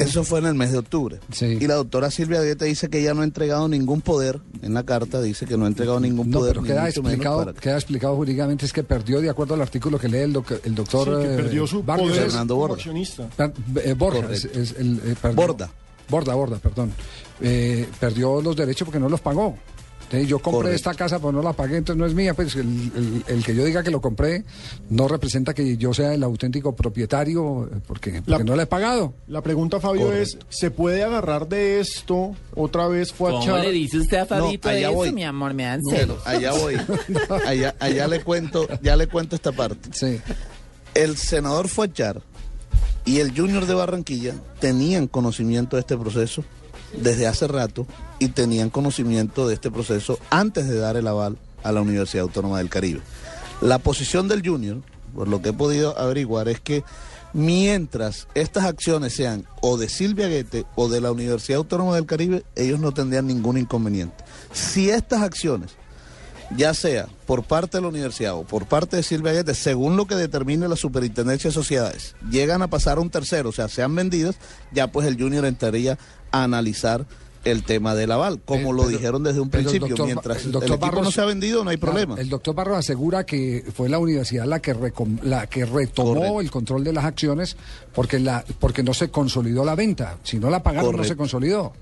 [0.00, 1.18] Eso fue en el mes de octubre.
[1.40, 4.82] Y la doctora Silvia Guete dice que ella no ha entregado ningún poder, en la
[4.84, 6.52] carta dice que no ha entregado ningún No, poder.
[6.54, 9.98] pero ni queda explicado, para- queda explicado jurídicamente es que perdió de acuerdo al artículo
[9.98, 12.76] que lee el, doc- el doctor Sí, que eh, perdió su poder Fernando Borda.
[13.36, 13.52] Per-
[13.84, 14.44] eh, Borja, es,
[14.78, 15.70] el, eh, Borda.
[16.08, 16.92] Borda, Borda, perdón.
[17.40, 19.56] Eh, perdió los derechos porque no los pagó.
[20.04, 20.76] Entonces, yo compré Correcto.
[20.76, 22.34] esta casa, pero no la pagué, entonces no es mía.
[22.34, 22.60] Pues el,
[22.94, 24.44] el- el que yo diga que lo compré
[24.90, 29.14] no representa que yo sea el auténtico propietario porque, porque no le he pagado.
[29.26, 32.36] La pregunta, Fabio, es, ¿se puede agarrar de esto?
[32.54, 33.60] Otra vez fue a ¿Cómo echar...
[33.64, 35.12] le dice usted a Fabito allá eso, voy.
[35.12, 35.54] mi amor?
[35.54, 36.18] Me dan No, celos.
[36.26, 36.76] allá voy.
[37.46, 39.88] allá, allá le cuento, ya le cuento esta parte.
[40.94, 42.22] El senador Fuachar
[43.04, 46.44] y el Junior de Barranquilla tenían conocimiento de este proceso
[46.96, 47.86] desde hace rato
[48.18, 52.58] y tenían conocimiento de este proceso antes de dar el aval a la Universidad Autónoma
[52.58, 53.00] del Caribe.
[53.60, 54.82] La posición del Junior,
[55.14, 56.84] por lo que he podido averiguar, es que
[57.34, 62.44] Mientras estas acciones sean o de Silvia Guete o de la Universidad Autónoma del Caribe,
[62.54, 64.24] ellos no tendrían ningún inconveniente.
[64.52, 65.72] Si estas acciones,
[66.56, 70.06] ya sea por parte de la universidad o por parte de Silvia Guete, según lo
[70.06, 73.96] que determine la Superintendencia de Sociedades, llegan a pasar a un tercero, o sea, sean
[73.96, 74.36] vendidas,
[74.70, 75.98] ya pues el Junior entraría
[76.30, 77.04] a analizar
[77.44, 79.88] el tema del aval, como Eh, lo pero- dijeron desde un pero el principio.
[79.88, 82.20] doctor- Mientras el el, doctor no Barros- se ha vendido, no hay Claro, problema.
[82.20, 86.40] el doctor Barro asegura que fue la universidad la que, recom- la que retomó Correcto.
[86.40, 87.56] el control de las acciones
[87.94, 90.16] porque, la, porque no se consolidó la venta.
[90.22, 91.72] Si no la pagaron, no se consolidó.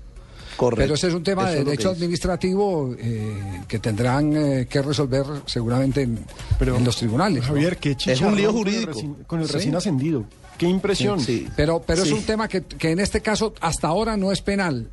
[0.57, 0.83] Correcto.
[0.83, 4.81] Pero ese es un tema Eso de es derecho administrativo eh, que tendrán eh, que
[4.83, 6.23] resolver seguramente en,
[6.59, 7.41] en los tribunales.
[7.41, 7.47] ¿no?
[7.47, 8.91] Javier, qué chicharrón lío con el jurídico.
[8.93, 9.53] recién- Con el Sí.
[9.53, 10.25] recién ascendido.
[10.57, 11.19] Qué impresión.
[11.19, 11.47] Sí.
[11.55, 12.09] Pero, pero Sí.
[12.11, 14.89] es un tema que, que en este caso hasta ahora no es penal.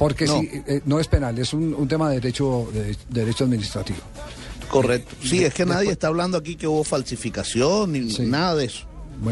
[0.00, 0.40] Porque No.
[0.40, 3.98] si, eh, no es penal, es un, un tema de derecho, de, de derecho administrativo.
[4.68, 5.14] Correcto.
[5.22, 8.86] Sí, es que nadie está hablando aquí que hubo falsificación ni nada de eso.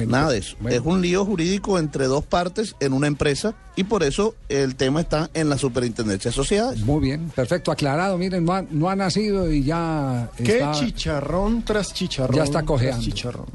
[0.06, 0.56] nada de eso.
[0.68, 5.00] Es un lío jurídico entre dos partes en una empresa y por eso el tema
[5.00, 6.80] está en la superintendencia de sociedades.
[6.80, 8.18] Muy bien, perfecto, aclarado.
[8.18, 12.36] Miren, no ha, no ha nacido y ya Qué está, chicharrón tras chicharrón.
[12.36, 13.02] ya está cojeando.
[13.02, 13.46] chicharrón.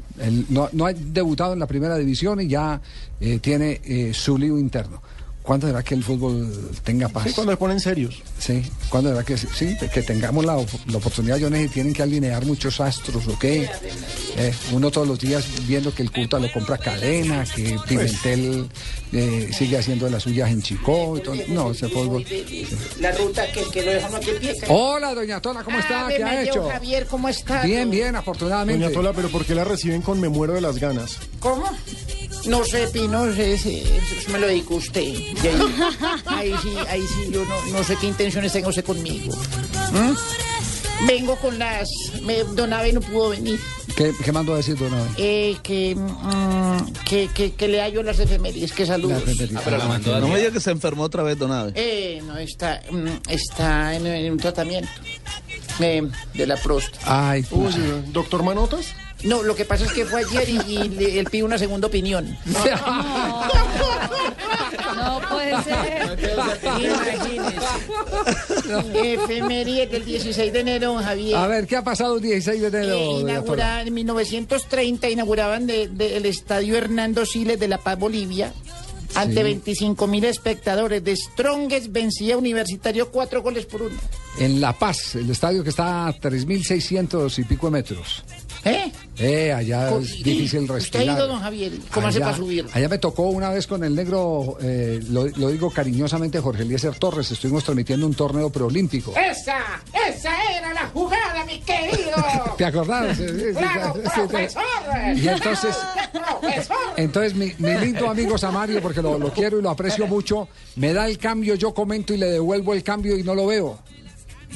[0.48, 2.80] No, no ha debutado en la primera división y ya
[3.20, 5.02] eh, tiene eh, su lío interno.
[5.44, 6.50] ¿Cuándo será que el fútbol
[6.84, 7.24] tenga paz?
[7.28, 8.22] Sí, cuando se ponen serios.
[8.38, 9.76] Sí, ¿cuándo será que sí?
[9.92, 13.68] Que tengamos la, op- la oportunidad, Jones, y tienen que alinear muchos astros, ¿o qué?
[14.38, 18.70] Eh, uno todos los días viendo que el Cuta lo compra cadena, que Pimentel
[19.12, 21.18] eh, sigue haciendo de las suyas en Chicó.
[21.18, 21.34] y todo.
[21.48, 22.24] No, ese fútbol.
[23.00, 24.30] La ruta que, que lo dejamos aquí.
[24.68, 26.06] Hola, doña Tola, ¿cómo está?
[26.06, 26.70] Ave ¿Qué ha hecho?
[26.70, 27.62] Javier, ¿cómo está?
[27.64, 28.82] Bien, bien, afortunadamente.
[28.82, 31.18] Doña Tola, pero ¿por qué la reciben con me muero de las ganas?
[31.38, 31.70] ¿Cómo?
[32.46, 35.02] No sé, Pino, ese, eso me lo dijo usted.
[35.02, 35.60] Y ahí,
[36.26, 39.34] ahí sí, ahí sí, yo no, no sé qué intenciones tenga usted conmigo.
[39.92, 41.06] ¿Mm?
[41.06, 41.88] Vengo con las...
[42.22, 43.58] Me, don Abe no pudo venir.
[43.96, 45.08] ¿Qué, qué mandó a decir, don Abel?
[45.16, 49.22] Eh, que, mm, que, que, que lea yo las efemérides, que saludos.
[49.54, 51.72] Ah, pero la mandó no me diga que se enfermó otra vez, Don Abe.
[51.76, 54.90] Eh, no, está, mm, está en, en un tratamiento
[55.80, 56.02] eh,
[56.34, 57.30] de la próstata.
[57.30, 57.72] Ay, Uy,
[58.12, 58.86] ¿Doctor Manotas?
[59.24, 61.86] No, lo que pasa es que fue ayer y, y le- él pide una segunda
[61.88, 62.36] opinión.
[64.96, 66.18] No puede ser.
[66.78, 67.66] Imagínese.
[69.14, 71.36] Efeméride del 16 de enero, don Javier.
[71.36, 72.94] A ver, ¿qué ha pasado el 16 de enero?
[72.94, 78.52] Eh, inaugura- en 1930 inauguraban de- de- el estadio Hernando Siles de La Paz, Bolivia.
[79.14, 79.42] Ante Sí.
[79.42, 81.04] 25 mil espectadores.
[81.04, 83.96] De Strongest vencía a Universitario cuatro goles por uno.
[84.38, 88.24] En La Paz, el estadio que está a 3.600 y pico de metros.
[88.64, 88.92] ¿Eh?
[89.18, 91.16] Eh, allá Co- es difícil ¿Usted ha respirar.
[91.18, 91.72] ido, don Javier?
[91.92, 92.66] ¿Cómo hace Allá- para subir?
[92.72, 96.94] Allá me tocó una vez con el negro, eh, lo, lo digo cariñosamente, Jorge Eliezer
[96.98, 97.30] Torres.
[97.30, 99.12] Estuvimos transmitiendo un torneo preolímpico.
[99.16, 99.58] ¡Esa!
[100.08, 102.10] ¡Esa era la jugada, mi querido!
[102.56, 103.16] ¿Te acordás?
[103.16, 104.20] Sí, sí, sí, ¡Claro, sí, sí, sí.
[104.28, 104.62] profesor!
[105.16, 105.76] Y entonces,
[106.12, 106.76] ¡Profesor!
[106.96, 110.92] entonces mi, mi lindo amigo Samario, porque lo, lo quiero y lo aprecio mucho, me
[110.92, 113.78] da el cambio, yo comento y le devuelvo el cambio y no lo veo.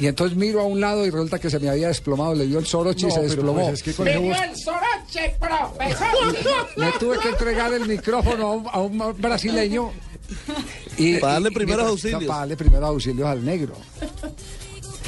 [0.00, 2.58] Y entonces miro a un lado y resulta que se me había desplomado, le dio
[2.58, 3.62] el soroche y se desplomó.
[3.62, 6.36] pues es que con ¡Me ese dio el soroche, profesor!
[6.76, 9.90] Le tuve que entregar el micrófono a un, a un brasileño.
[10.96, 12.24] Y, Para darle primeros auxilios.
[12.24, 13.74] Para darle primeros auxilios al negro.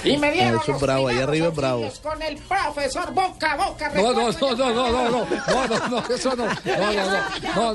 [0.04, 1.90] Y me dieron Ah, eso es los bravo, allá arriba es bravo.
[2.02, 3.90] Con el profesor boca a boca.
[3.94, 7.74] No, no, no, no, no, no, no, no, no, no, eso no, no, no, no,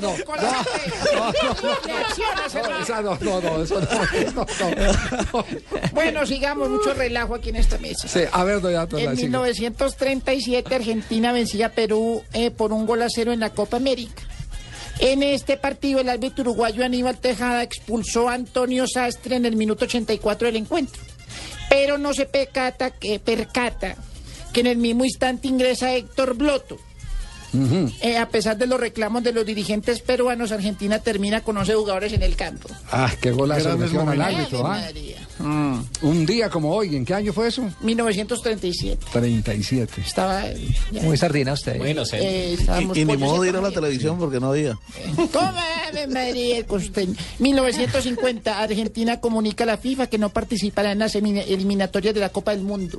[3.20, 3.86] no, no, eso no,
[4.34, 5.44] no, no.
[5.92, 8.08] Bueno, sigamos, mucho relajo aquí en esta mesa.
[8.08, 9.28] Sí, a ver, doña Tola, En sigue.
[9.28, 14.22] 1937 Argentina vencía a Perú eh, por un gol a cero en la Copa América.
[14.98, 19.84] En este partido el árbitro uruguayo Aníbal Tejada expulsó a Antonio Sastre en el minuto
[19.84, 21.02] 84 del encuentro.
[21.68, 23.96] Pero no se percata que, percata
[24.52, 26.78] que en el mismo instante ingresa Héctor Bloto.
[28.02, 32.12] Eh, a pesar de los reclamos de los dirigentes peruanos, Argentina termina con 11 jugadores
[32.12, 32.68] en el campo.
[32.90, 33.82] Ah, qué golazo al
[34.20, 34.78] árbitro, ¿ah?
[34.78, 35.26] María.
[35.38, 37.68] Mm, Un día como hoy, ¿en qué año fue eso?
[37.82, 39.06] 1937.
[39.12, 40.00] 37.
[40.00, 40.46] Estaba.
[40.48, 40.56] eh,
[40.92, 41.02] ya.
[41.02, 41.78] Muy sardina usted.
[41.78, 44.78] Bueno, Eh, estábamos Y, y ni modo de ir a la televisión porque no había.
[45.32, 47.14] Toma, Ave María, costeño.
[47.38, 52.52] 1950, Argentina comunica a la FIFA que no participará en las eliminatorias de la Copa
[52.52, 52.98] del Mundo.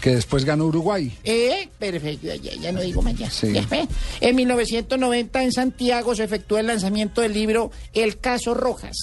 [0.00, 1.12] Que después ganó Uruguay.
[1.24, 3.30] Eh, perfecto, ya, ya no digo más ya.
[3.30, 3.52] Sí.
[3.52, 3.86] Ya, eh.
[4.20, 8.96] En 1990, en Santiago, se efectúa el lanzamiento del libro El Caso Rojas.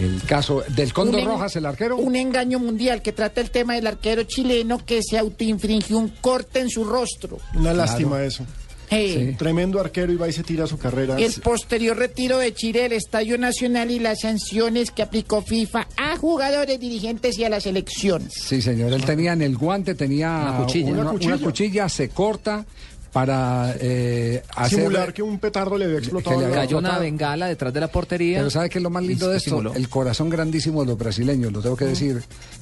[0.00, 1.96] El caso del en- Rojas, el arquero.
[1.96, 6.60] Un engaño mundial que trata el tema del arquero chileno que se autoinfringió un corte
[6.60, 7.38] en su rostro.
[7.54, 8.44] Una lástima eso.
[8.90, 11.16] Eh, Tremendo arquero y va y se tira su carrera.
[11.18, 16.16] El posterior retiro de Chile del Estadio Nacional y las sanciones que aplicó FIFA a
[16.16, 18.28] jugadores, dirigentes y a la selección.
[18.30, 18.92] Sí, señor.
[18.92, 20.90] Él tenía en el guante, tenía Una cuchilla.
[20.92, 21.34] una, Una cuchilla.
[21.34, 22.66] una cuchilla, se corta,
[23.14, 24.80] para eh, hacer...
[24.80, 26.40] Simular que un petardo le había explotado.
[26.40, 28.38] que le Cayó una bengala detrás de la portería.
[28.38, 29.50] Pero ¿sabe qué es lo más lindo de esto?
[29.50, 29.72] simuló.
[29.72, 32.20] El corazón grandísimo de los brasileños, lo tengo que decir.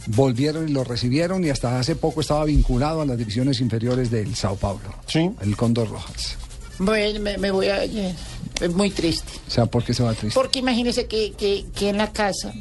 [0.08, 4.34] Volvieron y lo recibieron y hasta hace poco estaba vinculado a las divisiones inferiores del
[4.36, 4.94] Sao Paulo.
[5.06, 5.30] Sí.
[5.40, 6.36] El Cóndor Rojas.
[6.78, 7.82] Bueno, me, me voy a...
[7.84, 8.14] eh,
[8.60, 9.32] Es muy triste.
[9.48, 10.34] O sea, ¿por qué se va triste?
[10.38, 12.52] Porque imagínese que, que, que en la casa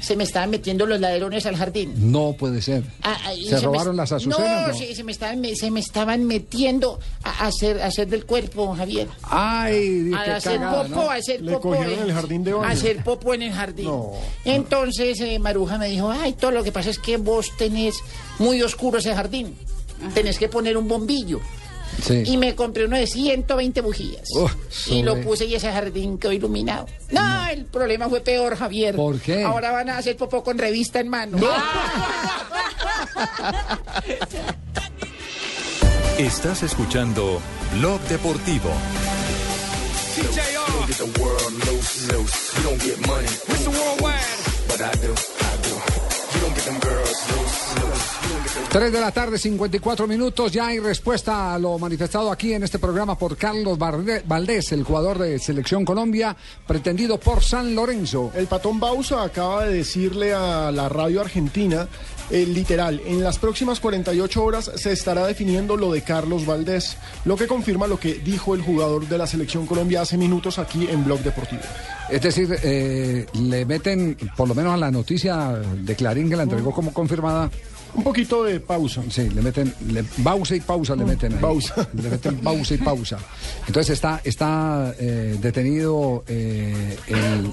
[0.00, 1.92] Se me estaban metiendo los ladrones al jardín.
[2.12, 2.82] No puede ser.
[3.02, 4.38] Ah, ah, ¿Se me- robaron las azucenas?
[4.66, 4.74] No, No.
[4.78, 8.74] sí, se me estaban, me- se me estaban metiendo a hacer, a hacer del cuerpo,
[8.74, 9.08] Javier.
[9.22, 11.10] Ay, A qué hacer cagada, popo, ¿no?
[11.10, 11.70] a hacer Le popo.
[11.70, 12.66] cogieron en- el jardín de baño.
[12.68, 13.86] a hacer popo en el jardín.
[13.86, 14.12] No.
[14.44, 17.96] Entonces eh, Maruja me dijo, ay, todo lo que pasa es que vos tenés
[18.38, 19.54] muy oscuro ese jardín.
[20.14, 21.40] Tenés que poner un bombillo.
[22.02, 22.22] Sí.
[22.26, 24.28] Y me compré uno de 120 bujías.
[24.36, 24.52] Uf,
[24.88, 26.86] y lo puse y ese jardín quedó iluminado.
[27.10, 28.96] No, el problema fue peor, Javier.
[28.96, 29.44] ¿Por qué?
[29.44, 31.38] Ahora van a hacer popó con revista en mano.
[36.18, 37.40] Estás escuchando
[37.72, 38.70] Blog Deportivo.
[48.70, 50.50] Tres de la tarde, 54 minutos.
[50.50, 55.18] Ya hay respuesta a lo manifestado aquí en este programa por Carlos Valdés, el jugador
[55.18, 56.36] de Selección Colombia,
[56.66, 58.32] pretendido por San Lorenzo.
[58.34, 61.86] El patón Bausa acaba de decirle a la radio argentina,
[62.30, 67.36] eh, literal, en las próximas 48 horas se estará definiendo lo de Carlos Valdés, lo
[67.36, 71.04] que confirma lo que dijo el jugador de la selección Colombia hace minutos aquí en
[71.04, 71.62] Blog Deportivo.
[72.10, 75.48] Es decir, eh, le meten, por lo menos a la noticia
[75.78, 77.50] de Clarín que la entregó como confirmada.
[77.94, 79.02] Un poquito de pausa.
[79.08, 81.38] Sí, le meten, le, pausa y pausa le meten ahí.
[81.38, 81.88] Pausa.
[81.94, 83.18] Le meten pausa y pausa.
[83.68, 87.52] Entonces está, está eh, detenido eh, el-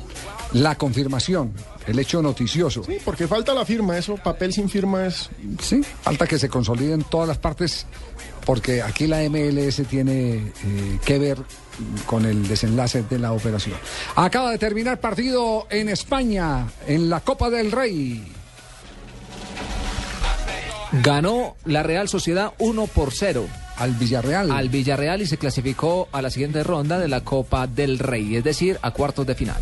[0.59, 1.53] la confirmación,
[1.87, 2.83] el hecho noticioso.
[2.83, 5.29] Sí, porque falta la firma, eso, papel sin firma es...
[5.61, 7.85] Sí, falta que se consoliden todas las partes,
[8.45, 11.37] porque aquí la MLS tiene eh, que ver
[12.05, 13.75] con el desenlace de la operación.
[14.15, 18.23] Acaba de terminar partido en España, en la Copa del Rey.
[21.03, 23.47] Ganó la Real Sociedad 1 por 0
[23.77, 24.51] Al Villarreal.
[24.51, 28.43] al Villarreal y se clasificó a la siguiente ronda de la Copa del Rey, es
[28.43, 29.61] decir, a cuartos de final.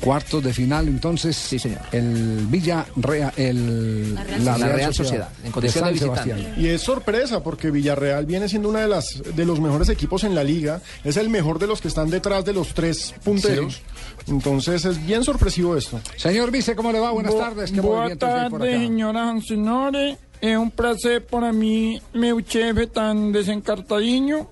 [0.00, 1.36] Cuartos de final, entonces.
[1.36, 1.80] Sí, señor.
[1.92, 3.32] El Villarreal.
[3.36, 5.98] El, La Real La Real Sociedad, en condición de.
[5.98, 6.54] Sebastián.
[6.56, 10.34] Y es sorpresa porque Villarreal viene siendo una de las de los mejores equipos en
[10.34, 13.80] la liga, es el mejor de los que están detrás de los tres punteros.
[14.28, 16.00] Entonces es bien sorpresivo esto.
[16.16, 17.10] Señor Vice, ¿cómo le va?
[17.10, 17.72] Buenas Bu- tardes.
[17.72, 20.18] ¿Qué Buenas tardes, señoras y señores.
[20.40, 24.48] Es un placer para mí, meu chefe tan desencartadiño.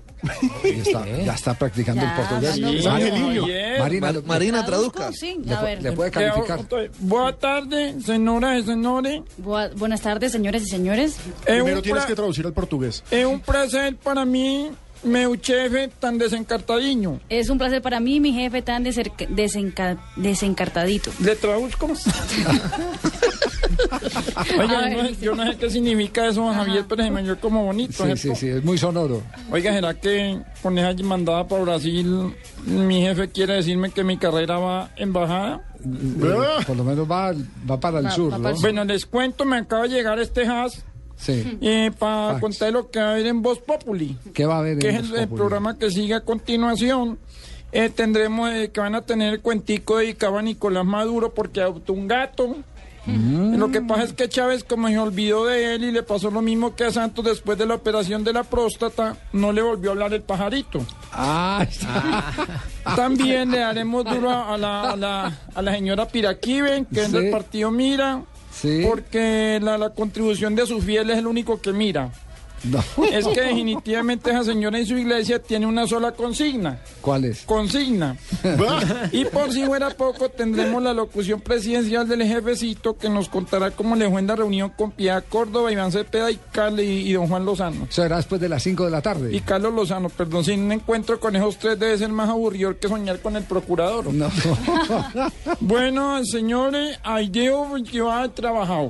[0.63, 2.55] Ahí está, ya está practicando Ya, el portugués.
[2.55, 2.63] Sí.
[2.63, 5.11] Oye, Marina, Mar- Marina, traduzca.
[5.13, 5.81] Sí, le, a ver.
[5.83, 6.59] le puede eh, calificar.
[6.99, 9.21] Buenas tardes, señoras y señores.
[9.41, 11.17] Bua- buenas tardes, señores y señores.
[11.45, 13.03] Es Primero tienes que traducir al portugués.
[13.11, 14.71] es un placer para mí,
[15.03, 17.19] meu chefe tan desencartadiño.
[17.29, 21.11] Es un placer para mí, mi jefe tan desenca- desencartadito.
[21.19, 21.89] ¿Le traduzco?
[24.59, 27.21] Oiga, yo no, sé, yo no sé qué significa eso, don Javier, pero se me
[27.21, 28.05] oyó como bonito.
[28.05, 29.21] Sí, sí, sí, es muy sonoro.
[29.51, 32.33] Oiga, ¿será que con esa mandada para Brasil
[32.65, 35.61] mi jefe quiere decirme que mi carrera va en bajada?
[35.85, 37.33] Eh, por lo menos va,
[37.69, 38.43] va para el Va- sur, va ¿no?
[38.43, 40.83] para el Bueno, les cuento, me acaba de llegar este has
[41.19, 41.57] Sí.
[41.61, 42.41] eh, para Fax.
[42.41, 44.95] contar lo que va a haber en Voz Populi, ¿Qué va a haber que en
[44.97, 45.37] es el, Voz el Populi?
[45.39, 47.17] programa que sigue a continuación.
[47.71, 51.93] Eh, tendremos eh, que van a tener el cuentico dedicado a Nicolás Maduro porque adoptó
[51.93, 52.55] un gato.
[53.07, 53.55] Mm.
[53.57, 56.41] Lo que pasa es que Chávez, como se olvidó de él y le pasó lo
[56.41, 59.93] mismo que a Santos después de la operación de la próstata, no le volvió a
[59.93, 60.79] hablar el pajarito.
[61.13, 62.43] Ah, está.
[62.95, 67.13] También le daremos duro a la, a la, a la señora Piraquiven, que es Sí.
[67.13, 68.81] del partido Mira, Sí.
[68.87, 72.09] porque la, la contribución de sus fieles es el único que mira.
[72.63, 72.83] No.
[73.11, 76.79] Es que definitivamente esa señora en su iglesia tiene una sola consigna.
[77.01, 77.43] ¿Cuál es?
[77.43, 78.17] Consigna.
[79.11, 83.95] Y por si fuera poco, tendremos la locución presidencial del jefecito que nos contará cómo
[83.95, 87.27] le fue en la reunión con Piedad Córdoba, Iván Cepeda y, Carle- y, y don
[87.27, 87.87] Juan Lozano.
[87.89, 89.35] Eso era después de las 5 de la tarde.
[89.35, 92.87] Y Carlos Lozano, perdón, si un encuentro con esos tres debe ser más aburrido que
[92.87, 94.13] soñar con el procurador.
[94.13, 94.29] No.
[95.59, 98.89] Bueno, señores, ahí dejo que va a trabajar.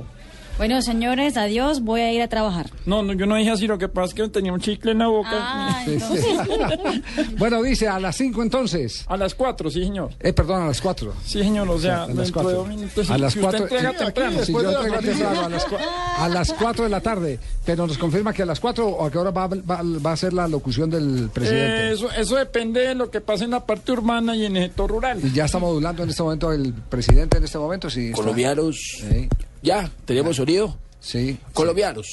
[0.58, 2.66] Bueno, señores, adiós, voy a ir a trabajar.
[2.84, 4.98] No, no, yo no dije así, lo que pasa es que tenía un chicle en
[4.98, 5.28] la boca.
[5.32, 6.24] Ah, Sí, entonces-
[7.16, 7.34] sí.
[7.38, 9.04] bueno, dice a las 5 entonces.
[9.06, 10.10] A las cuatro, sí, señor.
[10.18, 11.14] Eh, perdón, a las 4.
[11.24, 12.52] Sí, señor, o sea, a las dentro de 4.
[12.58, 13.08] dos minutos.
[13.10, 13.64] A las si usted 4.
[13.66, 14.36] entrega aquí, temprano.
[14.38, 15.78] aquí, Si yo entrego temprano, a las, cua-
[16.18, 17.38] a las 4 de la tarde.
[17.64, 20.16] Pero nos confirma que a las 4 o a qué hora va, va, va a
[20.16, 21.88] ser la locución del presidente.
[21.88, 24.64] Eh, eso, eso depende de lo que pase en la parte urbana y en el
[24.64, 25.20] sector rural.
[25.22, 27.88] Y ya está modulando en este momento el presidente en este momento.
[27.88, 28.16] Sí, está.
[28.16, 28.76] Colombianos,
[29.08, 29.28] Sí,
[29.62, 30.76] ya, tenemos sonido.
[31.00, 31.38] sí.
[31.52, 32.06] Colombianos,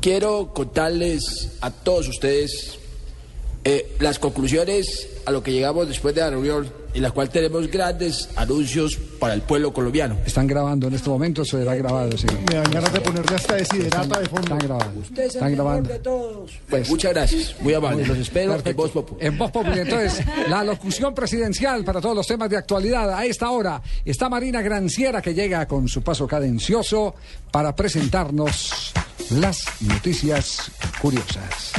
[0.00, 2.78] quiero contarles a todos ustedes
[3.62, 7.70] Eh, las conclusiones a lo que llegamos después de la reunión, en la cual tenemos
[7.70, 10.16] grandes anuncios para el pueblo colombiano.
[10.24, 12.26] Están grabando en este momento, se verá grabado, sí.
[12.48, 14.54] Me dan ganas de ponerle hasta desiderata de fondo.
[14.54, 15.00] Están grabando.
[15.00, 15.88] Usted es el Están mejor grabando.
[15.92, 16.52] de todos.
[16.70, 18.06] Pues, muchas gracias, muy amable.
[18.06, 19.26] Los espero en Voz Populi.
[19.26, 19.78] En Voz Populi.
[19.80, 23.12] Entonces, la locución presidencial para todos los temas de actualidad.
[23.12, 27.14] A esta hora está Marina Granciera que llega con su paso cadencioso
[27.52, 28.92] para presentarnos
[29.38, 30.72] las noticias
[31.02, 31.72] curiosas.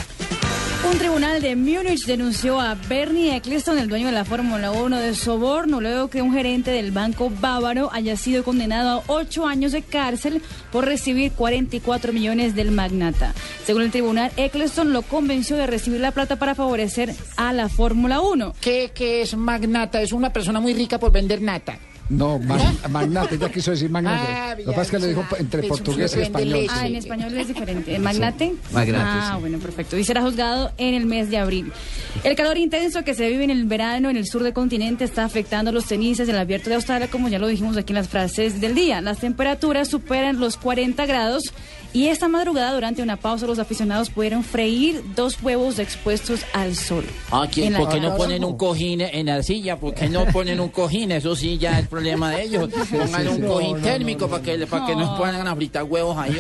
[0.91, 5.15] Un tribunal de Múnich denunció a Bernie Eccleston, el dueño de la Fórmula 1, de
[5.15, 9.83] soborno luego que un gerente del banco bávaro haya sido condenado a ocho años de
[9.83, 13.33] cárcel por recibir 44 millones del magnata.
[13.65, 18.19] Según el tribunal, Eccleston lo convenció de recibir la plata para favorecer a la Fórmula
[18.19, 18.55] 1.
[18.59, 20.01] ¿Qué, qué es magnata?
[20.01, 21.79] Es una persona muy rica por vender nata.
[22.11, 24.31] No, mag- magnate, ya quiso decir magnate.
[24.31, 26.49] Ah, Lo que pasa es que lo dijo entre es un portugués y español.
[26.61, 26.73] leche.
[26.75, 27.95] Ah, en español es diferente.
[27.95, 28.53] ¿El magnate?
[28.73, 29.39] Magnate, Ah, sí.
[29.41, 29.97] bueno, perfecto.
[29.97, 31.71] Y será juzgado en el mes de abril.
[32.23, 35.23] El calor intenso que se vive en el verano en el sur del continente está
[35.23, 38.59] afectando los cenizas del abierto de Australia, como ya lo dijimos aquí en las frases
[38.59, 38.99] del día.
[39.01, 41.53] Las temperaturas superan los 40 grados
[41.93, 47.05] y esta madrugada, durante una pausa, los aficionados pudieron freír dos huevos expuestos al sol.
[47.31, 49.77] Ah, ¿quién- ¿por qué no ponen un cojín en la silla?
[49.79, 51.11] ¿Por qué no ponen un cojín?
[51.11, 52.69] Eso sí ya es problema de ellos.
[52.91, 55.17] Pongan un cojín No, no, térmico para que, para que No.
[55.17, 56.37] pongan a fritar huevos ahí.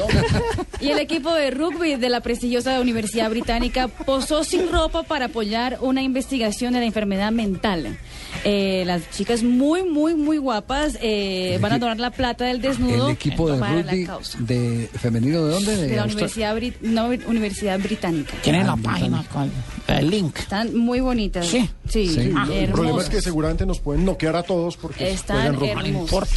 [0.79, 5.77] Y el equipo de rugby de la prestigiosa Universidad Británica posó sin ropa para apoyar
[5.81, 7.97] una investigación de la enfermedad mental.
[8.43, 13.07] Eh, las chicas muy, muy, muy guapas eh, van a donar la plata del desnudo
[13.07, 14.37] El equipo de para rugby la causa.
[14.41, 15.75] de femenino de dónde?
[15.75, 18.33] De la Austra- Universidad, Brit- no, Universidad Británica.
[18.41, 19.51] Tienen la página con
[19.87, 20.39] el link.
[20.39, 21.45] Están muy bonitas.
[21.47, 22.33] Sí, sí, Sí.
[22.53, 25.69] El problema es que seguramente nos pueden noquear a todos porque Están rugby.
[25.69, 26.29] hermosas.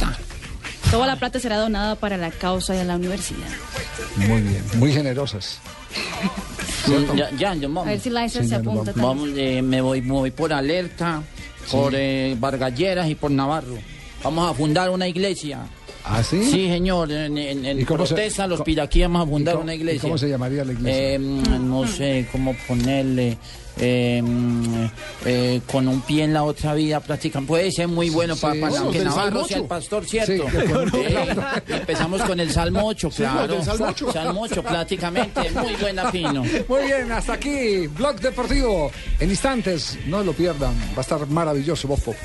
[0.91, 3.47] Toda la plata será donada para la causa de la universidad.
[4.17, 5.59] Muy bien, muy generosas.
[7.15, 7.87] ya, ya, yo, vamos.
[7.87, 9.03] A ver si Liza se apunta también.
[9.07, 11.23] Vamos, eh, me, voy, me voy por Alerta,
[11.71, 13.75] por eh, Vargalleras y por Navarro.
[14.23, 15.59] Vamos a fundar una iglesia.
[16.03, 16.43] ¿Ah, sí?
[16.43, 17.11] Sí, señor.
[17.11, 19.63] En, en, en ¿Y cómo se- protesta a los piraquíes vamos a fundar ¿Y cómo-
[19.63, 20.01] una iglesia.
[20.01, 21.13] cómo se llamaría la iglesia?
[21.13, 23.37] Eh, mm, no sé cómo ponerle.
[23.77, 24.85] Eh, mm,
[25.25, 28.83] eh, con un pie en la otra vida prácticamente puede ser muy bueno para, Sí.
[28.91, 31.35] que Navarro sea el pastor cierto Sí, con- Eh,
[31.67, 34.11] empezamos con el Salmo 8 Sí, los claro del Salmo ocho.
[34.13, 38.91] Salmo 8 prácticamente muy buena Pino Muy bien, hasta aquí, Blog Deportivo.
[39.19, 42.15] En instantes, no lo pierdan, va a estar maravilloso, Pop.